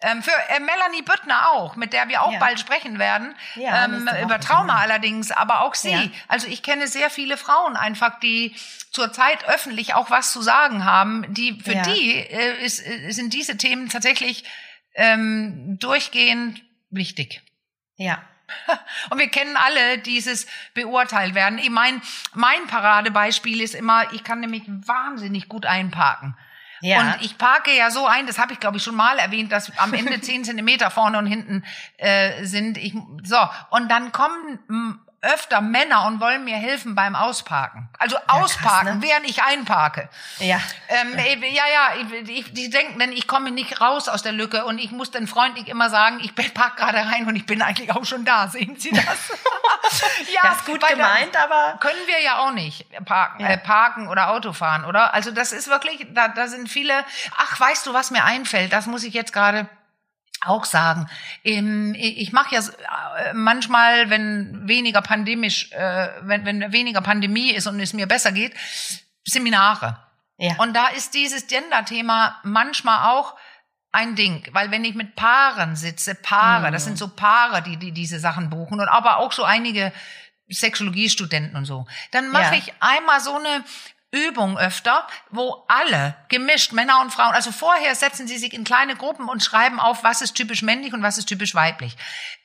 Ähm, 0.01 0.23
für 0.23 0.31
äh, 0.31 0.61
Melanie 0.61 1.03
Büttner 1.03 1.51
auch, 1.51 1.75
mit 1.75 1.93
der 1.93 2.09
wir 2.09 2.23
auch 2.23 2.33
Ja. 2.33 2.39
bald 2.39 2.61
sprechen 2.61 3.01
werden. 3.01 3.35
Ja, 3.57 3.85
ähm, 3.85 4.09
über 4.23 4.39
Trauma 4.39 4.75
genau. 4.75 4.79
allerdings, 4.79 5.33
aber 5.33 5.63
auch 5.63 5.75
sie. 5.75 5.91
Ja. 5.91 6.09
Also 6.29 6.47
ich 6.47 6.63
kenne 6.63 6.87
sehr 6.87 7.11
viele 7.11 7.37
Frauen 7.37 7.77
einfach, 7.77 8.21
die 8.21 8.55
zurzeit 8.93 9.49
öffentlich 9.49 9.95
auch 9.95 10.09
was 10.11 10.33
zu 10.33 10.41
sagen 10.41 10.85
haben. 10.85 11.27
Die 11.35 11.61
für 11.61 11.75
die 11.75 12.15
äh, 12.15 12.65
ist, 12.65 12.87
äh, 12.87 13.11
sind 13.11 13.35
diese 13.35 13.57
Themen 13.57 13.89
tatsächlich 13.89 14.45
ähm, 14.95 15.79
durchgehend 15.81 16.63
wichtig. 16.91 17.43
Ja. 17.97 18.23
Und 19.11 19.19
wir 19.19 19.29
kennen 19.29 19.57
alle 19.57 19.99
dieses 19.99 20.47
beurteilt 20.75 21.35
werden. 21.35 21.59
Ich 21.59 21.71
mein, 21.71 22.01
mein 22.35 22.67
Paradebeispiel 22.69 23.61
ist 23.61 23.75
immer, 23.75 24.13
ich 24.13 24.25
kann 24.25 24.41
nämlich 24.41 24.63
wahnsinnig 24.67 25.49
gut 25.49 25.67
einparken. 25.67 26.37
Ja. 26.81 27.01
Und 27.01 27.23
ich 27.23 27.39
parke 27.39 27.77
ja 27.77 27.91
so 27.91 28.07
ein, 28.07 28.27
das 28.27 28.39
habe 28.39 28.53
ich 28.53 28.61
glaube 28.61 28.77
ich 28.77 28.83
schon 28.83 28.95
mal 28.95 29.19
erwähnt, 29.19 29.53
dass 29.53 29.77
am 29.79 29.95
Ende 29.95 30.21
zehn 30.23 30.45
Zentimeter 30.45 30.91
vorne 30.91 31.19
und 31.19 31.27
hinten 31.27 31.65
äh, 31.97 32.45
sind. 32.45 32.79
Ich, 32.79 32.95
so, 33.25 33.39
und 33.71 33.91
dann 33.91 34.13
kommen 34.13 35.01
öfter 35.21 35.61
Männer 35.61 36.07
und 36.07 36.21
wollen 36.21 36.45
mir 36.45 36.57
helfen 36.57 36.95
beim 36.95 37.17
Ausparken. 37.17 37.89
Also 37.99 38.17
ausparken, 38.29 39.01
ne? 39.01 39.07
während 39.07 39.29
ich 39.29 39.43
einparke. 39.43 40.09
Ja. 40.39 40.61
Ähm, 40.89 41.15
äh, 41.19 41.35
ja, 41.53 41.65
ja, 41.67 41.89
ich, 41.97 42.29
ich, 42.29 42.53
die 42.53 42.71
denken 42.71 43.01
dann, 43.01 43.11
ich 43.11 43.27
komme 43.27 43.51
nicht 43.51 43.81
raus 43.81 44.09
aus 44.09 44.23
der 44.23 44.31
Lücke 44.31 44.65
und 44.65 44.79
ich 44.79 44.93
muss 44.93 45.11
dann 45.11 45.27
freundlich 45.27 45.67
immer 45.67 45.91
sagen, 45.91 46.21
ich 46.23 46.35
park 46.55 46.77
gerade 46.77 46.99
rein 46.99 47.27
und 47.27 47.35
ich 47.35 47.47
bin 47.47 47.63
eigentlich 47.63 47.91
auch 47.93 48.05
schon 48.05 48.25
da. 48.25 48.47
Sehen 48.47 48.77
Sie 48.79 48.91
das? 48.91 49.05
ja, 50.33 50.41
Das 50.43 50.59
ist 50.59 50.67
gut 50.67 50.87
gemeint, 50.87 51.37
aber 51.37 51.79
können 51.81 52.07
wir 52.07 52.23
ja 52.23 52.39
auch 52.39 52.53
nicht 52.53 52.87
parken, 53.05 53.43
Ja. 53.43 53.49
äh, 53.49 53.59
parken 53.59 54.07
oder 54.07 54.31
Auto 54.31 54.53
fahren, 54.53 54.85
oder? 54.85 55.15
Also 55.15 55.33
das 55.33 55.51
ist 55.53 55.67
wirklich, 55.69 56.07
da, 56.11 56.29
da 56.29 56.47
sind 56.47 56.69
viele. 56.69 57.05
Ach, 57.37 57.59
weißt 57.59 57.87
du, 57.87 57.93
was 57.93 58.13
mir 58.13 58.25
einfällt? 58.25 58.73
Das 58.73 58.87
muss 58.87 59.03
ich 59.03 59.15
jetzt 59.15 59.33
gerade 59.33 59.69
auch 60.49 60.65
sagen. 60.65 61.09
Ich 61.43 62.33
mache 62.33 62.55
ja 62.55 62.61
äh, 62.61 63.33
manchmal, 63.35 64.11
wenn 64.11 64.67
weniger 64.69 65.03
pandemisch, 65.03 65.71
äh, 65.73 66.09
wenn, 66.23 66.45
wenn 66.45 66.73
weniger 66.73 67.01
Pandemie 67.01 67.51
ist 67.51 67.67
und 67.67 67.79
es 67.81 67.93
mir 67.93 68.07
besser 68.07 68.33
geht, 68.33 68.55
Seminare. 69.25 69.99
ja. 70.39 70.55
Und 70.59 70.75
da 70.75 70.89
ist 70.89 71.15
dieses 71.15 71.47
Gender-Thema 71.47 72.41
manchmal 72.43 73.11
auch 73.11 73.35
ein 73.93 74.15
Ding, 74.17 74.47
weil 74.53 74.71
wenn 74.71 74.85
ich 74.85 74.95
mit 74.95 75.17
Paaren 75.17 75.75
sitze, 75.77 76.15
Paare, 76.15 76.71
das 76.71 76.85
sind 76.85 76.99
so 76.99 77.09
Paare, 77.09 77.63
die, 77.63 77.77
die 77.79 77.93
diese 77.93 78.19
Sachen 78.21 78.51
buchen 78.51 78.81
und 78.81 78.89
aber 78.89 79.17
auch 79.17 79.33
so 79.33 79.45
einige 79.45 79.93
Sexologiestudenten 80.51 81.57
und 81.57 81.65
so, 81.65 81.87
dann 82.11 82.29
mache 82.31 82.55
Ja. 82.55 82.59
ich 82.59 82.73
einmal 82.81 83.21
so 83.21 83.37
eine 83.37 83.65
Übung 84.11 84.57
öfter, 84.59 85.07
wo 85.31 85.65
alle 85.69 86.17
gemischt, 86.29 86.73
Männer 86.73 87.01
und 87.03 87.13
Frauen, 87.13 87.35
also 87.35 87.53
vorher 87.53 87.95
setzen 87.95 88.27
sie 88.27 88.39
sich 88.39 88.55
in 88.55 88.65
kleine 88.65 88.97
Gruppen 88.97 89.29
und 89.29 89.43
schreiben 89.45 89.79
auf, 89.79 90.03
was 90.03 90.23
ist 90.23 90.35
typisch 90.35 90.63
männlich 90.63 90.95
und 90.95 91.03
was 91.03 91.19
ist 91.19 91.27
typisch 91.27 91.55
weiblich. 91.55 91.97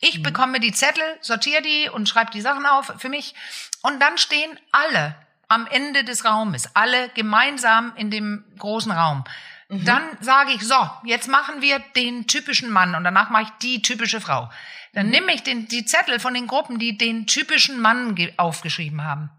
Ich 0.02 0.22
bekomme 0.22 0.60
die 0.60 0.74
Zettel, 0.74 1.04
sortiere 1.22 1.62
die 1.62 1.90
und 1.90 2.10
schreibe 2.10 2.32
die 2.32 2.42
Sachen 2.42 2.66
auf 2.66 2.94
für 2.98 3.10
mich 3.10 3.34
und 3.82 4.02
dann 4.02 4.18
stehen 4.18 4.60
alle 4.72 5.16
am 5.48 5.66
Ende 5.68 6.04
des 6.04 6.26
Raumes, 6.26 6.76
alle 6.76 7.10
gemeinsam 7.10 7.94
in 7.96 8.12
dem 8.12 8.44
großen 8.60 8.92
Raum. 8.92 9.24
Dann 9.70 10.04
sage 10.20 10.52
ich, 10.52 10.62
so, 10.68 10.76
jetzt 11.04 11.28
machen 11.28 11.62
wir 11.62 11.80
den 11.96 12.28
typischen 12.28 12.70
Mann 12.70 12.94
und 12.94 13.04
danach 13.06 13.30
mache 13.30 13.44
ich 13.44 13.50
die 13.62 13.82
typische 13.82 14.22
Frau. 14.22 14.52
Dann 14.94 15.10
nehme 15.10 15.34
ich 15.34 15.42
den, 15.42 15.68
die 15.68 15.86
Zettel 15.86 16.20
von 16.20 16.34
den 16.36 16.46
Gruppen, 16.46 16.78
die 16.78 16.98
den 16.98 17.26
typischen 17.26 17.80
Mann 17.80 18.14
ge- 18.14 18.34
aufgeschrieben 18.38 19.04
haben. 19.04 19.32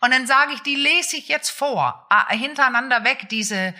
Und 0.00 0.10
dann 0.12 0.26
sage 0.26 0.52
ich, 0.54 0.60
die 0.60 0.74
lese 0.74 1.16
ich 1.16 1.28
jetzt 1.28 1.50
vor, 1.50 2.06
äh, 2.10 2.36
hintereinander 2.36 3.04
weg, 3.04 3.28
diese 3.30 3.74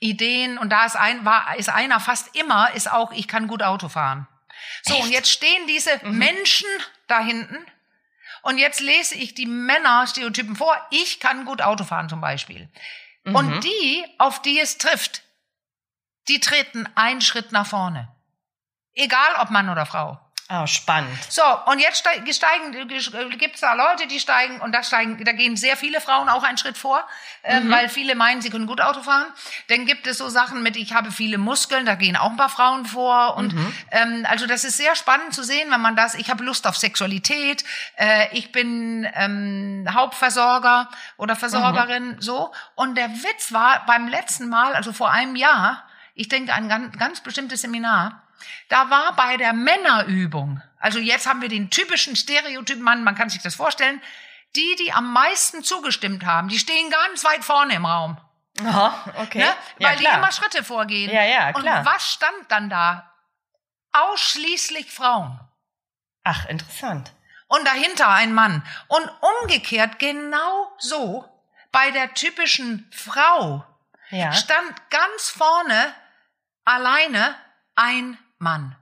Ideen. 0.00 0.58
Und 0.58 0.70
da 0.70 0.84
ist 0.84 0.96
ein, 0.96 1.24
war, 1.24 1.56
ist 1.56 1.68
einer 1.68 2.00
fast 2.00 2.36
immer, 2.36 2.72
ist 2.72 2.90
auch, 2.90 3.12
ich 3.12 3.28
kann 3.28 3.48
gut 3.48 3.62
Auto 3.62 3.88
fahren. 3.88 4.26
So, 4.82 4.96
und 4.96 5.10
jetzt 5.10 5.30
stehen 5.30 5.66
diese 5.66 5.98
Menschen 6.04 6.68
da 7.08 7.20
hinten. 7.20 7.58
Und 8.42 8.58
jetzt 8.58 8.80
lese 8.80 9.16
ich 9.16 9.34
die 9.34 9.46
Männerstereotypen 9.46 10.54
vor. 10.54 10.74
Ich 10.90 11.18
kann 11.18 11.44
gut 11.44 11.60
Auto 11.62 11.84
fahren 11.84 12.08
zum 12.08 12.20
Beispiel. 12.20 12.70
Und 13.24 13.64
die, 13.64 14.04
auf 14.18 14.40
die 14.40 14.60
es 14.60 14.78
trifft, 14.78 15.22
die 16.28 16.38
treten 16.38 16.88
einen 16.94 17.20
Schritt 17.20 17.50
nach 17.50 17.66
vorne. 17.66 18.08
Egal 18.94 19.34
ob 19.40 19.50
Mann 19.50 19.68
oder 19.68 19.84
Frau. 19.84 20.20
Oh, 20.48 20.64
spannend. 20.66 21.10
So, 21.28 21.42
und 21.66 21.80
jetzt 21.80 21.98
steig- 21.98 22.32
steigen, 22.32 22.70
gibt 23.36 23.54
es 23.56 23.60
da 23.60 23.74
Leute, 23.74 24.06
die 24.06 24.20
steigen, 24.20 24.60
und 24.60 24.70
da 24.72 24.84
steigen, 24.84 25.24
da 25.24 25.32
gehen 25.32 25.56
sehr 25.56 25.76
viele 25.76 26.00
Frauen 26.00 26.28
auch 26.28 26.44
einen 26.44 26.56
Schritt 26.56 26.78
vor, 26.78 27.04
äh, 27.42 27.60
weil 27.64 27.88
viele 27.88 28.14
meinen, 28.14 28.40
sie 28.40 28.50
können 28.50 28.68
gut 28.68 28.80
Auto 28.80 29.02
fahren. 29.02 29.26
Dann 29.70 29.86
gibt 29.86 30.06
es 30.06 30.18
so 30.18 30.28
Sachen 30.28 30.62
mit, 30.62 30.76
ich 30.76 30.92
habe 30.92 31.10
viele 31.10 31.38
Muskeln, 31.38 31.84
da 31.84 31.96
gehen 31.96 32.16
auch 32.16 32.30
ein 32.30 32.36
paar 32.36 32.48
Frauen 32.48 32.86
vor. 32.86 33.36
Und 33.36 33.54
ähm, 33.90 34.24
also 34.30 34.46
das 34.46 34.62
ist 34.62 34.76
sehr 34.76 34.94
spannend 34.94 35.34
zu 35.34 35.42
sehen, 35.42 35.68
wenn 35.72 35.80
man 35.80 35.96
das, 35.96 36.14
ich 36.14 36.30
habe 36.30 36.44
Lust 36.44 36.68
auf 36.68 36.76
Sexualität, 36.76 37.64
äh, 37.96 38.28
ich 38.30 38.52
bin 38.52 39.04
ähm, 39.14 39.88
Hauptversorger 39.92 40.88
oder 41.16 41.34
Versorgerin, 41.34 42.18
so. 42.20 42.52
Und 42.76 42.96
der 42.96 43.08
Witz 43.10 43.52
war 43.52 43.84
beim 43.86 44.06
letzten 44.06 44.48
Mal, 44.48 44.74
also 44.76 44.92
vor 44.92 45.10
einem 45.10 45.34
Jahr, 45.34 45.82
ich 46.14 46.28
denke 46.28 46.54
ein 46.54 46.68
ganz, 46.68 46.96
ganz 46.98 47.20
bestimmtes 47.20 47.62
Seminar, 47.62 48.22
da 48.68 48.90
war 48.90 49.14
bei 49.16 49.36
der 49.36 49.52
Männerübung, 49.52 50.60
also 50.78 50.98
jetzt 50.98 51.26
haben 51.26 51.40
wir 51.42 51.48
den 51.48 51.70
typischen 51.70 52.16
Stereotyp 52.16 52.80
Mann, 52.80 53.04
man 53.04 53.14
kann 53.14 53.28
sich 53.30 53.42
das 53.42 53.54
vorstellen, 53.54 54.00
die, 54.54 54.76
die 54.78 54.92
am 54.92 55.12
meisten 55.12 55.62
zugestimmt 55.62 56.24
haben, 56.24 56.48
die 56.48 56.58
stehen 56.58 56.90
ganz 56.90 57.24
weit 57.24 57.44
vorne 57.44 57.74
im 57.74 57.84
Raum. 57.84 58.18
Aha, 58.64 59.12
okay. 59.18 59.38
Ne? 59.40 59.54
Ja, 59.78 59.88
Weil 59.88 59.96
die 59.96 60.04
klar. 60.04 60.18
immer 60.18 60.32
Schritte 60.32 60.64
vorgehen. 60.64 61.10
Ja, 61.12 61.22
ja, 61.24 61.52
klar. 61.52 61.80
Und 61.80 61.86
was 61.86 62.10
stand 62.10 62.34
dann 62.48 62.70
da? 62.70 63.12
Ausschließlich 63.92 64.90
Frauen. 64.92 65.40
Ach, 66.24 66.46
interessant. 66.46 67.12
und 67.48 67.64
dahinter 67.66 68.08
ein 68.08 68.32
Mann. 68.34 68.66
Und 68.88 69.08
umgekehrt 69.42 69.98
genau 69.98 70.72
so 70.78 71.24
bei 71.70 71.90
der 71.92 72.12
typischen 72.14 72.90
Frau 72.92 73.64
Ja. 74.10 74.32
stand 74.32 74.90
ganz 74.90 75.28
vorne 75.30 75.94
alleine 76.64 77.36
ein 77.76 78.18
Mann. 78.38 78.76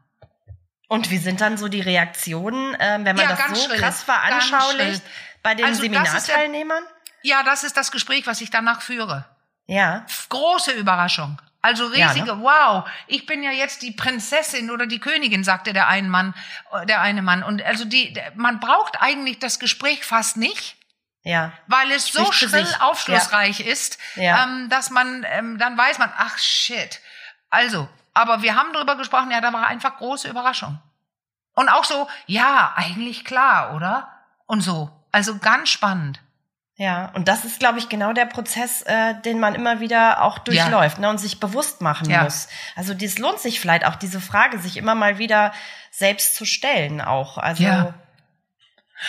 Und 0.88 1.10
wie 1.10 1.18
sind 1.18 1.40
dann 1.40 1.56
so 1.56 1.68
die 1.68 1.80
Reaktionen, 1.80 2.76
ähm, 2.78 3.04
wenn 3.04 3.16
man 3.16 3.24
Ja, 3.24 3.30
das 3.30 3.38
ganz 3.38 3.58
so 3.62 3.68
schrill, 3.68 3.78
krass 3.80 4.02
veranschaulicht 4.02 5.02
bei 5.42 5.54
den 5.54 5.64
Also 5.66 5.82
Seminarteilnehmern? 5.82 6.82
Ja, 7.22 7.42
das 7.42 7.64
ist 7.64 7.76
das 7.76 7.90
Gespräch, 7.90 8.26
was 8.26 8.40
ich 8.40 8.50
danach 8.50 8.82
führe. 8.82 9.24
Ja. 9.66 10.04
Große 10.28 10.72
Überraschung. 10.72 11.40
Also 11.62 11.90
Ja, 11.94 12.08
riesige, 12.08 12.36
ne? 12.36 12.42
wow, 12.42 12.86
ich 13.06 13.24
bin 13.24 13.42
ja 13.42 13.50
jetzt 13.50 13.80
die 13.80 13.92
Prinzessin 13.92 14.70
oder 14.70 14.86
die 14.86 14.98
Königin, 15.00 15.42
sagte 15.42 15.72
der 15.72 15.88
eine 15.88 16.08
Mann, 16.08 16.34
äh, 16.72 16.84
der 16.84 17.00
eine 17.00 17.22
Mann. 17.22 17.42
Und 17.42 17.62
also 17.62 17.86
die, 17.86 18.12
der- 18.12 18.32
man 18.34 18.60
braucht 18.60 19.00
eigentlich 19.00 19.38
das 19.38 19.58
Gespräch 19.58 20.04
fast 20.04 20.36
nicht, 20.36 20.76
Ja. 21.22 21.52
weil 21.66 21.90
es 21.92 22.08
so 22.08 22.22
Spricht 22.26 22.34
für 22.34 22.48
schrill 22.50 22.66
sich. 22.66 22.80
aufschlussreich 22.82 23.60
ist, 23.60 23.96
Ja. 24.16 24.44
ähm, 24.44 24.68
dass 24.68 24.90
man, 24.90 25.24
ähm, 25.30 25.56
dann 25.56 25.78
weiß 25.78 25.96
man, 25.98 26.12
ach 26.18 26.36
shit. 26.38 27.00
Also, 27.48 27.88
aber 28.14 28.42
wir 28.42 28.56
haben 28.56 28.72
drüber 28.72 28.96
gesprochen, 28.96 29.30
ja, 29.30 29.40
da 29.40 29.52
war 29.52 29.66
einfach 29.66 29.96
große 29.98 30.28
Überraschung. 30.28 30.78
Und 31.54 31.68
auch 31.68 31.84
so, 31.84 32.08
ja, 32.26 32.72
eigentlich 32.76 33.24
klar, 33.24 33.74
oder? 33.74 34.08
Und 34.46 34.60
so. 34.60 34.90
Also 35.12 35.38
ganz 35.38 35.68
spannend. 35.68 36.20
Ja, 36.76 37.10
und 37.14 37.28
das 37.28 37.44
ist, 37.44 37.60
glaube 37.60 37.78
ich, 37.78 37.88
genau 37.88 38.12
der 38.12 38.26
Prozess, 38.26 38.82
äh, 38.82 39.14
den 39.20 39.38
man 39.38 39.54
immer 39.54 39.78
wieder 39.78 40.22
auch 40.22 40.38
durchläuft 40.40 40.98
ne, 40.98 41.08
und 41.08 41.18
sich 41.18 41.38
bewusst 41.38 41.80
machen 41.80 42.10
Ja. 42.10 42.24
muss. 42.24 42.48
Also 42.74 42.94
dies 42.94 43.18
lohnt 43.18 43.38
sich 43.38 43.60
vielleicht 43.60 43.86
auch, 43.86 43.94
diese 43.94 44.20
Frage 44.20 44.58
sich 44.58 44.76
immer 44.76 44.96
mal 44.96 45.18
wieder 45.18 45.52
selbst 45.92 46.34
zu 46.34 46.44
stellen 46.44 47.00
auch. 47.00 47.38
Also 47.38 47.62
Ja. 47.62 47.94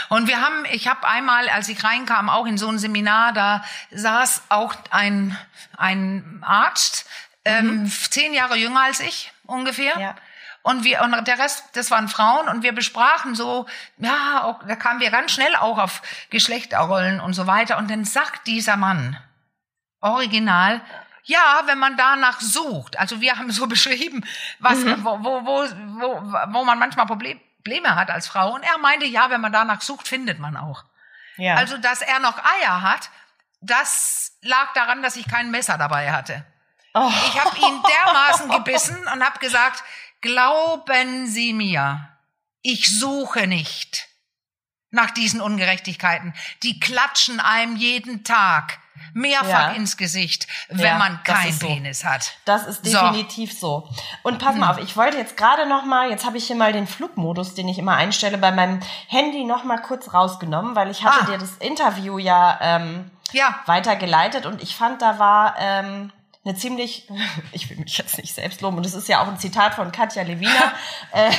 Und 0.10 0.28
wir 0.28 0.42
haben, 0.42 0.66
ich 0.72 0.88
habe 0.88 1.08
einmal, 1.08 1.48
als 1.50 1.70
ich 1.70 1.84
reinkam, 1.84 2.30
auch 2.30 2.46
in 2.46 2.58
so 2.58 2.68
ein 2.68 2.78
Seminar, 2.78 3.34
da 3.34 3.64
saß 3.92 4.44
auch 4.50 4.76
ein, 4.92 5.38
ein 5.78 6.44
Arzt, 6.46 7.08
ähm, 7.46 7.90
zehn 7.90 8.34
Jahre 8.34 8.56
jünger 8.58 8.82
als 8.82 9.00
ich 9.00 9.32
ungefähr. 9.46 9.96
Mhm. 9.96 10.02
Ja. 10.02 10.16
Und 10.64 10.84
wir, 10.84 11.02
und 11.04 11.28
der 11.28 11.38
Rest, 11.38 11.64
das 11.74 11.92
waren 11.92 12.08
Frauen 12.08 12.48
und 12.48 12.64
wir 12.64 12.74
besprachen 12.74 13.36
so, 13.36 13.68
ja, 13.98 14.44
auch, 14.44 14.64
da 14.68 14.76
kamen 14.76 15.00
wir 15.00 15.12
ganz 15.12 15.32
schnell 15.32 15.56
auch 15.56 15.78
auf 15.78 16.02
Geschlechterrollen 16.32 17.20
und 17.20 17.34
so 17.34 17.46
weiter. 17.46 17.78
Und 17.78 17.90
dann 17.92 18.04
sagt 18.04 18.48
dieser 18.48 18.76
Mann, 18.76 19.16
original, 20.02 20.82
ja, 21.24 21.62
wenn 21.66 21.78
man 21.78 21.98
danach 21.98 22.42
sucht, 22.42 22.98
also 22.98 23.22
wir 23.22 23.38
haben 23.38 23.52
so 23.52 23.68
beschrieben, 23.76 24.26
was, 24.60 24.84
wo, 24.86 25.24
wo, 25.24 25.46
wo, 25.46 25.66
wo, 26.00 26.34
wo 26.54 26.64
man 26.64 26.80
manchmal 26.80 27.06
Problem- 27.06 27.40
Probleme 27.66 27.96
hat 27.96 28.12
als 28.12 28.28
Frau. 28.28 28.54
Und 28.54 28.62
er 28.64 28.78
meinte, 28.78 29.08
ja, 29.08 29.32
wenn 29.32 29.42
man 29.42 29.52
danach 29.52 29.82
sucht, 29.82 30.08
findet 30.08 30.38
man 30.38 30.56
auch. 30.56 30.84
ja. 31.38 31.56
Also, 31.56 31.78
dass 31.78 32.02
er 32.04 32.20
noch 32.20 32.38
Eier 32.38 32.84
hat, 32.84 33.10
das 33.60 34.38
lag 34.42 34.72
daran, 34.74 35.02
dass 35.02 35.16
ich 35.16 35.28
kein 35.28 35.50
Messer 35.50 35.78
dabei 35.80 36.12
hatte. 36.12 36.46
Oh. 36.96 37.12
Ich 37.28 37.40
habe 37.40 37.56
ihn 37.58 37.82
dermaßen 37.84 38.50
gebissen 38.50 38.98
und 39.14 39.24
habe 39.24 39.38
gesagt, 39.40 39.84
glauben 40.22 41.28
Sie 41.28 41.54
mir, 41.54 42.10
ich 42.62 43.00
suche 43.00 43.46
nicht 43.48 44.08
nach 44.92 45.12
diesen 45.12 45.42
Ungerechtigkeiten. 45.42 46.34
Die 46.64 46.80
klatschen 46.80 47.40
einem 47.40 47.76
jeden 47.76 48.24
Tag 48.24 48.80
mehrfach 49.14 49.48
Ja. 49.50 49.72
ins 49.72 49.98
Gesicht, 49.98 50.48
wenn 50.70 50.86
Ja, 50.86 50.98
man 50.98 51.22
keinen 51.24 51.52
so. 51.52 51.68
Penis 51.68 52.06
hat. 52.06 52.32
Das 52.46 52.66
ist 52.66 52.86
So. 52.86 52.98
definitiv 52.98 53.58
so. 53.58 53.90
Und 54.24 54.40
pass 54.40 54.56
mal 54.56 54.72
auf, 54.72 54.78
ich 54.78 54.96
wollte 54.96 55.18
jetzt 55.18 55.36
gerade 55.36 55.68
noch 55.68 55.84
mal, 55.84 56.10
jetzt 56.10 56.26
habe 56.26 56.38
ich 56.38 56.48
hier 56.48 56.56
mal 56.56 56.72
den 56.74 56.88
Flugmodus, 56.88 57.56
den 57.56 57.68
ich 57.68 57.78
immer 57.78 57.96
einstelle, 57.96 58.38
bei 58.38 58.52
meinem 58.52 58.80
Handy 59.08 59.44
noch 59.44 59.64
mal 59.66 59.78
kurz 59.82 60.14
rausgenommen, 60.14 60.76
weil 60.76 60.90
ich 60.90 61.04
hatte 61.04 61.22
Ah. 61.24 61.32
dir 61.32 61.38
das 61.38 61.58
Interview 61.58 62.18
ja 62.18 62.58
ähm, 62.62 63.12
Ja, 63.34 63.60
weitergeleitet 63.66 64.46
und 64.46 64.64
ich 64.64 64.76
fand, 64.78 65.02
da 65.02 65.20
war 65.20 65.56
ähm, 65.60 66.12
eine 66.46 66.56
ziemlich, 66.56 67.08
ich 67.52 67.70
will 67.70 67.78
mich 67.78 67.98
jetzt 67.98 68.18
nicht 68.18 68.34
selbst 68.34 68.62
loben, 68.62 68.78
und 68.78 68.86
es 68.86 68.94
ist 68.94 69.10
ja 69.10 69.22
auch 69.22 69.28
ein 69.28 69.38
Zitat 69.38 69.74
von 69.74 69.92
Katja 69.92 70.24
Lewina, 70.24 70.74
äh, 71.12 71.32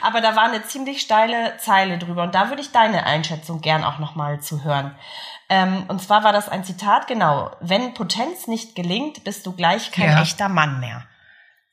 aber 0.00 0.20
da 0.20 0.36
war 0.36 0.44
eine 0.44 0.62
ziemlich 0.64 1.00
steile 1.00 1.56
Zeile 1.58 1.98
drüber 1.98 2.22
und 2.22 2.34
da 2.34 2.48
würde 2.48 2.62
ich 2.62 2.72
deine 2.72 3.04
Einschätzung 3.04 3.60
gern 3.60 3.84
auch 3.84 3.98
nochmal 3.98 4.40
zu 4.40 4.64
hören. 4.64 4.94
Ähm, 5.50 5.84
und 5.88 6.00
zwar 6.00 6.24
war 6.24 6.32
das 6.32 6.48
ein 6.48 6.64
Zitat, 6.64 7.06
genau, 7.06 7.50
wenn 7.60 7.92
Potenz 7.94 8.46
nicht 8.46 8.74
gelingt, 8.74 9.24
bist 9.24 9.44
du 9.46 9.52
gleich 9.52 9.92
kein 9.92 10.10
Ja. 10.10 10.22
echter 10.22 10.48
Mann 10.48 10.80
mehr. 10.80 11.04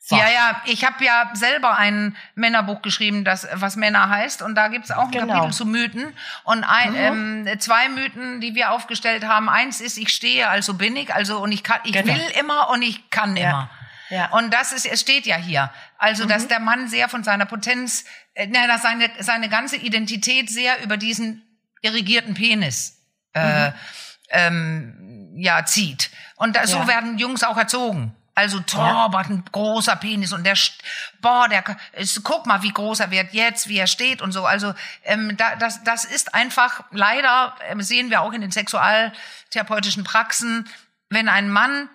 So. 0.04 0.16
Ja, 0.16 0.28
ja, 0.28 0.62
ich 0.64 0.84
habe 0.84 1.04
ja 1.04 1.30
selber 1.34 1.76
ein 1.78 2.16
Männerbuch 2.34 2.82
geschrieben, 2.82 3.24
das 3.24 3.46
was 3.54 3.76
Männer 3.76 4.08
heißt, 4.08 4.42
und 4.42 4.56
da 4.56 4.66
gibt's 4.66 4.90
auch 4.90 5.04
ein 5.04 5.10
Genau. 5.12 5.24
Mhm. 5.26 5.28
Kapitel 5.30 5.52
zu 5.52 5.64
Mythen 5.64 6.12
und 6.42 6.64
ein, 6.64 6.94
ähm, 6.96 7.60
zwei 7.60 7.88
Mythen, 7.88 8.40
die 8.40 8.56
wir 8.56 8.72
aufgestellt 8.72 9.24
haben. 9.24 9.48
Eins 9.48 9.80
ist, 9.80 9.98
ich 9.98 10.08
stehe, 10.08 10.48
also 10.48 10.74
bin 10.74 10.96
ich, 10.96 11.14
also 11.14 11.38
und 11.40 11.52
ich 11.52 11.62
kann, 11.62 11.78
ich 11.84 11.92
Genau. 11.92 12.12
will 12.12 12.22
immer 12.40 12.68
und 12.70 12.82
ich 12.82 13.10
kann 13.10 13.36
Ja. 13.36 13.48
immer. 13.50 13.70
Ja. 14.10 14.26
Und 14.30 14.52
das 14.52 14.72
ist, 14.72 14.86
es 14.86 15.00
steht 15.00 15.24
ja 15.24 15.36
hier, 15.36 15.70
also 15.98 16.26
dass 16.26 16.48
der 16.48 16.58
Mann 16.58 16.88
sehr 16.88 17.08
von 17.08 17.22
seiner 17.22 17.46
Potenz, 17.46 18.04
äh, 18.34 18.48
dass 18.48 18.82
seine 18.82 19.08
seine 19.20 19.48
ganze 19.48 19.76
Identität 19.76 20.50
sehr 20.50 20.82
über 20.82 20.96
diesen 20.96 21.42
irrigierten 21.80 22.34
Penis 22.34 22.98
äh, 23.34 23.70
ähm, 24.30 25.32
ja 25.36 25.64
zieht. 25.64 26.10
Und 26.36 26.56
da, 26.56 26.66
so 26.66 26.78
Ja. 26.78 26.88
werden 26.88 27.18
Jungs 27.18 27.42
auch 27.44 27.56
erzogen. 27.56 28.14
Also 28.34 28.60
Torbert, 28.60 29.28
ein 29.28 29.44
großer 29.52 29.94
Penis 29.96 30.32
und 30.32 30.44
der, 30.44 30.56
boah, 31.20 31.48
der, 31.48 31.64
ist, 31.92 32.24
guck 32.24 32.46
mal, 32.46 32.62
wie 32.62 32.72
groß 32.72 33.00
er 33.00 33.10
wird 33.10 33.34
jetzt, 33.34 33.68
wie 33.68 33.76
er 33.76 33.86
steht 33.86 34.22
und 34.22 34.32
so. 34.32 34.46
Also 34.46 34.72
ähm, 35.04 35.36
da, 35.36 35.56
das, 35.56 35.84
das 35.84 36.06
ist 36.06 36.34
einfach 36.34 36.82
leider 36.90 37.54
ähm, 37.68 37.82
sehen 37.82 38.08
wir 38.10 38.22
auch 38.22 38.32
in 38.32 38.40
den 38.40 38.50
sexualtherapeutischen 38.50 40.04
Praxen, 40.04 40.66
wenn 41.10 41.28
ein 41.28 41.50
Mann 41.50 41.90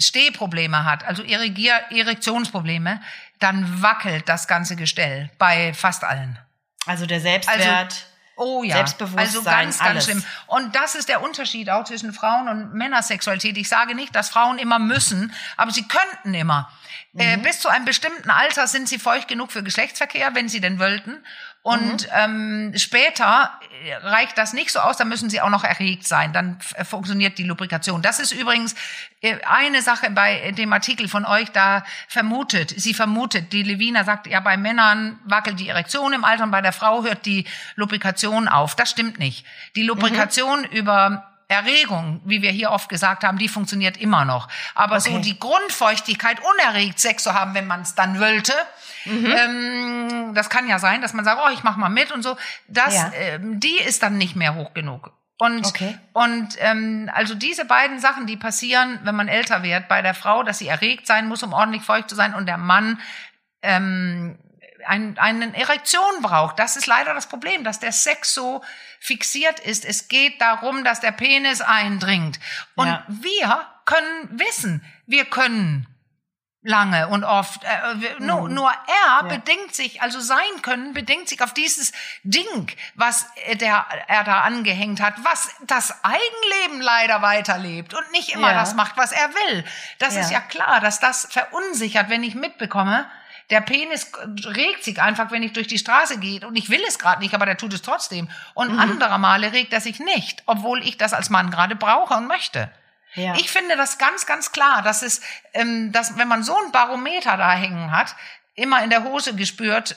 Stehprobleme 0.00 0.84
hat, 0.84 1.04
also 1.04 1.22
Irrigier 1.22 1.74
Erektionsprobleme, 1.90 3.00
dann 3.38 3.82
wackelt 3.82 4.28
das 4.28 4.48
ganze 4.48 4.74
Gestell 4.74 5.30
bei 5.38 5.72
fast 5.74 6.02
allen. 6.02 6.38
Also 6.86 7.06
der 7.06 7.20
Selbstwert. 7.20 8.06
Oh 8.44 8.62
ja, 8.64 8.74
Selbstbewusstsein, 8.76 9.26
also 9.26 9.42
ganz, 9.42 9.78
ganz 9.78 9.90
alles. 9.90 10.04
schlimm. 10.04 10.24
Und 10.46 10.74
das 10.74 10.94
ist 10.96 11.08
der 11.08 11.22
Unterschied 11.22 11.70
auch 11.70 11.84
zwischen 11.84 12.12
Frauen- 12.12 12.48
und 12.48 12.74
Männersexualität. 12.74 13.56
Ich 13.56 13.68
sage 13.68 13.94
nicht, 13.94 14.14
dass 14.16 14.30
Frauen 14.30 14.58
immer 14.58 14.78
müssen, 14.78 15.32
aber 15.56 15.70
sie 15.70 15.86
könnten 15.86 16.34
immer. 16.34 16.68
Äh, 17.16 17.36
Mhm. 17.36 17.42
bis 17.42 17.60
zu 17.60 17.68
einem 17.68 17.84
bestimmten 17.84 18.30
Alter 18.30 18.66
sind 18.66 18.88
sie 18.88 18.98
feucht 18.98 19.28
genug 19.28 19.52
für 19.52 19.62
Geschlechtsverkehr, 19.62 20.34
wenn 20.34 20.48
sie 20.48 20.60
denn 20.60 20.78
wollten. 20.78 21.22
Und 21.64 22.02
Mhm. 22.08 22.72
ähm, 22.72 22.72
später 22.76 23.52
äh, 23.84 23.94
reicht 23.94 24.36
das 24.36 24.52
nicht 24.52 24.72
so 24.72 24.80
aus, 24.80 24.96
dann 24.96 25.08
müssen 25.08 25.30
sie 25.30 25.40
auch 25.40 25.48
noch 25.48 25.62
erregt 25.62 26.04
sein. 26.06 26.32
Dann 26.32 26.58
äh, 26.74 26.84
funktioniert 26.84 27.38
die 27.38 27.44
Lubrikation. 27.44 28.02
Das 28.02 28.18
ist 28.18 28.32
übrigens 28.32 28.74
äh, 29.20 29.36
eine 29.44 29.80
Sache 29.80 30.10
bei 30.10 30.50
dem 30.50 30.72
Artikel 30.72 31.06
von 31.06 31.24
euch, 31.24 31.50
da 31.52 31.84
vermutet, 32.08 32.74
sie 32.76 32.94
vermutet, 32.94 33.52
die 33.52 33.62
Levina 33.62 34.02
sagt, 34.02 34.26
ja, 34.26 34.40
bei 34.40 34.56
Männern 34.56 35.20
wackelt 35.24 35.60
die 35.60 35.68
Erektion 35.68 36.12
im 36.12 36.24
Alter 36.24 36.42
und 36.42 36.50
bei 36.50 36.62
der 36.62 36.72
Frau 36.72 37.04
hört 37.04 37.26
die 37.26 37.46
Lubrikation 37.76 38.48
auf. 38.48 38.74
Das 38.74 38.90
stimmt 38.90 39.20
nicht. 39.20 39.46
Die 39.76 39.84
Lubrikation 39.84 40.64
über 40.64 41.28
Erregung, 41.46 42.20
wie 42.24 42.40
wir 42.42 42.50
hier 42.50 42.70
oft 42.70 42.88
gesagt 42.88 43.24
haben, 43.24 43.36
die 43.38 43.46
funktioniert 43.48 43.98
immer 43.98 44.24
noch. 44.24 44.48
Aber 44.74 44.98
so 45.00 45.10
Okay. 45.10 45.20
die 45.20 45.38
Grundfeuchtigkeit, 45.38 46.38
unerregt 46.40 46.98
Sex 46.98 47.22
zu 47.22 47.34
haben, 47.34 47.54
wenn 47.54 47.66
man 47.66 47.82
es 47.82 47.94
dann 47.94 48.18
wollte, 48.18 48.54
Mhm. 49.04 49.34
ähm, 49.36 50.34
das 50.34 50.48
kann 50.50 50.68
ja 50.68 50.78
sein, 50.78 51.02
dass 51.02 51.12
man 51.14 51.24
sagt, 51.24 51.40
oh, 51.44 51.50
ich 51.52 51.62
mach 51.62 51.76
mal 51.76 51.88
mit 51.88 52.12
und 52.12 52.22
so. 52.22 52.36
Das, 52.68 52.94
Ja. 52.94 53.12
ähm, 53.14 53.60
die 53.60 53.78
ist 53.78 54.02
dann 54.02 54.18
nicht 54.18 54.36
mehr 54.36 54.54
hoch 54.54 54.74
genug. 54.74 55.12
Und, 55.38 55.66
Okay. 55.66 55.98
und 56.12 56.50
ähm, 56.58 57.10
also 57.12 57.34
diese 57.34 57.64
beiden 57.64 57.98
Sachen, 57.98 58.26
die 58.26 58.36
passieren, 58.36 59.00
wenn 59.02 59.16
man 59.16 59.26
älter 59.28 59.62
wird, 59.64 59.88
bei 59.88 60.00
der 60.02 60.14
Frau, 60.14 60.42
dass 60.44 60.58
sie 60.58 60.68
erregt 60.68 61.06
sein 61.06 61.26
muss, 61.26 61.42
um 61.42 61.52
ordentlich 61.52 61.82
feucht 61.82 62.08
zu 62.08 62.14
sein, 62.14 62.34
und 62.34 62.46
der 62.46 62.58
Mann 62.58 63.00
ähm, 63.62 64.38
ein, 64.86 65.16
eine 65.18 65.56
Erektion 65.56 66.22
braucht. 66.22 66.58
Das 66.58 66.76
ist 66.76 66.86
leider 66.86 67.14
das 67.14 67.28
Problem, 67.28 67.64
dass 67.64 67.78
der 67.80 67.92
Sex 67.92 68.34
so 68.34 68.62
fixiert 69.00 69.60
ist. 69.60 69.84
Es 69.84 70.08
geht 70.08 70.40
darum, 70.40 70.84
dass 70.84 71.00
der 71.00 71.12
Penis 71.12 71.60
eindringt. 71.60 72.38
Und 72.74 72.86
Ja. 72.88 73.04
wir 73.08 73.66
können 73.84 74.28
wissen, 74.30 74.84
wir 75.06 75.24
können 75.24 75.86
lange 76.62 77.08
und 77.08 77.24
oft. 77.24 77.64
Äh, 77.64 77.68
wir, 78.00 78.20
nur, 78.20 78.48
nur 78.48 78.70
er 78.70 78.76
Ja. 79.04 79.22
bedingt 79.22 79.74
sich, 79.74 80.00
also 80.00 80.20
sein 80.20 80.38
Können 80.62 80.92
bedingt 80.94 81.28
sich 81.28 81.42
auf 81.42 81.52
dieses 81.52 81.92
Ding, 82.22 82.70
was 82.94 83.26
äh, 83.46 83.56
der, 83.56 83.84
er 84.06 84.24
da 84.24 84.42
angehängt 84.42 85.00
hat, 85.00 85.14
was 85.24 85.50
das 85.66 86.02
Eigenleben 86.04 86.80
leider 86.80 87.20
weiterlebt 87.22 87.94
und 87.94 88.10
nicht 88.12 88.30
immer 88.34 88.52
Ja. 88.52 88.54
das 88.60 88.74
macht, 88.74 88.96
was 88.96 89.12
er 89.12 89.28
will. 89.34 89.64
Das 89.98 90.14
Ja. 90.14 90.20
ist 90.20 90.30
ja 90.30 90.40
klar, 90.40 90.80
dass 90.80 91.00
das 91.00 91.26
verunsichert, 91.30 92.08
wenn 92.08 92.22
ich 92.22 92.34
mitbekomme, 92.34 93.10
der 93.50 93.60
Penis 93.60 94.10
regt 94.46 94.84
sich 94.84 95.02
einfach, 95.02 95.30
wenn 95.30 95.42
ich 95.42 95.52
durch 95.52 95.66
die 95.66 95.76
Straße 95.78 96.18
gehe. 96.20 96.46
Und 96.46 96.56
ich 96.56 96.70
will 96.70 96.80
es 96.88 96.98
gerade 96.98 97.20
nicht, 97.20 97.34
aber 97.34 97.44
der 97.44 97.56
tut 97.58 97.74
es 97.74 97.82
trotzdem. 97.82 98.30
Und 98.54 98.72
Mhm. 98.72 98.78
anderer 98.78 99.18
Male 99.18 99.52
regt 99.52 99.72
er 99.72 99.80
sich 99.80 99.98
nicht, 99.98 100.42
obwohl 100.46 100.82
ich 100.86 100.96
das 100.96 101.12
als 101.12 101.28
Mann 101.28 101.50
gerade 101.50 101.74
brauche 101.76 102.14
und 102.14 102.28
möchte. 102.28 102.70
Ja. 103.14 103.34
Ich 103.34 103.50
finde 103.50 103.76
das 103.76 103.98
ganz, 103.98 104.26
ganz 104.26 104.52
klar, 104.52 104.82
dass 104.82 105.02
es, 105.02 105.20
ähm, 105.52 105.92
dass 105.92 106.16
wenn 106.16 106.28
man 106.28 106.42
so 106.42 106.56
ein 106.56 106.72
Barometer 106.72 107.36
da 107.36 107.52
hängen 107.52 107.90
hat, 107.90 108.16
immer 108.54 108.82
in 108.82 108.90
der 108.90 109.04
Hose 109.04 109.34
gespürt, 109.34 109.96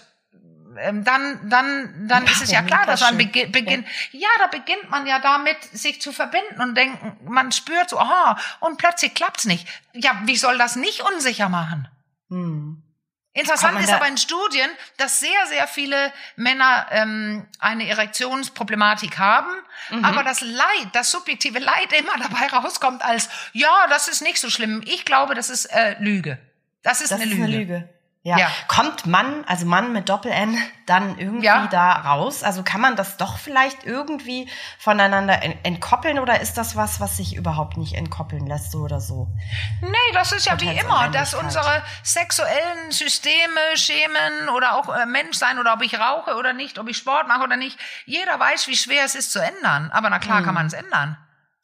ähm, 0.78 1.03
dann, 1.03 1.49
dann, 1.49 2.07
dann 2.07 2.26
ist 2.26 2.41
es 2.41 2.51
ja 2.51 2.61
klar, 2.61 2.86
dass 2.86 3.01
man 3.01 3.18
begi 3.18 3.45
beginnt, 3.45 3.88
ja. 4.11 4.22
ja, 4.22 4.28
da 4.39 4.47
beginnt 4.47 4.89
man 4.89 5.07
ja 5.07 5.20
damit, 5.20 5.57
sich 5.72 6.01
zu 6.01 6.11
verbinden 6.11 6.61
und 6.61 6.76
denken, 6.76 7.18
man 7.24 7.51
spürt 7.51 7.89
so, 7.89 7.99
aha, 7.99 8.38
und 8.59 8.78
plötzlich 8.78 9.13
klappt's 9.13 9.45
nicht. 9.45 9.68
Ja, 9.93 10.22
wie 10.26 10.36
soll 10.36 10.57
das 10.57 10.76
nicht 10.76 11.01
unsicher 11.01 11.49
machen? 11.49 11.88
Hm. 12.30 12.82
Interessant 13.36 13.78
ist 13.82 13.92
aber 13.92 14.08
in 14.08 14.18
Studien, 14.18 14.70
dass 14.96 15.20
sehr, 15.20 15.46
sehr 15.50 15.68
viele 15.68 16.14
Männer 16.38 16.88
ähm, 16.90 17.46
eine 17.60 17.86
Erektionsproblematik 17.86 19.18
haben, 19.18 19.52
mhm. 19.90 20.06
aber 20.06 20.24
das 20.24 20.40
Leid, 20.40 20.88
das 20.94 21.12
subjektive 21.12 21.60
Leid 21.60 21.92
immer 22.00 22.18
dabei 22.18 22.48
rauskommt 22.48 23.04
als, 23.04 23.30
ja, 23.52 23.88
das 23.90 24.08
ist 24.08 24.22
nicht 24.22 24.40
so 24.40 24.50
schlimm. 24.50 24.82
Ich 24.86 25.04
glaube, 25.04 25.36
das 25.36 25.50
ist 25.50 25.66
äh, 25.66 25.98
Lüge. 26.00 26.38
Das 26.82 27.02
ist, 27.02 27.12
das 27.12 27.20
eine, 27.20 27.30
ist 27.30 27.38
Lüge. 27.38 27.44
eine 27.44 27.58
Lüge. 27.58 27.90
Ja. 28.26 28.40
ja. 28.40 28.52
Kommt 28.68 29.06
Mann, 29.06 29.44
also 29.46 29.68
Mann 29.68 29.94
mit 29.94 30.10
Doppel-N, 30.10 30.58
dann 30.88 31.20
irgendwie 31.20 31.46
ja. 31.46 31.68
da 31.68 31.92
raus? 31.92 32.42
Also 32.42 32.64
kann 32.64 32.82
man 32.82 32.96
das 32.96 33.18
doch 33.18 33.38
vielleicht 33.38 33.84
irgendwie 33.84 34.50
voneinander 34.80 35.44
entkoppeln 35.64 36.18
oder 36.18 36.42
ist 36.42 36.56
das 36.56 36.76
was, 36.76 37.00
was 37.00 37.18
sich 37.18 37.36
überhaupt 37.36 37.78
nicht 37.78 37.94
entkoppeln 37.94 38.48
lässt, 38.48 38.72
so 38.72 38.80
oder 38.80 39.00
so? 39.00 39.28
Nee, 39.82 40.14
das 40.16 40.32
ist 40.32 40.48
ja 40.48 40.60
wie 40.60 40.76
immer, 40.76 41.10
dass 41.10 41.36
unsere 41.36 41.84
sexuellen 42.02 42.90
Systeme, 42.90 43.60
Schemen 43.76 44.50
oder 44.56 44.76
auch 44.76 44.90
äh, 44.90 45.06
Menschsein 45.06 45.60
oder 45.60 45.74
ob 45.74 45.84
ich 45.84 46.00
rauche 46.00 46.36
oder 46.36 46.54
nicht, 46.54 46.80
ob 46.80 46.90
ich 46.90 46.98
Sport 46.98 47.28
mache 47.28 47.44
oder 47.44 47.58
nicht, 47.58 47.78
jeder 48.08 48.40
weiß, 48.40 48.68
wie 48.68 48.76
schwer 48.76 49.06
es 49.06 49.14
ist 49.14 49.32
zu 49.32 49.40
ändern. 49.40 49.92
Aber 49.92 50.10
na 50.10 50.18
klar 50.18 50.40
hm. 50.40 50.46
kann 50.46 50.56
man 50.56 50.66
es 50.66 50.74
ändern. 50.74 51.16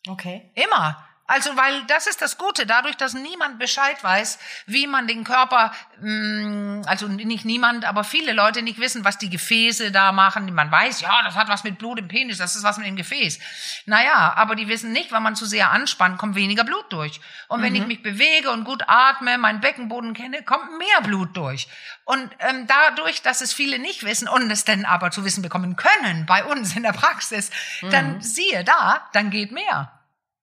Okay. 0.08 0.52
Immer. 0.54 1.04
Also, 1.32 1.56
weil 1.56 1.84
das 1.84 2.08
ist 2.08 2.22
das 2.22 2.38
Gute, 2.38 2.66
dadurch, 2.66 2.98
dass 2.98 3.14
niemand 3.14 3.58
Bescheid 3.58 4.04
weiß, 4.04 4.38
wie 4.66 4.86
man 4.86 5.08
den 5.08 5.24
Körper, 5.24 5.72
mh, 6.02 6.82
mm, 6.82 6.82
also 6.88 7.08
nicht 7.08 7.46
niemand, 7.46 7.86
aber 7.86 8.04
viele 8.04 8.34
Leute 8.34 8.62
nicht 8.62 8.80
wissen, 8.80 9.06
was 9.06 9.18
die 9.18 9.30
Gefäße 9.30 9.94
da 9.94 10.12
machen. 10.12 10.54
Man 10.54 10.70
weiß, 10.70 11.00
ja, 11.00 11.24
das 11.24 11.36
hat 11.36 11.48
was 11.48 11.64
mit 11.64 11.78
Blut 11.78 12.00
im 12.00 12.10
Penis, 12.10 12.38
das 12.38 12.58
ist 12.58 12.64
was 12.64 12.78
mit 12.80 12.86
dem 12.86 12.98
Gefäß. 12.98 13.40
Naja, 13.86 14.34
aber 14.36 14.56
die 14.56 14.68
wissen 14.68 14.92
nicht, 14.92 15.14
wenn 15.14 15.24
man 15.24 15.38
zu 15.38 15.46
sehr 15.46 15.72
anspannt, 15.72 16.18
kommt 16.18 16.36
weniger 16.36 16.66
Blut 16.66 16.92
durch. 16.92 17.22
Und 17.48 17.62
mhm. 17.62 17.64
wenn 17.64 17.76
ich 17.76 17.82
mhm. 17.84 17.88
mich 17.88 18.04
bewege 18.04 18.52
und 18.52 18.66
gut 18.66 18.84
atme, 18.88 19.38
meinen 19.38 19.62
Beckenboden 19.62 20.14
kenne, 20.14 20.44
kommt 20.44 20.78
mehr 20.80 21.02
Blut 21.02 21.38
durch. 21.38 21.70
Und 22.04 22.30
ähm, 22.40 22.68
dadurch, 22.68 23.22
dass 23.22 23.40
es 23.40 23.54
viele 23.54 23.80
nicht 23.80 24.04
wissen 24.04 24.28
und 24.28 24.52
es 24.52 24.66
dann 24.66 24.84
aber 24.84 25.12
zu 25.12 25.24
wissen 25.24 25.42
bekommen 25.44 25.78
können 25.78 26.26
bei 26.26 26.44
uns 26.44 26.76
in 26.76 26.84
der 26.84 26.92
Praxis, 26.92 27.52
mhm. 27.82 27.90
dann 27.90 28.22
siehe 28.22 28.66
da, 28.66 29.08
dann 29.14 29.30
geht 29.30 29.54
mehr. 29.54 29.94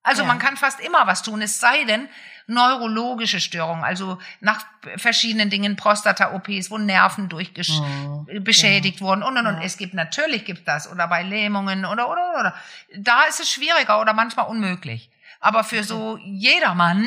Also 0.08 0.22
ja. 0.22 0.28
man 0.28 0.38
kann 0.38 0.56
fast 0.56 0.80
immer 0.80 1.06
was 1.06 1.22
tun, 1.22 1.42
es 1.42 1.60
sei 1.60 1.84
denn 1.84 2.08
neurologische 2.46 3.40
Störungen, 3.40 3.84
also 3.84 4.18
nach 4.40 4.64
verschiedenen 4.96 5.50
Dingen, 5.50 5.76
Prostata-OPs, 5.76 6.70
wo 6.70 6.78
Nerven 6.78 7.28
durchbeschädigt 7.28 7.82
oh, 7.82 8.40
beschädigt 8.40 9.00
wurden 9.02 9.22
und 9.22 9.36
und 9.36 9.46
und. 9.46 9.58
Ja. 9.58 9.62
Es 9.62 9.76
gibt 9.76 9.92
natürlich 9.92 10.46
gibt 10.46 10.66
das 10.66 10.90
oder 10.90 11.06
bei 11.08 11.22
Lähmungen 11.22 11.84
oder 11.84 12.10
oder 12.10 12.40
oder. 12.40 12.54
Da 12.96 13.24
ist 13.24 13.38
es 13.40 13.50
schwieriger 13.50 14.00
oder 14.00 14.14
manchmal 14.14 14.46
unmöglich. 14.46 15.10
Aber 15.40 15.62
für 15.62 15.84
so 15.84 16.16
jedermann, 16.24 17.06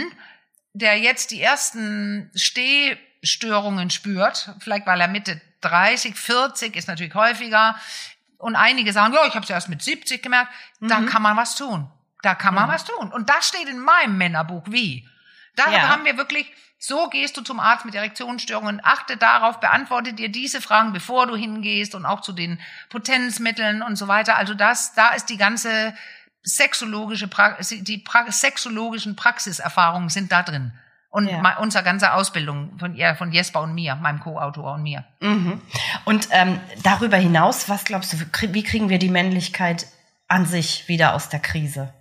der 0.74 1.00
jetzt 1.00 1.32
die 1.32 1.42
ersten 1.42 2.30
Stehstörungen 2.36 3.90
spürt, 3.90 4.54
vielleicht 4.60 4.86
weil 4.86 5.02
er 5.02 5.08
Mitte 5.08 5.42
30, 5.62 6.16
40 6.16 6.76
ist 6.76 6.88
natürlich 6.88 7.16
häufiger 7.16 7.76
und 8.38 8.56
einige 8.56 8.94
sagen, 8.94 9.14
ja, 9.14 9.26
ich 9.26 9.34
habe 9.34 9.44
es 9.44 9.50
erst 9.50 9.70
mit 9.70 9.82
70 9.82 10.22
gemerkt, 10.22 10.52
mhm. 10.80 10.88
dann 10.88 11.06
kann 11.08 11.24
man 11.24 11.36
was 11.36 11.56
tun. 11.56 11.90
Da 12.22 12.36
kann 12.36 12.54
man 12.54 12.68
ja. 12.68 12.76
was 12.76 12.86
tun. 12.86 13.12
Und 13.12 13.30
das 13.30 13.48
steht 13.48 13.68
in 13.68 13.80
meinem 13.80 14.18
Männerbuch 14.18 14.64
wie. 14.68 15.08
Da 15.56 15.70
ja. 15.72 15.90
haben 15.90 16.06
wir 16.06 16.18
wirklich, 16.18 16.52
so 16.78 17.10
gehst 17.10 17.36
du 17.38 17.42
zum 17.42 17.60
Arzt 17.60 17.86
mit 17.86 17.96
Erektionsstörungen, 17.96 18.80
achte 18.84 19.18
darauf, 19.18 19.60
beantworte 19.60 20.14
dir 20.14 20.30
diese 20.30 20.62
Fragen, 20.62 20.94
bevor 20.94 21.28
du 21.28 21.36
hingehst 21.36 21.96
und 21.96 22.06
auch 22.06 22.22
zu 22.22 22.32
den 22.32 22.60
Potenzmitteln 22.90 23.82
und 23.82 23.96
so 23.96 24.08
weiter. 24.08 24.38
Also 24.38 24.54
das, 24.54 24.94
da 24.94 25.10
ist 25.10 25.30
die 25.30 25.38
ganze 25.38 25.94
sexologische, 26.44 27.30
die 27.82 27.98
pra 28.00 28.32
sexologischen 28.32 29.16
Praxiserfahrungen 29.16 30.10
sind 30.10 30.32
da 30.32 30.44
drin. 30.44 30.74
Und 31.10 31.28
ja. 31.28 31.58
unsere 31.58 31.84
ganze 31.84 32.14
Ausbildung 32.14 32.80
von, 32.80 32.96
ja, 32.96 33.16
von 33.16 33.34
Jesper 33.34 33.62
und 33.62 33.76
mir, 33.76 33.96
meinem 33.96 34.22
Co-Autor 34.22 34.76
und 34.76 34.84
mir. 34.84 35.04
Mhm. 35.20 35.62
Und 36.06 36.30
ähm, 36.32 36.58
darüber 36.84 37.18
hinaus, 37.18 37.68
was 37.68 37.84
glaubst 37.84 38.14
du, 38.14 38.54
wie 38.54 38.64
kriegen 38.64 38.88
wir 38.88 38.98
die 38.98 39.10
Männlichkeit 39.10 39.88
an 40.30 40.46
sich 40.46 40.88
wieder 40.88 41.14
aus 41.14 41.28
der 41.28 41.42
Krise? 41.42 41.94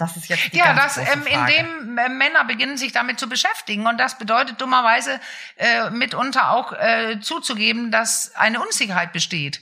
Das 0.00 0.16
ist 0.16 0.28
jetzt 0.28 0.52
die 0.52 0.56
ja, 0.56 0.72
das 0.72 0.96
ähm, 0.96 1.26
indem 1.26 1.98
äh, 1.98 2.08
Männer 2.08 2.44
beginnen 2.44 2.78
sich 2.78 2.92
damit 2.92 3.20
zu 3.20 3.28
beschäftigen 3.28 3.86
und 3.86 3.98
das 3.98 4.16
bedeutet 4.16 4.60
dummerweise 4.60 5.20
äh, 5.56 5.90
mitunter 5.90 6.50
auch 6.50 6.72
äh, 6.72 7.20
zuzugeben, 7.20 7.90
dass 7.90 8.34
eine 8.34 8.60
Unsicherheit 8.60 9.12
besteht. 9.12 9.60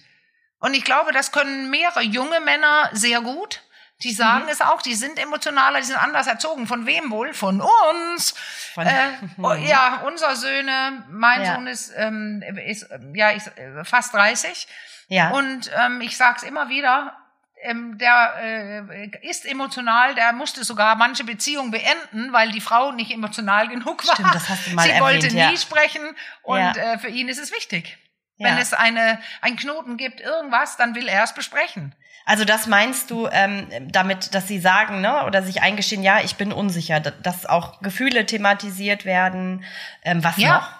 Und 0.60 0.74
ich 0.74 0.84
glaube, 0.84 1.12
das 1.12 1.32
können 1.32 1.70
mehrere 1.70 2.02
junge 2.02 2.40
Männer 2.40 2.90
sehr 2.92 3.20
gut. 3.20 3.62
Die 4.04 4.12
sagen 4.12 4.44
mhm. 4.44 4.50
es 4.50 4.60
auch, 4.60 4.80
die 4.80 4.94
sind 4.94 5.18
emotionaler, 5.18 5.80
die 5.80 5.86
sind 5.86 6.00
anders 6.00 6.28
erzogen. 6.28 6.68
Von 6.68 6.86
wem 6.86 7.10
wohl? 7.10 7.34
Von 7.34 7.60
uns. 7.60 8.34
Von 8.74 8.86
äh, 8.86 9.10
oh, 9.42 9.54
ja, 9.54 10.02
unser 10.06 10.36
Söhne, 10.36 11.04
mein 11.10 11.42
ja. 11.42 11.54
Sohn 11.54 11.66
ist, 11.66 11.92
ähm, 11.96 12.42
ist 12.64 12.88
ja 13.14 13.32
ich, 13.32 13.44
äh, 13.56 13.84
fast 13.84 14.14
30. 14.14 14.68
Ja. 15.08 15.30
Und 15.30 15.70
ähm, 15.76 16.00
ich 16.00 16.16
sage 16.16 16.36
es 16.36 16.42
immer 16.44 16.68
wieder, 16.68 17.16
ähm, 17.62 17.98
der 17.98 18.34
äh, 18.42 19.28
ist 19.28 19.46
emotional, 19.46 20.14
der 20.14 20.32
musste 20.32 20.64
sogar 20.64 20.96
manche 20.96 21.24
Beziehungen 21.24 21.70
beenden, 21.70 22.32
weil 22.32 22.50
die 22.50 22.60
Frau 22.60 22.92
nicht 22.92 23.10
emotional 23.10 23.68
genug 23.68 24.06
war. 24.06 24.14
Stimmt, 24.14 24.34
das 24.34 24.48
hast 24.48 24.66
du 24.66 24.74
mal 24.74 24.82
Sie 24.82 24.90
erwähnt, 24.90 25.22
wollte 25.22 25.36
ja. 25.36 25.50
nie 25.50 25.56
sprechen 25.56 26.02
und 26.42 26.58
ja. 26.58 26.72
äh, 26.72 26.98
für 26.98 27.08
ihn 27.08 27.28
ist 27.28 27.38
es 27.38 27.52
wichtig. 27.52 27.98
Ja. 28.36 28.48
Wenn 28.48 28.58
es 28.58 28.72
eine 28.72 29.18
ein 29.40 29.56
Knoten 29.56 29.96
gibt, 29.96 30.20
irgendwas, 30.20 30.76
dann 30.76 30.94
will 30.94 31.08
er 31.08 31.24
es 31.24 31.34
besprechen. 31.34 31.94
Also 32.24 32.44
das 32.44 32.66
meinst 32.66 33.10
du 33.10 33.26
ähm, 33.32 33.68
damit, 33.90 34.34
dass 34.34 34.46
sie 34.46 34.60
sagen, 34.60 35.00
ne, 35.00 35.24
oder 35.24 35.42
sich 35.42 35.62
eingestehen, 35.62 36.02
ja, 36.02 36.20
ich 36.20 36.36
bin 36.36 36.52
unsicher, 36.52 37.00
dass 37.00 37.46
auch 37.46 37.80
Gefühle 37.80 38.26
thematisiert 38.26 39.06
werden. 39.06 39.64
Ähm, 40.02 40.22
was 40.22 40.36
ja. 40.36 40.58
noch? 40.58 40.70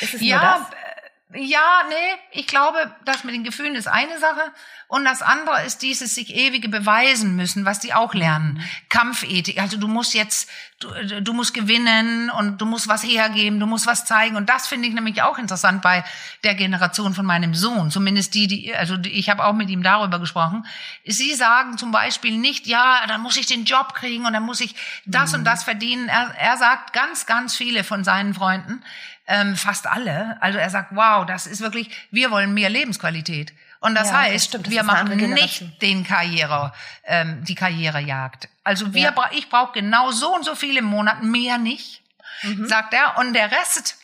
Ist 0.00 0.14
es 0.14 0.20
ja, 0.20 0.36
nur 0.36 0.44
das? 0.44 0.80
Ja, 1.36 1.82
nee, 1.88 2.40
ich 2.40 2.46
glaube, 2.46 2.94
das 3.04 3.24
mit 3.24 3.34
den 3.34 3.42
Gefühlen 3.42 3.74
ist 3.74 3.88
eine 3.88 4.18
Sache. 4.20 4.52
Und 4.86 5.04
das 5.04 5.22
andere 5.22 5.64
ist 5.64 5.82
dieses 5.82 6.14
sich 6.14 6.32
ewige 6.32 6.68
beweisen 6.68 7.34
müssen, 7.34 7.64
was 7.64 7.80
die 7.80 7.92
auch 7.92 8.14
lernen. 8.14 8.62
Kampfethik. 8.88 9.60
Also 9.60 9.76
du 9.76 9.88
musst 9.88 10.14
jetzt, 10.14 10.48
du, 10.78 10.88
du 11.20 11.32
musst 11.32 11.52
gewinnen 11.52 12.30
und 12.30 12.60
du 12.60 12.66
musst 12.66 12.86
was 12.86 13.02
hergeben, 13.02 13.58
du 13.58 13.66
musst 13.66 13.88
was 13.88 14.04
zeigen. 14.04 14.36
Und 14.36 14.48
das 14.48 14.68
finde 14.68 14.86
ich 14.86 14.94
nämlich 14.94 15.22
auch 15.22 15.38
interessant 15.38 15.82
bei 15.82 16.04
der 16.44 16.54
Generation 16.54 17.14
von 17.14 17.26
meinem 17.26 17.54
Sohn. 17.54 17.90
Zumindest 17.90 18.34
die, 18.34 18.46
die, 18.46 18.74
also 18.76 18.96
ich 19.02 19.28
habe 19.28 19.44
auch 19.44 19.54
mit 19.54 19.70
ihm 19.70 19.82
darüber 19.82 20.20
gesprochen. 20.20 20.64
Sie 21.04 21.34
sagen 21.34 21.78
zum 21.78 21.90
Beispiel 21.90 22.38
nicht, 22.38 22.68
ja, 22.68 23.04
dann 23.08 23.22
muss 23.22 23.36
ich 23.36 23.46
den 23.46 23.64
Job 23.64 23.94
kriegen 23.94 24.26
und 24.26 24.34
dann 24.34 24.44
muss 24.44 24.60
ich 24.60 24.76
das 25.06 25.32
mhm. 25.32 25.38
und 25.38 25.44
das 25.44 25.64
verdienen. 25.64 26.08
Er, 26.08 26.32
er 26.38 26.56
sagt 26.58 26.92
ganz, 26.92 27.26
ganz 27.26 27.56
viele 27.56 27.82
von 27.82 28.04
seinen 28.04 28.34
Freunden, 28.34 28.84
ähm, 29.26 29.56
fast 29.56 29.86
alle. 29.86 30.36
Also 30.40 30.58
er 30.58 30.70
sagt, 30.70 30.94
wow, 30.94 31.24
das 31.26 31.46
ist 31.46 31.60
wirklich, 31.60 31.90
wir 32.10 32.30
wollen 32.30 32.54
mehr 32.54 32.70
Lebensqualität. 32.70 33.52
Und 33.80 33.94
das 33.94 34.10
ja, 34.10 34.20
heißt, 34.20 34.34
das 34.34 34.44
stimmt, 34.44 34.66
das 34.66 34.72
wir 34.72 34.82
machen 34.82 35.16
nicht 35.16 35.82
den 35.82 36.04
Karriere, 36.04 36.72
ähm, 37.04 37.44
die 37.44 37.54
Karrierejagd. 37.54 38.48
Also 38.62 38.94
wir, 38.94 39.02
ja. 39.14 39.30
ich 39.32 39.50
brauche 39.50 39.72
genau 39.72 40.10
so 40.10 40.34
und 40.34 40.44
so 40.44 40.54
viele 40.54 40.78
im 40.78 40.86
Monat, 40.86 41.22
mehr 41.22 41.58
nicht, 41.58 42.02
mhm. 42.42 42.66
sagt 42.66 42.94
er. 42.94 43.18
Und 43.18 43.34
der 43.34 43.50
Rest 43.50 43.98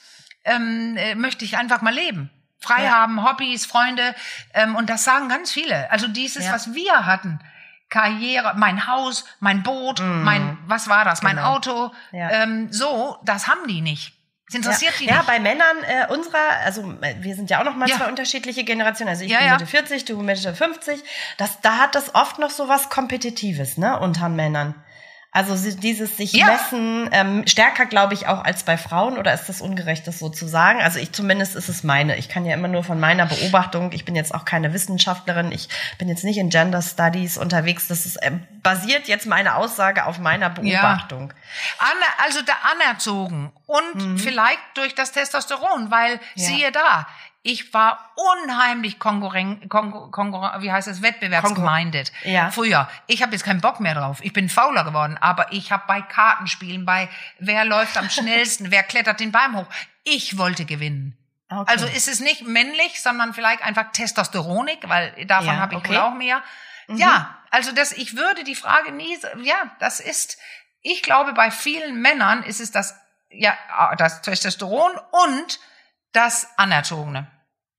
ähm, 0.44 0.96
äh, 0.96 1.14
möchte 1.14 1.44
ich 1.44 1.56
einfach 1.56 1.80
mal 1.80 1.94
leben. 1.94 2.30
Frei 2.60 2.84
ja. 2.84 2.90
haben, 2.90 3.24
Hobbys, 3.24 3.64
Freunde. 3.64 4.14
Ähm, 4.52 4.76
und 4.76 4.90
das 4.90 5.04
sagen 5.04 5.28
ganz 5.30 5.50
viele. 5.50 5.90
Also 5.90 6.08
dieses, 6.08 6.50
was 6.52 6.74
wir 6.74 7.06
hatten, 7.06 7.40
Karriere, 7.88 8.54
mein 8.56 8.86
Haus, 8.86 9.24
mein 9.40 9.62
Boot, 9.62 10.00
mm. 10.00 10.22
mein, 10.22 10.58
was 10.66 10.88
war 10.88 11.04
das, 11.04 11.20
genau. 11.20 11.32
mein 11.32 11.44
Auto, 11.44 11.92
ja. 12.12 12.30
ähm, 12.30 12.72
so, 12.72 13.18
das 13.24 13.48
haben 13.48 13.66
die 13.66 13.80
nicht. 13.80 14.12
Das 14.50 14.56
interessiert 14.56 14.94
ja. 14.94 14.98
die. 14.98 15.06
Ja, 15.06 15.22
bei 15.22 15.38
Männern 15.38 15.76
äh, 15.84 16.12
unserer, 16.12 16.58
also 16.64 16.82
äh, 17.02 17.14
wir 17.20 17.36
sind 17.36 17.50
ja 17.50 17.60
auch 17.60 17.64
noch 17.64 17.76
mal 17.76 17.88
ja. 17.88 17.96
zwei 17.96 18.08
unterschiedliche 18.08 18.64
Generationen. 18.64 19.10
Also 19.10 19.24
ich 19.24 19.30
ja, 19.30 19.38
bin 19.38 19.50
Mitte 19.52 19.66
40, 19.66 20.04
du 20.06 20.16
Mitte 20.20 20.54
50. 20.54 21.00
Das, 21.36 21.60
da 21.60 21.78
hat 21.78 21.94
das 21.94 22.14
oft 22.16 22.40
noch 22.40 22.50
so 22.50 22.66
was 22.66 22.88
Kompetitives, 22.88 23.78
ne, 23.78 23.98
unter 24.00 24.28
Männern. 24.28 24.74
Also 25.32 25.54
dieses 25.78 26.16
sich 26.16 26.32
ja. 26.32 26.46
messen 26.46 27.08
ähm, 27.12 27.46
stärker, 27.46 27.86
glaube 27.86 28.14
ich, 28.14 28.26
auch 28.26 28.42
als 28.42 28.64
bei 28.64 28.76
Frauen 28.76 29.16
oder 29.16 29.32
ist 29.32 29.48
das 29.48 29.60
ungerecht, 29.60 30.08
das 30.08 30.18
so 30.18 30.28
zu 30.28 30.48
sagen? 30.48 30.80
Also 30.80 30.98
ich 30.98 31.12
zumindest 31.12 31.54
ist 31.54 31.68
es 31.68 31.84
meine. 31.84 32.16
Ich 32.16 32.28
kann 32.28 32.44
ja 32.44 32.54
immer 32.54 32.66
nur 32.66 32.82
von 32.82 32.98
meiner 32.98 33.26
Beobachtung. 33.26 33.92
Ich 33.92 34.04
bin 34.04 34.16
jetzt 34.16 34.34
auch 34.34 34.44
keine 34.44 34.72
Wissenschaftlerin. 34.72 35.52
Ich 35.52 35.68
bin 35.98 36.08
jetzt 36.08 36.24
nicht 36.24 36.38
in 36.38 36.50
Gender 36.50 36.82
Studies 36.82 37.38
unterwegs. 37.38 37.86
Das 37.86 38.06
ist 38.06 38.16
äh, 38.16 38.32
basiert 38.64 39.06
jetzt 39.06 39.26
meine 39.26 39.54
Aussage 39.54 40.04
auf 40.06 40.18
meiner 40.18 40.50
Beobachtung. 40.50 41.32
Ja. 41.78 41.86
also 42.24 42.40
da 42.42 42.52
anerzogen 42.72 43.52
und 43.66 43.94
mhm. 43.94 44.18
vielleicht 44.18 44.58
durch 44.74 44.96
das 44.96 45.12
Testosteron, 45.12 45.92
weil 45.92 46.14
ja. 46.34 46.44
siehe 46.44 46.72
da, 46.72 47.06
ich 47.42 47.72
war 47.72 48.12
unheimlich 48.42 48.98
konkurrent, 48.98 49.70
konkur, 49.70 50.10
konkur, 50.10 50.56
wie 50.58 50.70
heißt 50.70 50.88
es, 50.88 51.00
wettbewerbsgeminded. 51.00 52.12
Ja. 52.24 52.50
Früher. 52.50 52.88
Ich 53.06 53.22
habe 53.22 53.32
jetzt 53.32 53.44
keinen 53.44 53.62
Bock 53.62 53.80
mehr 53.80 53.94
drauf. 53.94 54.18
Ich 54.22 54.32
bin 54.32 54.48
fauler 54.48 54.84
geworden, 54.84 55.16
aber 55.20 55.52
ich 55.52 55.72
habe 55.72 55.84
bei 55.86 56.02
Kartenspielen, 56.02 56.84
bei 56.84 57.08
wer 57.38 57.64
läuft 57.64 57.96
am 57.96 58.10
schnellsten, 58.10 58.70
wer 58.70 58.82
klettert 58.82 59.20
den 59.20 59.32
Baum 59.32 59.56
hoch, 59.56 59.66
ich 60.04 60.36
wollte 60.36 60.66
gewinnen. 60.66 61.16
Okay. 61.48 61.64
Also 61.66 61.86
ist 61.86 62.08
es 62.08 62.20
nicht 62.20 62.46
männlich, 62.46 63.00
sondern 63.00 63.32
vielleicht 63.34 63.62
einfach 63.62 63.90
Testosteronik, 63.92 64.88
weil 64.88 65.26
davon 65.26 65.46
ja, 65.46 65.56
habe 65.56 65.74
ich 65.74 65.80
okay. 65.80 65.90
wohl 65.90 65.98
auch 65.98 66.14
mehr. 66.14 66.42
Mhm. 66.88 66.98
Ja, 66.98 67.38
also 67.50 67.72
das, 67.72 67.92
ich 67.92 68.16
würde 68.16 68.44
die 68.44 68.54
Frage 68.54 68.92
nie, 68.92 69.18
ja, 69.42 69.56
das 69.80 69.98
ist, 69.98 70.38
ich 70.82 71.02
glaube, 71.02 71.32
bei 71.32 71.50
vielen 71.50 72.00
Männern 72.00 72.42
ist 72.42 72.60
es 72.60 72.70
das, 72.70 72.94
ja, 73.30 73.56
das 73.96 74.22
Testosteron 74.22 74.92
und 75.10 75.58
das 76.12 76.48
Anerzogene. 76.56 77.30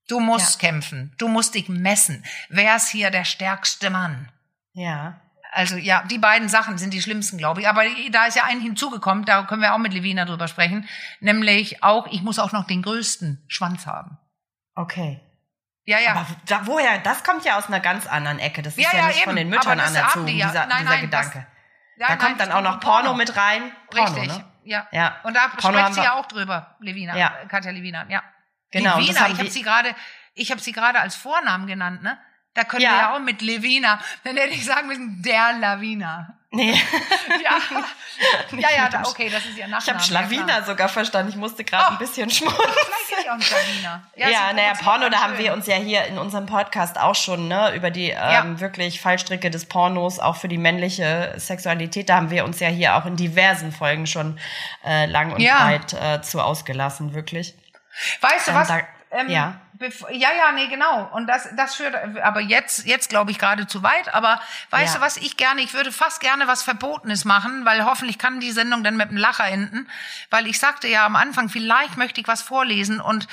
Du 0.08 0.20
musst 0.20 0.60
ja. 0.60 0.68
kämpfen, 0.68 1.14
du 1.18 1.28
musst 1.28 1.54
dich 1.54 1.68
messen. 1.68 2.24
Wer 2.48 2.76
ist 2.76 2.88
hier 2.88 3.10
der 3.10 3.24
stärkste 3.24 3.90
Mann? 3.90 4.30
Ja. 4.72 5.20
Also 5.52 5.76
ja, 5.76 6.02
die 6.04 6.18
beiden 6.18 6.48
Sachen 6.48 6.78
sind 6.78 6.94
die 6.94 7.02
schlimmsten, 7.02 7.36
glaube 7.36 7.60
ich. 7.60 7.68
Aber 7.68 7.82
da 8.10 8.26
ist 8.26 8.36
ja 8.36 8.44
ein 8.44 8.60
hinzugekommen, 8.60 9.24
da 9.24 9.42
können 9.44 9.62
wir 9.62 9.74
auch 9.74 9.78
mit 9.78 9.92
Levina 9.92 10.24
drüber 10.24 10.48
sprechen, 10.48 10.88
nämlich 11.20 11.82
auch, 11.82 12.06
ich 12.06 12.22
muss 12.22 12.38
auch 12.38 12.52
noch 12.52 12.66
den 12.66 12.82
größten 12.82 13.44
Schwanz 13.48 13.86
haben. 13.86 14.18
Okay. 14.74 15.20
Ja, 15.84 15.98
ja. 15.98 16.12
Aber 16.12 16.26
da, 16.46 16.66
woher? 16.66 16.98
Das 17.00 17.22
kommt 17.24 17.44
ja 17.44 17.58
aus 17.58 17.66
einer 17.66 17.80
ganz 17.80 18.06
anderen 18.06 18.38
Ecke. 18.38 18.62
Das 18.62 18.76
ist 18.76 18.82
ja, 18.82 18.90
ja, 18.92 18.98
ja 18.98 19.06
nicht 19.08 19.16
eben. 19.16 19.24
von 19.24 19.36
den 19.36 19.48
Müttern 19.48 19.80
anerzogen, 19.80 20.26
die 20.26 20.38
ja. 20.38 20.46
dieser, 20.46 20.66
nein, 20.66 20.78
dieser 20.78 20.90
nein, 20.90 21.00
Gedanke. 21.02 21.46
Das, 21.98 22.08
da 22.08 22.14
nein, 22.14 22.18
kommt 22.18 22.40
dann 22.40 22.52
auch 22.52 22.62
noch 22.62 22.80
Porno, 22.80 23.08
Porno, 23.08 23.14
mit 23.14 23.36
rein. 23.36 23.72
Porno, 23.90 24.14
Richtig, 24.14 24.28
ne? 24.28 24.51
Ja. 24.64 24.88
ja. 24.92 25.20
Und 25.24 25.34
da 25.34 25.48
Porno 25.48 25.78
spricht 25.78 25.94
sie 25.94 26.02
ja 26.02 26.14
auch 26.14 26.26
drüber, 26.26 26.76
Levina, 26.80 27.16
ja. 27.16 27.30
Katja 27.48 27.70
Levina, 27.70 28.06
ja. 28.08 28.22
Genau. 28.70 28.98
Levina, 28.98 29.28
ich 29.28 29.38
habe 29.38 29.50
sie 29.50 29.62
gerade, 29.62 29.94
ich 30.34 30.50
habe 30.50 30.60
sie 30.60 30.72
gerade 30.72 31.00
als 31.00 31.14
Vornamen 31.14 31.66
genannt, 31.66 32.02
ne? 32.02 32.18
Da 32.54 32.64
können 32.64 32.82
ja. 32.82 32.90
wir 32.90 32.98
ja 32.98 33.14
auch 33.14 33.20
mit 33.20 33.40
Levina, 33.40 33.98
dann 34.24 34.36
hätte 34.36 34.54
ich 34.54 34.64
sagen 34.64 34.88
müssen, 34.88 35.22
der 35.22 35.54
Lavina. 35.54 36.38
Nee. 36.54 36.74
ja, 37.42 37.56
ja, 38.58 38.68
ja, 38.76 38.88
da, 38.90 39.02
okay, 39.06 39.30
das 39.30 39.46
ist 39.46 39.56
ja 39.56 39.66
Nachname. 39.66 39.82
Ich 39.82 39.88
habe 39.88 40.28
Schlawiner 40.28 40.58
ja, 40.58 40.64
sogar 40.64 40.88
verstanden. 40.90 41.30
Ich 41.30 41.36
musste 41.36 41.64
gerade 41.64 41.86
oh, 41.88 41.92
ein 41.92 41.98
bisschen 41.98 42.28
schmunzeln. 42.28 42.68
Vielleicht 43.06 43.30
auch 43.30 43.34
ein 43.34 43.40
Schlawiner. 43.40 44.02
Ja, 44.16 44.28
ja 44.28 44.52
naja, 44.52 44.74
Porno, 44.74 45.08
da 45.08 45.22
haben 45.22 45.38
wir 45.38 45.54
uns 45.54 45.66
ja 45.66 45.76
hier 45.76 46.04
in 46.04 46.18
unserem 46.18 46.44
Podcast 46.44 47.00
auch 47.00 47.14
schon 47.14 47.48
ne, 47.48 47.74
über 47.74 47.90
die 47.90 48.10
ähm, 48.10 48.60
wirklich 48.60 49.00
Fallstricke 49.00 49.50
des 49.50 49.64
Pornos, 49.64 50.18
auch 50.18 50.36
für 50.36 50.48
die 50.48 50.58
männliche 50.58 51.32
Sexualität, 51.38 52.10
da 52.10 52.16
haben 52.16 52.30
wir 52.30 52.44
uns 52.44 52.60
ja 52.60 52.68
hier 52.68 52.96
auch 52.96 53.06
in 53.06 53.16
diversen 53.16 53.72
Folgen 53.72 54.06
schon 54.06 54.38
äh, 54.84 55.06
lang 55.06 55.32
und 55.32 55.42
breit 55.42 55.94
äh, 55.94 56.20
zu 56.20 56.42
ausgelassen, 56.42 57.14
wirklich. 57.14 57.54
Weißt 58.20 58.48
du 58.48 58.50
ähm, 58.52 58.56
was? 58.58 58.68
Da, 58.68 58.80
ähm, 59.12 59.28
ja 59.28 59.60
ja, 60.10 60.32
ja, 60.32 60.52
nee, 60.52 60.66
genau. 60.68 61.08
Und 61.12 61.26
das, 61.26 61.48
das 61.56 61.74
führt, 61.74 61.94
aber 62.22 62.40
jetzt, 62.40 62.86
jetzt 62.86 63.08
glaube 63.08 63.30
ich 63.30 63.38
gerade 63.38 63.66
zu 63.66 63.82
weit. 63.82 64.14
Aber 64.14 64.40
weißt 64.70 64.94
ja. 64.94 65.00
du 65.00 65.04
was, 65.04 65.16
ich 65.16 65.36
gerne, 65.36 65.60
ich 65.60 65.74
würde 65.74 65.92
fast 65.92 66.20
gerne 66.20 66.46
was 66.46 66.62
Verbotenes 66.62 67.24
machen, 67.24 67.64
weil 67.64 67.84
hoffentlich 67.84 68.18
kann 68.18 68.40
die 68.40 68.52
Sendung 68.52 68.84
dann 68.84 68.96
mit 68.96 69.08
einem 69.08 69.18
Lacher 69.18 69.46
enden. 69.46 69.88
Weil 70.30 70.46
ich 70.46 70.58
sagte 70.58 70.88
ja 70.88 71.06
am 71.06 71.16
Anfang, 71.16 71.48
vielleicht 71.48 71.96
möchte 71.96 72.20
ich 72.20 72.28
was 72.28 72.42
vorlesen 72.42 73.00
und 73.00 73.26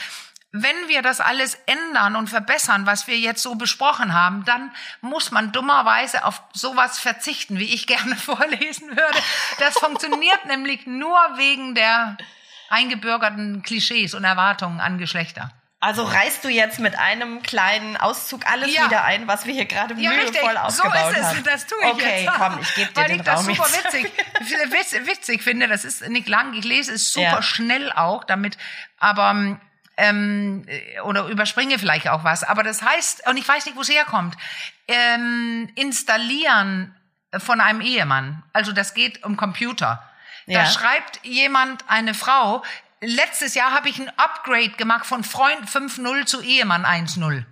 wenn 0.52 0.88
wir 0.88 1.04
das 1.04 1.22
alles 1.22 1.60
ändern 1.68 2.16
und 2.16 2.28
verbessern, 2.28 2.88
was 2.88 3.06
wir 3.06 3.20
jetzt 3.20 3.44
so 3.44 3.54
besprochen 3.54 4.16
haben, 4.16 4.46
dann 4.46 4.72
muss 5.00 5.30
man 5.30 5.52
dummerweise 5.52 6.26
auf 6.26 6.42
sowas 6.54 6.98
verzichten, 6.98 7.60
wie 7.60 7.72
ich 7.72 7.86
gerne 7.88 8.16
vorlesen 8.16 8.90
würde. 8.90 9.20
Das 9.60 9.78
funktioniert 9.78 10.46
nämlich 10.48 10.88
nur 10.88 11.20
wegen 11.36 11.76
der 11.76 12.18
eingebürgerten 12.70 13.62
Klischees 13.62 14.16
und 14.16 14.24
Erwartungen 14.24 14.80
an 14.80 14.98
Geschlechter. 14.98 15.52
Also 15.82 16.04
reißt 16.04 16.44
du 16.44 16.50
jetzt 16.50 16.80
mit 16.80 17.00
einem 17.00 17.42
kleinen 17.42 17.96
Auszug 17.96 18.46
alles 18.46 18.74
ja. 18.74 18.86
wieder 18.86 19.06
ein, 19.06 19.30
was 19.30 19.46
wir 19.46 19.54
hier 19.54 19.66
gerade 19.66 19.94
ja, 19.94 20.12
mühevoll 20.12 20.58
aufgebaut 20.58 20.94
haben. 20.94 21.14
So 21.14 21.22
ist 21.22 21.26
es, 21.26 21.26
haben. 21.28 21.44
das 21.46 21.68
tue 21.68 21.78
ich 21.80 21.94
okay, 21.94 22.24
jetzt. 22.24 22.30
Okay, 22.30 22.38
komm, 22.38 22.60
ich 22.60 22.76
gebe 22.76 22.90
dir 22.90 22.96
Weil 22.98 23.08
den 23.08 23.16
ich 23.16 23.22
das 23.24 23.48
Raum 23.48 23.56
super 23.56 23.70
witzig, 23.70 24.12
witz, 24.72 25.08
witzig 25.08 25.42
finde. 25.42 25.70
Das 25.70 25.86
ist 25.86 26.06
nicht 26.10 26.28
lang. 26.28 26.54
Ich 26.54 26.66
lese 26.66 26.92
es 26.92 27.14
super 27.14 27.24
ja. 27.24 27.42
schnell 27.42 27.94
auch, 27.94 28.26
damit, 28.26 28.58
aber 28.98 29.58
ähm, 29.96 30.66
oder 31.06 31.28
überspringe 31.28 31.80
vielleicht 31.80 32.10
auch 32.10 32.26
was. 32.26 32.44
Aber 32.44 32.64
das 32.64 32.82
heißt, 32.82 33.26
und 33.28 33.38
ich 33.38 33.48
weiß 33.48 33.66
nicht, 33.66 33.78
wo 33.78 33.82
es 33.82 33.90
herkommt. 33.90 34.36
Ähm, 34.90 35.70
installieren 35.76 36.94
von 37.38 37.62
einem 37.62 37.80
Ehemann. 37.80 38.44
Also 38.52 38.74
das 38.74 38.94
geht 38.94 39.24
um 39.24 39.38
Computer. 39.38 40.04
Da 40.48 40.66
schreibt 40.66 41.24
jemand, 41.24 41.88
eine 41.88 42.16
Frau, 42.16 42.64
letztes 43.02 43.56
Jahr 43.56 43.72
habe 43.72 43.90
ich 43.90 44.00
ein 44.00 44.12
Upgrade 44.18 44.72
gemacht 44.72 45.06
von 45.06 45.24
Freund 45.24 45.70
5.0 45.70 46.26
zu 46.26 46.42
Ehemann 46.42 46.86
1.0 46.86 47.46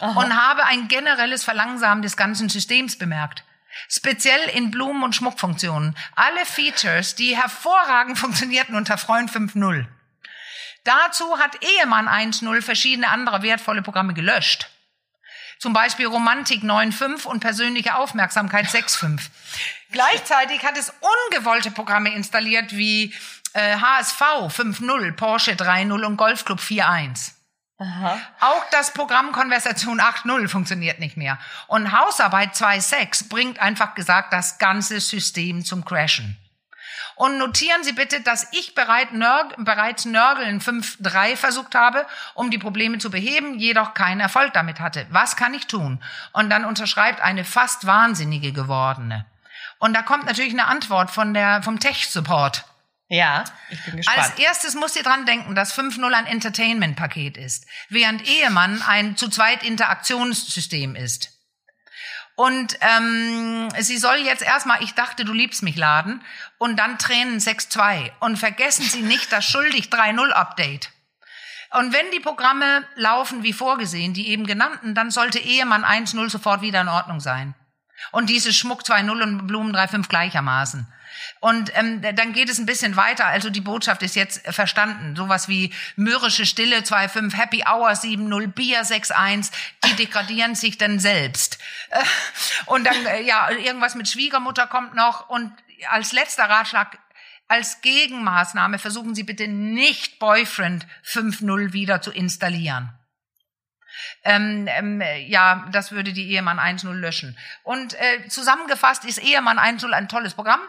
und 0.00 0.36
habe 0.36 0.64
ein 0.64 0.88
generelles 0.88 1.44
Verlangsamen 1.44 2.02
des 2.02 2.16
ganzen 2.16 2.48
Systems 2.48 2.96
bemerkt. 2.96 3.44
Speziell 3.88 4.48
in 4.50 4.70
Blumen- 4.70 5.02
und 5.02 5.14
Schmuckfunktionen. 5.14 5.96
Alle 6.14 6.44
Features, 6.44 7.14
die 7.14 7.36
hervorragend 7.36 8.18
funktionierten 8.18 8.74
unter 8.74 8.98
Freund 8.98 9.30
5.0. 9.30 9.86
Dazu 10.84 11.38
hat 11.38 11.56
Ehemann 11.62 12.08
1.0 12.08 12.60
verschiedene 12.60 13.08
andere 13.08 13.42
wertvolle 13.42 13.82
Programme 13.82 14.14
gelöscht. 14.14 14.68
Zum 15.58 15.72
Beispiel 15.72 16.06
Romantik 16.06 16.64
9.5 16.64 17.24
und 17.24 17.40
persönliche 17.40 17.94
Aufmerksamkeit 17.94 18.66
6.5. 18.66 19.20
Gleichzeitig 19.92 20.64
hat 20.64 20.76
es 20.76 20.92
ungewollte 21.30 21.70
Programme 21.70 22.12
installiert 22.12 22.76
wie 22.76 23.14
äh, 23.54 23.76
HSV 23.76 24.20
5-0, 24.20 25.12
Porsche 25.12 25.52
3-0 25.52 26.04
und 26.04 26.16
Golfclub 26.16 26.58
4-1. 26.58 27.32
Aha. 27.78 28.20
Auch 28.40 28.64
das 28.70 28.92
Programm 28.92 29.32
Konversation 29.32 30.00
8.0 30.00 30.48
funktioniert 30.48 31.00
nicht 31.00 31.16
mehr. 31.16 31.38
Und 31.66 31.92
Hausarbeit 31.92 32.54
2.6 32.54 33.28
bringt 33.28 33.58
einfach 33.58 33.94
gesagt 33.94 34.32
das 34.32 34.58
ganze 34.58 35.00
System 35.00 35.64
zum 35.64 35.84
Crashen. 35.84 36.38
Und 37.16 37.38
notieren 37.38 37.84
Sie 37.84 37.92
bitte, 37.92 38.20
dass 38.20 38.48
ich 38.52 38.74
bereit 38.74 39.12
nörg 39.12 39.54
bereits 39.58 40.04
Nörgeln 40.04 40.60
5.3 40.60 41.36
versucht 41.36 41.74
habe, 41.74 42.06
um 42.34 42.50
die 42.50 42.58
Probleme 42.58 42.98
zu 42.98 43.10
beheben, 43.10 43.58
jedoch 43.58 43.94
keinen 43.94 44.20
Erfolg 44.20 44.52
damit 44.54 44.80
hatte. 44.80 45.06
Was 45.10 45.36
kann 45.36 45.54
ich 45.54 45.66
tun? 45.66 46.02
Und 46.32 46.50
dann 46.50 46.64
unterschreibt 46.64 47.20
eine 47.20 47.44
fast 47.44 47.86
Wahnsinnige 47.86 48.52
gewordene. 48.52 49.26
Und 49.78 49.94
da 49.94 50.02
kommt 50.02 50.26
natürlich 50.26 50.52
eine 50.52 50.66
Antwort 50.66 51.10
von 51.10 51.34
der, 51.34 51.62
vom 51.62 51.80
Tech-Support. 51.80 52.64
Ja, 53.12 53.44
ich 53.68 53.84
bin 53.84 53.98
gespannt. 53.98 54.18
Als 54.18 54.38
erstes 54.38 54.74
musst 54.74 54.96
ihr 54.96 55.02
dran 55.02 55.26
denken, 55.26 55.54
dass 55.54 55.78
5.0 55.78 56.10
ein 56.14 56.24
Entertainment-Paket 56.24 57.36
ist, 57.36 57.66
während 57.90 58.26
Ehemann 58.26 58.80
ein 58.80 59.18
zu 59.18 59.28
zweit 59.28 59.62
Interaktionssystem 59.62 60.96
ist. 60.96 61.28
Und 62.36 62.78
ähm, 62.80 63.68
sie 63.78 63.98
soll 63.98 64.16
jetzt 64.16 64.40
erstmal, 64.40 64.82
ich 64.82 64.94
dachte, 64.94 65.26
du 65.26 65.34
liebst 65.34 65.62
mich 65.62 65.76
laden 65.76 66.24
und 66.56 66.78
dann 66.78 66.96
Tränen 66.96 67.38
6.2. 67.38 68.12
Und 68.20 68.38
vergessen 68.38 68.84
Sie 68.84 69.02
nicht 69.02 69.30
das 69.30 69.44
Schuldig 69.44 69.88
3.0 69.90 70.30
Update. 70.30 70.90
Und 71.72 71.92
wenn 71.92 72.10
die 72.12 72.20
Programme 72.20 72.82
laufen 72.94 73.42
wie 73.42 73.52
vorgesehen, 73.52 74.14
die 74.14 74.28
eben 74.28 74.46
genannten, 74.46 74.94
dann 74.94 75.10
sollte 75.10 75.38
Ehemann 75.38 75.84
1.0 75.84 76.30
sofort 76.30 76.62
wieder 76.62 76.80
in 76.80 76.88
Ordnung 76.88 77.20
sein. 77.20 77.54
Und 78.10 78.30
diese 78.30 78.54
Schmuck 78.54 78.84
2.0 78.84 79.22
und 79.22 79.46
Blumen 79.46 79.76
3.5 79.76 80.08
gleichermaßen. 80.08 80.90
Und 81.42 81.76
ähm, 81.76 82.00
dann 82.14 82.32
geht 82.32 82.48
es 82.48 82.60
ein 82.60 82.66
bisschen 82.66 82.94
weiter. 82.94 83.26
Also 83.26 83.50
die 83.50 83.60
Botschaft 83.60 84.04
ist 84.04 84.14
jetzt 84.14 84.46
verstanden. 84.54 85.16
Sowas 85.16 85.48
wie 85.48 85.74
mürrische 85.96 86.46
Stille 86.46 86.76
2.5, 86.78 87.34
Happy 87.36 87.64
Hour 87.66 87.90
7.0, 87.90 88.46
Bier 88.46 88.82
6.1, 88.82 89.50
die 89.84 89.96
degradieren 89.96 90.54
sich 90.54 90.78
dann 90.78 91.00
selbst. 91.00 91.58
Und 92.66 92.84
dann, 92.84 93.06
äh, 93.06 93.22
ja, 93.22 93.50
irgendwas 93.50 93.96
mit 93.96 94.08
Schwiegermutter 94.08 94.68
kommt 94.68 94.94
noch. 94.94 95.30
Und 95.30 95.52
als 95.90 96.12
letzter 96.12 96.44
Ratschlag, 96.44 96.96
als 97.48 97.80
Gegenmaßnahme 97.80 98.78
versuchen 98.78 99.16
Sie 99.16 99.24
bitte 99.24 99.48
nicht 99.48 100.20
Boyfriend 100.20 100.86
5.0 101.04 101.72
wieder 101.72 102.00
zu 102.00 102.12
installieren. 102.12 102.96
Ähm, 104.22 104.68
ähm, 104.68 105.02
ja, 105.26 105.68
das 105.72 105.90
würde 105.90 106.12
die 106.12 106.30
Ehemann 106.30 106.60
1.0 106.60 106.92
löschen. 106.92 107.36
Und 107.64 107.94
äh, 107.94 108.28
zusammengefasst 108.28 109.04
ist 109.04 109.18
Ehemann 109.18 109.58
1.0 109.58 109.90
ein 109.90 110.08
tolles 110.08 110.34
Programm 110.34 110.60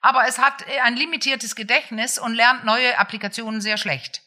aber 0.00 0.26
es 0.26 0.38
hat 0.38 0.66
äh, 0.68 0.80
ein 0.80 0.96
limitiertes 0.96 1.54
Gedächtnis 1.56 2.18
und 2.18 2.34
lernt 2.34 2.64
neue 2.64 2.98
Applikationen 2.98 3.60
sehr 3.60 3.76
schlecht. 3.76 4.22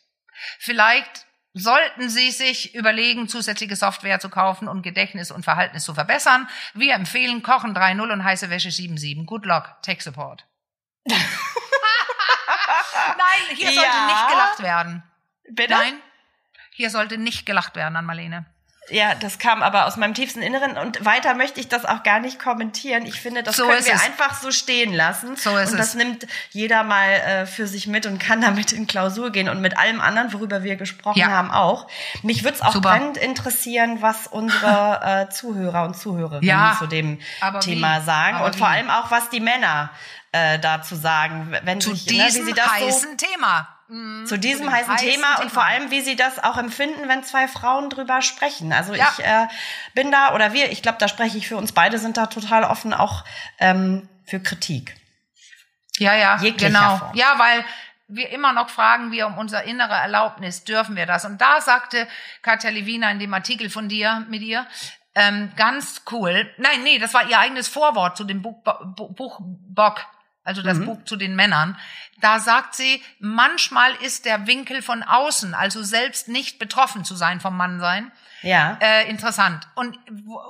Vielleicht 0.60 1.26
sollten 1.54 2.10
Sie 2.10 2.32
sich 2.32 2.76
überlegen, 2.76 3.28
zusätzliche 3.28 3.76
Software 3.76 4.20
zu 4.20 4.30
kaufen 4.30 4.68
und 4.68 4.82
Gedächtnis 4.82 5.32
und 5.32 5.44
Verhalten 5.44 5.80
zu 5.80 5.94
verbessern. 5.94 6.48
Wir 6.74 6.94
empfehlen 6.94 7.44
Kochen 7.44 7.76
3.0 7.76 8.12
und 8.12 8.24
heiße 8.24 8.50
Wäsche 8.50 8.70
7.7. 8.70 9.26
Good 9.26 9.46
luck, 9.46 9.76
Tech 9.82 10.02
Support. 10.02 10.46
Nein, 11.06 11.18
hier 13.56 13.72
sollte 13.72 13.82
ja. 13.82 14.06
nicht 14.06 14.28
gelacht 14.30 14.60
werden. 14.62 15.04
Bitte? 15.50 15.74
Nein, 15.74 16.02
hier 16.72 16.90
sollte 16.90 17.18
nicht 17.18 17.46
gelacht 17.46 17.76
werden 17.76 17.96
an 17.96 18.06
Marlene. 18.06 18.46
Ja, 18.92 19.16
das 19.16 19.40
kam 19.40 19.62
aber 19.62 19.86
aus 19.86 19.98
meinem 19.98 20.14
tiefsten 20.14 20.42
Inneren 20.42 20.78
und 20.78 21.04
weiter 21.06 21.34
möchte 21.36 21.60
ich 21.60 21.68
das 21.68 21.86
auch 21.86 22.04
gar 22.04 22.20
nicht 22.20 22.40
kommentieren. 22.40 23.06
Ich 23.06 23.22
finde, 23.22 23.44
das 23.44 23.56
so 23.56 23.68
können 23.68 23.86
wir 23.86 23.94
es. 23.94 24.04
einfach 24.04 24.40
so 24.42 24.52
stehen 24.52 24.94
lassen. 24.94 25.36
So 25.36 25.56
ist 25.58 25.72
und 25.72 25.78
das 25.78 25.90
es. 25.90 25.96
nimmt 25.96 26.28
jeder 26.52 26.84
mal 26.84 27.10
äh, 27.10 27.46
für 27.46 27.68
sich 27.68 27.88
mit 27.88 28.06
und 28.06 28.20
kann 28.20 28.42
damit 28.42 28.72
in 28.72 28.88
Klausur 28.88 29.32
gehen 29.32 29.50
und 29.50 29.62
mit 29.62 29.78
allem 29.78 30.02
anderen, 30.02 30.34
worüber 30.34 30.64
wir 30.64 30.76
gesprochen 30.76 31.20
ja. 31.20 31.28
haben, 31.28 31.52
auch. 31.52 31.88
Mich 32.24 32.44
würde 32.44 32.56
es 32.56 32.62
auch 32.62 32.74
Super. 32.74 32.92
brennend 32.92 33.18
interessieren, 33.18 34.02
was 34.02 34.28
unsere 34.28 35.28
äh, 35.30 35.34
Zuhörer 35.34 35.84
und 35.84 35.98
Zuhörerinnen 35.98 36.44
ja, 36.44 36.76
zu 36.80 36.88
dem 36.88 37.20
Thema 37.62 38.02
wie? 38.02 38.06
sagen 38.06 38.38
aber 38.38 38.48
und 38.48 38.56
wie? 38.56 38.60
vor 38.60 38.68
allem 38.68 38.90
auch, 38.90 39.12
was 39.12 39.30
die 39.30 39.40
Männer 39.40 39.92
äh, 40.32 40.60
dazu 40.60 40.96
sagen, 40.96 41.56
wenn 41.64 41.82
zu 41.82 41.92
sich, 41.92 42.06
diesem 42.06 42.44
ne, 42.44 42.50
wie 42.50 42.52
sie 42.52 42.54
das 42.54 42.72
heißen 42.72 43.18
so, 43.18 43.28
Thema. 43.28 43.79
Mhm, 43.90 44.26
zu 44.28 44.38
diesem 44.38 44.68
dem 44.68 44.72
heißen, 44.74 44.94
heißen 44.94 45.08
Thema, 45.10 45.32
und 45.36 45.40
Thema. 45.40 45.50
vor 45.50 45.66
allem, 45.66 45.90
wie 45.92 46.02
sie 46.02 46.16
das 46.16 46.38
auch 46.44 46.58
empfinden, 46.58 47.08
wenn 47.08 47.24
zwei 47.24 47.48
Frauen 47.48 47.90
drüber 47.90 48.22
sprechen. 48.22 48.72
Also 48.72 48.94
Ja. 48.94 49.12
ich 49.18 49.26
äh, 49.26 49.48
bin 49.96 50.12
da, 50.12 50.34
oder 50.36 50.54
wir, 50.54 50.72
ich 50.72 50.82
glaube, 50.82 51.00
da 51.00 51.08
spreche 51.08 51.38
ich 51.38 51.48
für 51.48 51.58
uns 51.58 51.72
beide, 51.72 51.98
sind 51.98 52.16
da 52.18 52.28
total 52.28 52.64
offen 52.64 52.94
auch 52.94 53.26
ähm, 53.60 54.08
für 54.26 54.40
Kritik. 54.40 54.96
Ja, 55.98 56.14
ja, 56.16 56.38
Jeglicher 56.38 56.68
genau. 56.68 56.98
Form. 56.98 57.16
Ja, 57.16 57.34
weil 57.40 57.66
wir 58.08 58.30
immer 58.30 58.54
noch 58.54 58.70
fragen, 58.70 59.12
wir 59.12 59.28
um 59.28 59.38
unser 59.38 59.64
innere 59.64 59.94
Erlaubnis, 59.96 60.64
dürfen 60.64 60.96
wir 60.96 61.06
das? 61.06 61.26
Und 61.26 61.40
da 61.42 61.60
sagte 61.62 62.08
Katja 62.42 62.70
Lewina 62.70 63.12
in 63.12 63.20
dem 63.20 63.34
Artikel 63.34 63.70
von 63.70 63.90
dir, 63.90 64.26
mit 64.30 64.42
ihr, 64.42 64.66
ähm, 65.16 65.52
ganz 65.56 66.04
cool. 66.12 66.52
Nein, 66.58 66.84
nee, 66.84 67.00
das 67.00 67.14
war 67.14 67.28
ihr 67.30 67.38
eigenes 67.40 67.68
Vorwort 67.68 68.16
zu 68.18 68.24
dem 68.24 68.42
Buch, 68.42 68.64
Bu- 68.64 69.10
Buch 69.14 69.40
Bock, 69.42 70.06
also 70.44 70.62
das 70.62 70.80
Buch 70.80 71.04
zu 71.04 71.18
den 71.18 71.36
Männern. 71.36 71.78
Da 72.22 72.40
sagt 72.40 72.76
sie, 72.76 73.04
manchmal 73.20 73.94
ist 73.96 74.26
der 74.26 74.46
Winkel 74.48 74.82
von 74.82 75.04
außen, 75.04 75.54
also 75.54 75.84
selbst 75.84 76.28
nicht 76.28 76.60
betroffen 76.60 77.06
zu 77.06 77.16
sein 77.16 77.40
vom 77.40 77.56
Mannsein, 77.56 78.12
Ja. 78.42 78.78
äh, 78.82 79.10
interessant. 79.10 79.68
Und 79.76 79.98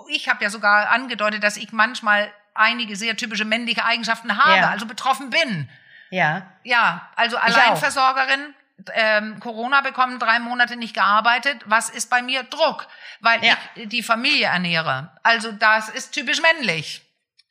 ich 0.10 0.30
habe 0.30 0.44
ja 0.44 0.50
sogar 0.50 0.90
angedeutet, 0.90 1.44
dass 1.44 1.58
ich 1.58 1.72
manchmal 1.72 2.32
einige 2.56 2.96
sehr 2.96 3.16
typische 3.16 3.46
männliche 3.46 3.86
Eigenschaften 3.86 4.38
habe, 4.44 4.58
Ja. 4.58 4.70
also 4.70 4.86
betroffen 4.86 5.30
bin. 5.30 5.70
ja. 6.10 6.42
Ja, 6.64 7.08
also 7.16 7.38
Alleinversorgerin, 7.38 8.54
ähm, 8.94 9.40
Corona 9.40 9.82
bekommen, 9.82 10.20
drei 10.20 10.40
Monate 10.40 10.76
nicht 10.76 10.94
gearbeitet. 10.94 11.62
Was 11.66 11.90
ist 11.90 12.10
bei 12.10 12.22
mir 12.22 12.44
Druck? 12.44 12.88
Weil 13.20 13.44
Ja. 13.44 13.56
ich 13.76 13.90
die 13.90 14.04
Familie 14.04 14.48
ernähre. 14.48 15.12
Also 15.24 15.52
das 15.52 15.90
ist 15.90 16.12
typisch 16.14 16.42
männlich. 16.42 17.02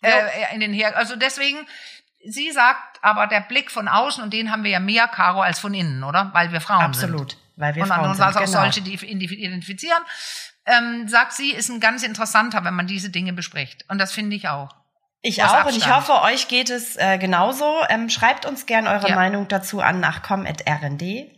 Äh, 0.03 0.55
in 0.55 0.61
den 0.61 0.73
Her 0.73 0.97
also 0.97 1.17
deswegen, 1.17 1.67
sie 2.31 2.51
sagt, 2.53 2.99
aber 3.03 3.27
der 3.27 3.41
Blick 3.41 3.71
von 3.71 3.89
außen, 3.89 4.23
und 4.23 4.33
den 4.33 4.51
haben 4.51 4.65
wir 4.65 4.71
ja 4.71 4.81
mehr, 4.81 5.09
Caro, 5.09 5.41
als 5.41 5.59
von 5.59 5.75
innen, 5.75 6.05
oder? 6.05 6.31
Weil 6.33 6.53
wir 6.53 6.61
Frauen 6.61 6.93
sind 6.93 7.11
Absolut. 7.11 7.37
Weil 7.57 7.75
wir 7.75 7.83
und 7.83 7.89
Frauen 7.89 8.15
sind. 8.15 8.25
auch 8.25 8.33
genau. 8.33 8.47
solche, 8.47 8.83
die 8.83 8.95
identifizieren, 8.95 10.03
ähm, 10.67 11.09
sagt 11.09 11.33
sie, 11.33 11.53
ist 11.53 11.69
ein 11.71 11.81
ganz 11.81 12.03
interessanter, 12.03 12.65
wenn 12.65 12.75
man 12.75 12.87
diese 12.87 13.11
Dinge 13.11 13.33
bespricht. 13.33 13.85
Und 13.89 13.99
das 13.99 14.13
finde 14.13 14.37
ich 14.37 14.49
auch. 14.49 14.75
Ich 15.21 15.43
auch 15.43 15.65
und 15.65 15.77
ich 15.77 15.87
Abstand. 15.87 16.09
hoffe, 16.09 16.23
euch 16.23 16.47
geht 16.47 16.71
es 16.71 16.97
äh, 16.97 17.19
genauso. 17.19 17.81
Ähm, 17.89 18.09
schreibt 18.09 18.47
uns 18.47 18.67
gern 18.67 18.87
eure 18.87 19.09
Ja. 19.09 19.17
Meinung 19.17 19.49
dazu 19.49 19.81
an 19.81 19.99
nachcom.rnd.de. 19.99 21.31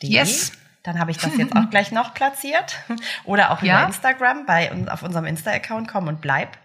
Yes. 0.00 0.52
Dann 0.82 0.98
habe 0.98 1.12
ich 1.12 1.18
das 1.18 1.36
jetzt 1.36 1.54
auch 1.56 1.70
gleich 1.70 1.92
noch 1.92 2.14
platziert. 2.14 2.78
Oder 3.24 3.52
auch 3.52 3.58
über 3.58 3.68
Ja. 3.68 3.84
Instagram 3.84 4.44
bei 4.46 4.72
uns 4.72 4.88
auf 4.88 5.02
unserem 5.02 5.26
Insta-Account 5.26 5.86
komm 5.88 6.08
und 6.08 6.20
bleib. 6.20 6.58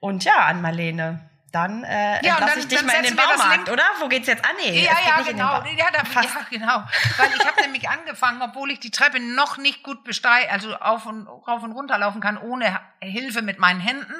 Und 0.00 0.24
ja, 0.24 0.46
an 0.46 0.60
Marlene. 0.60 1.29
Dann 1.52 1.82
äh, 1.82 2.24
Ja, 2.24 2.38
dann- 2.38 2.58
ich 2.60 2.68
dich 2.68 2.78
dann 2.78 2.86
mal 2.86 2.94
in 2.96 3.02
den 3.02 3.16
Baumarkt, 3.16 3.68
oder? 3.70 3.82
Wo 3.98 4.06
geht's 4.06 4.28
jetzt? 4.28 4.44
Ah, 4.44 4.52
nee, 4.62 4.84
Ja, 4.84 4.92
ja, 5.04 5.20
genau. 5.22 5.62
Ja, 5.76 5.90
da, 5.92 6.04
Fast. 6.04 6.28
ja, 6.32 6.46
genau. 6.48 6.84
Weil 7.16 7.30
ich 7.36 7.44
habe 7.44 7.60
nämlich 7.62 7.88
angefangen, 7.88 8.40
obwohl 8.40 8.70
ich 8.70 8.78
die 8.78 8.92
Treppe 8.92 9.18
noch 9.18 9.56
nicht 9.58 9.82
gut 9.82 10.04
besteigen, 10.04 10.48
also 10.50 10.76
auf 10.76 11.06
und 11.06 11.26
rauf 11.26 11.64
und 11.64 11.72
runter 11.72 11.98
laufen 11.98 12.20
kann, 12.20 12.38
ohne 12.38 12.78
Hilfe 13.00 13.42
mit 13.42 13.58
meinen 13.58 13.80
Händen, 13.80 14.14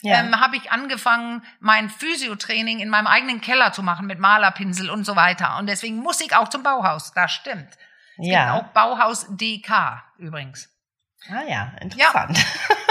Ja. 0.00 0.20
ähm, 0.20 0.40
habe 0.40 0.56
ich 0.56 0.72
angefangen, 0.72 1.44
mein 1.58 1.90
Physiotraining 1.90 2.78
in 2.80 2.88
meinem 2.88 3.06
eigenen 3.08 3.42
Keller 3.42 3.72
zu 3.72 3.82
machen 3.82 4.06
mit 4.06 4.18
Malerpinsel 4.18 4.88
und 4.88 5.04
so 5.04 5.16
weiter. 5.16 5.58
Und 5.58 5.66
deswegen 5.66 5.96
muss 5.96 6.20
ich 6.22 6.34
auch 6.34 6.48
zum 6.48 6.62
Bauhaus. 6.62 7.12
Das 7.12 7.30
stimmt. 7.30 7.68
Es 8.18 8.26
Ja. 8.26 8.56
gibt 8.56 8.66
auch 8.68 8.72
Bauhaus 8.72 9.26
DK 9.28 10.02
übrigens. 10.16 10.70
Ah 11.30 11.42
ja, 11.46 11.72
interessant. 11.82 12.38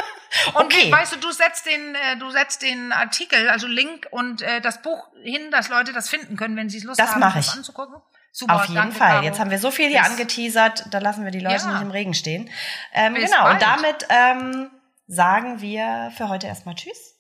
Und 0.54 0.66
okay. 0.66 0.92
weißt 0.92 1.14
du, 1.14 1.18
du 1.20 1.32
setzt 1.32 1.66
den, 1.66 1.96
äh, 1.96 2.18
du 2.18 2.30
setzt 2.30 2.62
den 2.62 2.92
Artikel, 2.92 3.50
also 3.50 3.68
Link 3.68 4.08
und 4.12 4.42
äh, 4.42 4.62
das 4.62 4.82
Buch 4.82 5.08
hin, 5.24 5.52
dass 5.52 5.70
Leute 5.70 5.94
das 5.94 6.10
finden 6.10 6.36
können, 6.38 6.56
wenn 6.56 6.70
sie 6.70 6.78
es 6.78 6.84
Lust 6.84 7.00
Das 7.00 7.12
haben, 7.14 7.22
das 7.22 7.48
ich. 7.48 7.54
anzugucken. 7.54 7.96
Super, 8.32 8.56
Auf 8.56 8.64
jeden 8.66 8.76
danke, 8.76 8.96
Fall. 8.96 9.10
Caro. 9.10 9.24
Jetzt 9.26 9.40
haben 9.40 9.50
wir 9.52 9.58
so 9.60 9.72
viel 9.72 9.90
hier 9.90 10.02
Bis- 10.02 10.12
angeteasert, 10.12 10.86
da 10.92 11.00
lassen 11.00 11.24
wir 11.26 11.32
die 11.32 11.40
Leute 11.40 11.56
Ja. 11.66 11.72
nicht 11.74 11.82
im 11.82 11.92
Regen 11.92 12.14
stehen. 12.14 12.50
Ähm, 12.94 13.16
genau, 13.16 13.50
und 13.50 13.60
bald. 13.60 13.62
damit 13.62 14.06
ähm, 14.10 14.70
sagen 15.08 15.62
wir 15.62 16.12
für 16.16 16.30
heute 16.30 16.46
erstmal 16.48 16.76
Tschüss. 16.76 17.16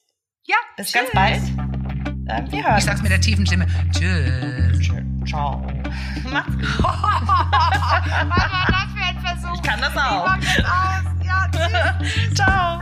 Ja, 0.45 0.55
Bis 0.78 0.91
tschüss. 0.91 1.01
ganz 1.01 1.11
bald. 1.13 1.41
Ähm, 2.30 2.51
wir 2.51 2.63
hören 2.63 2.78
Ich 2.78 2.86
sag's 2.86 3.01
mit 3.01 3.11
der 3.11 3.20
tiefen 3.22 3.45
Stimme. 3.45 3.65
Tschüss. 3.91 4.89
uns. 4.89 5.30
Ciao. 5.30 5.57
Macht's 6.32 6.53
gut. 6.55 6.70
Was 6.80 6.84
war 6.84 8.67
das 8.67 8.91
für 8.93 9.03
ein 9.03 9.20
Versuch? 9.26 9.55
Ich 9.55 9.61
kann 9.63 9.82
das 9.82 9.93
Ich 9.93 9.99
auch. 9.99 10.26
mach 10.28 10.38
jetzt 10.38 10.59
aus. 10.59 11.26
Ja, 11.26 11.49
tschüss. 11.51 12.34
Ciao. 12.36 12.82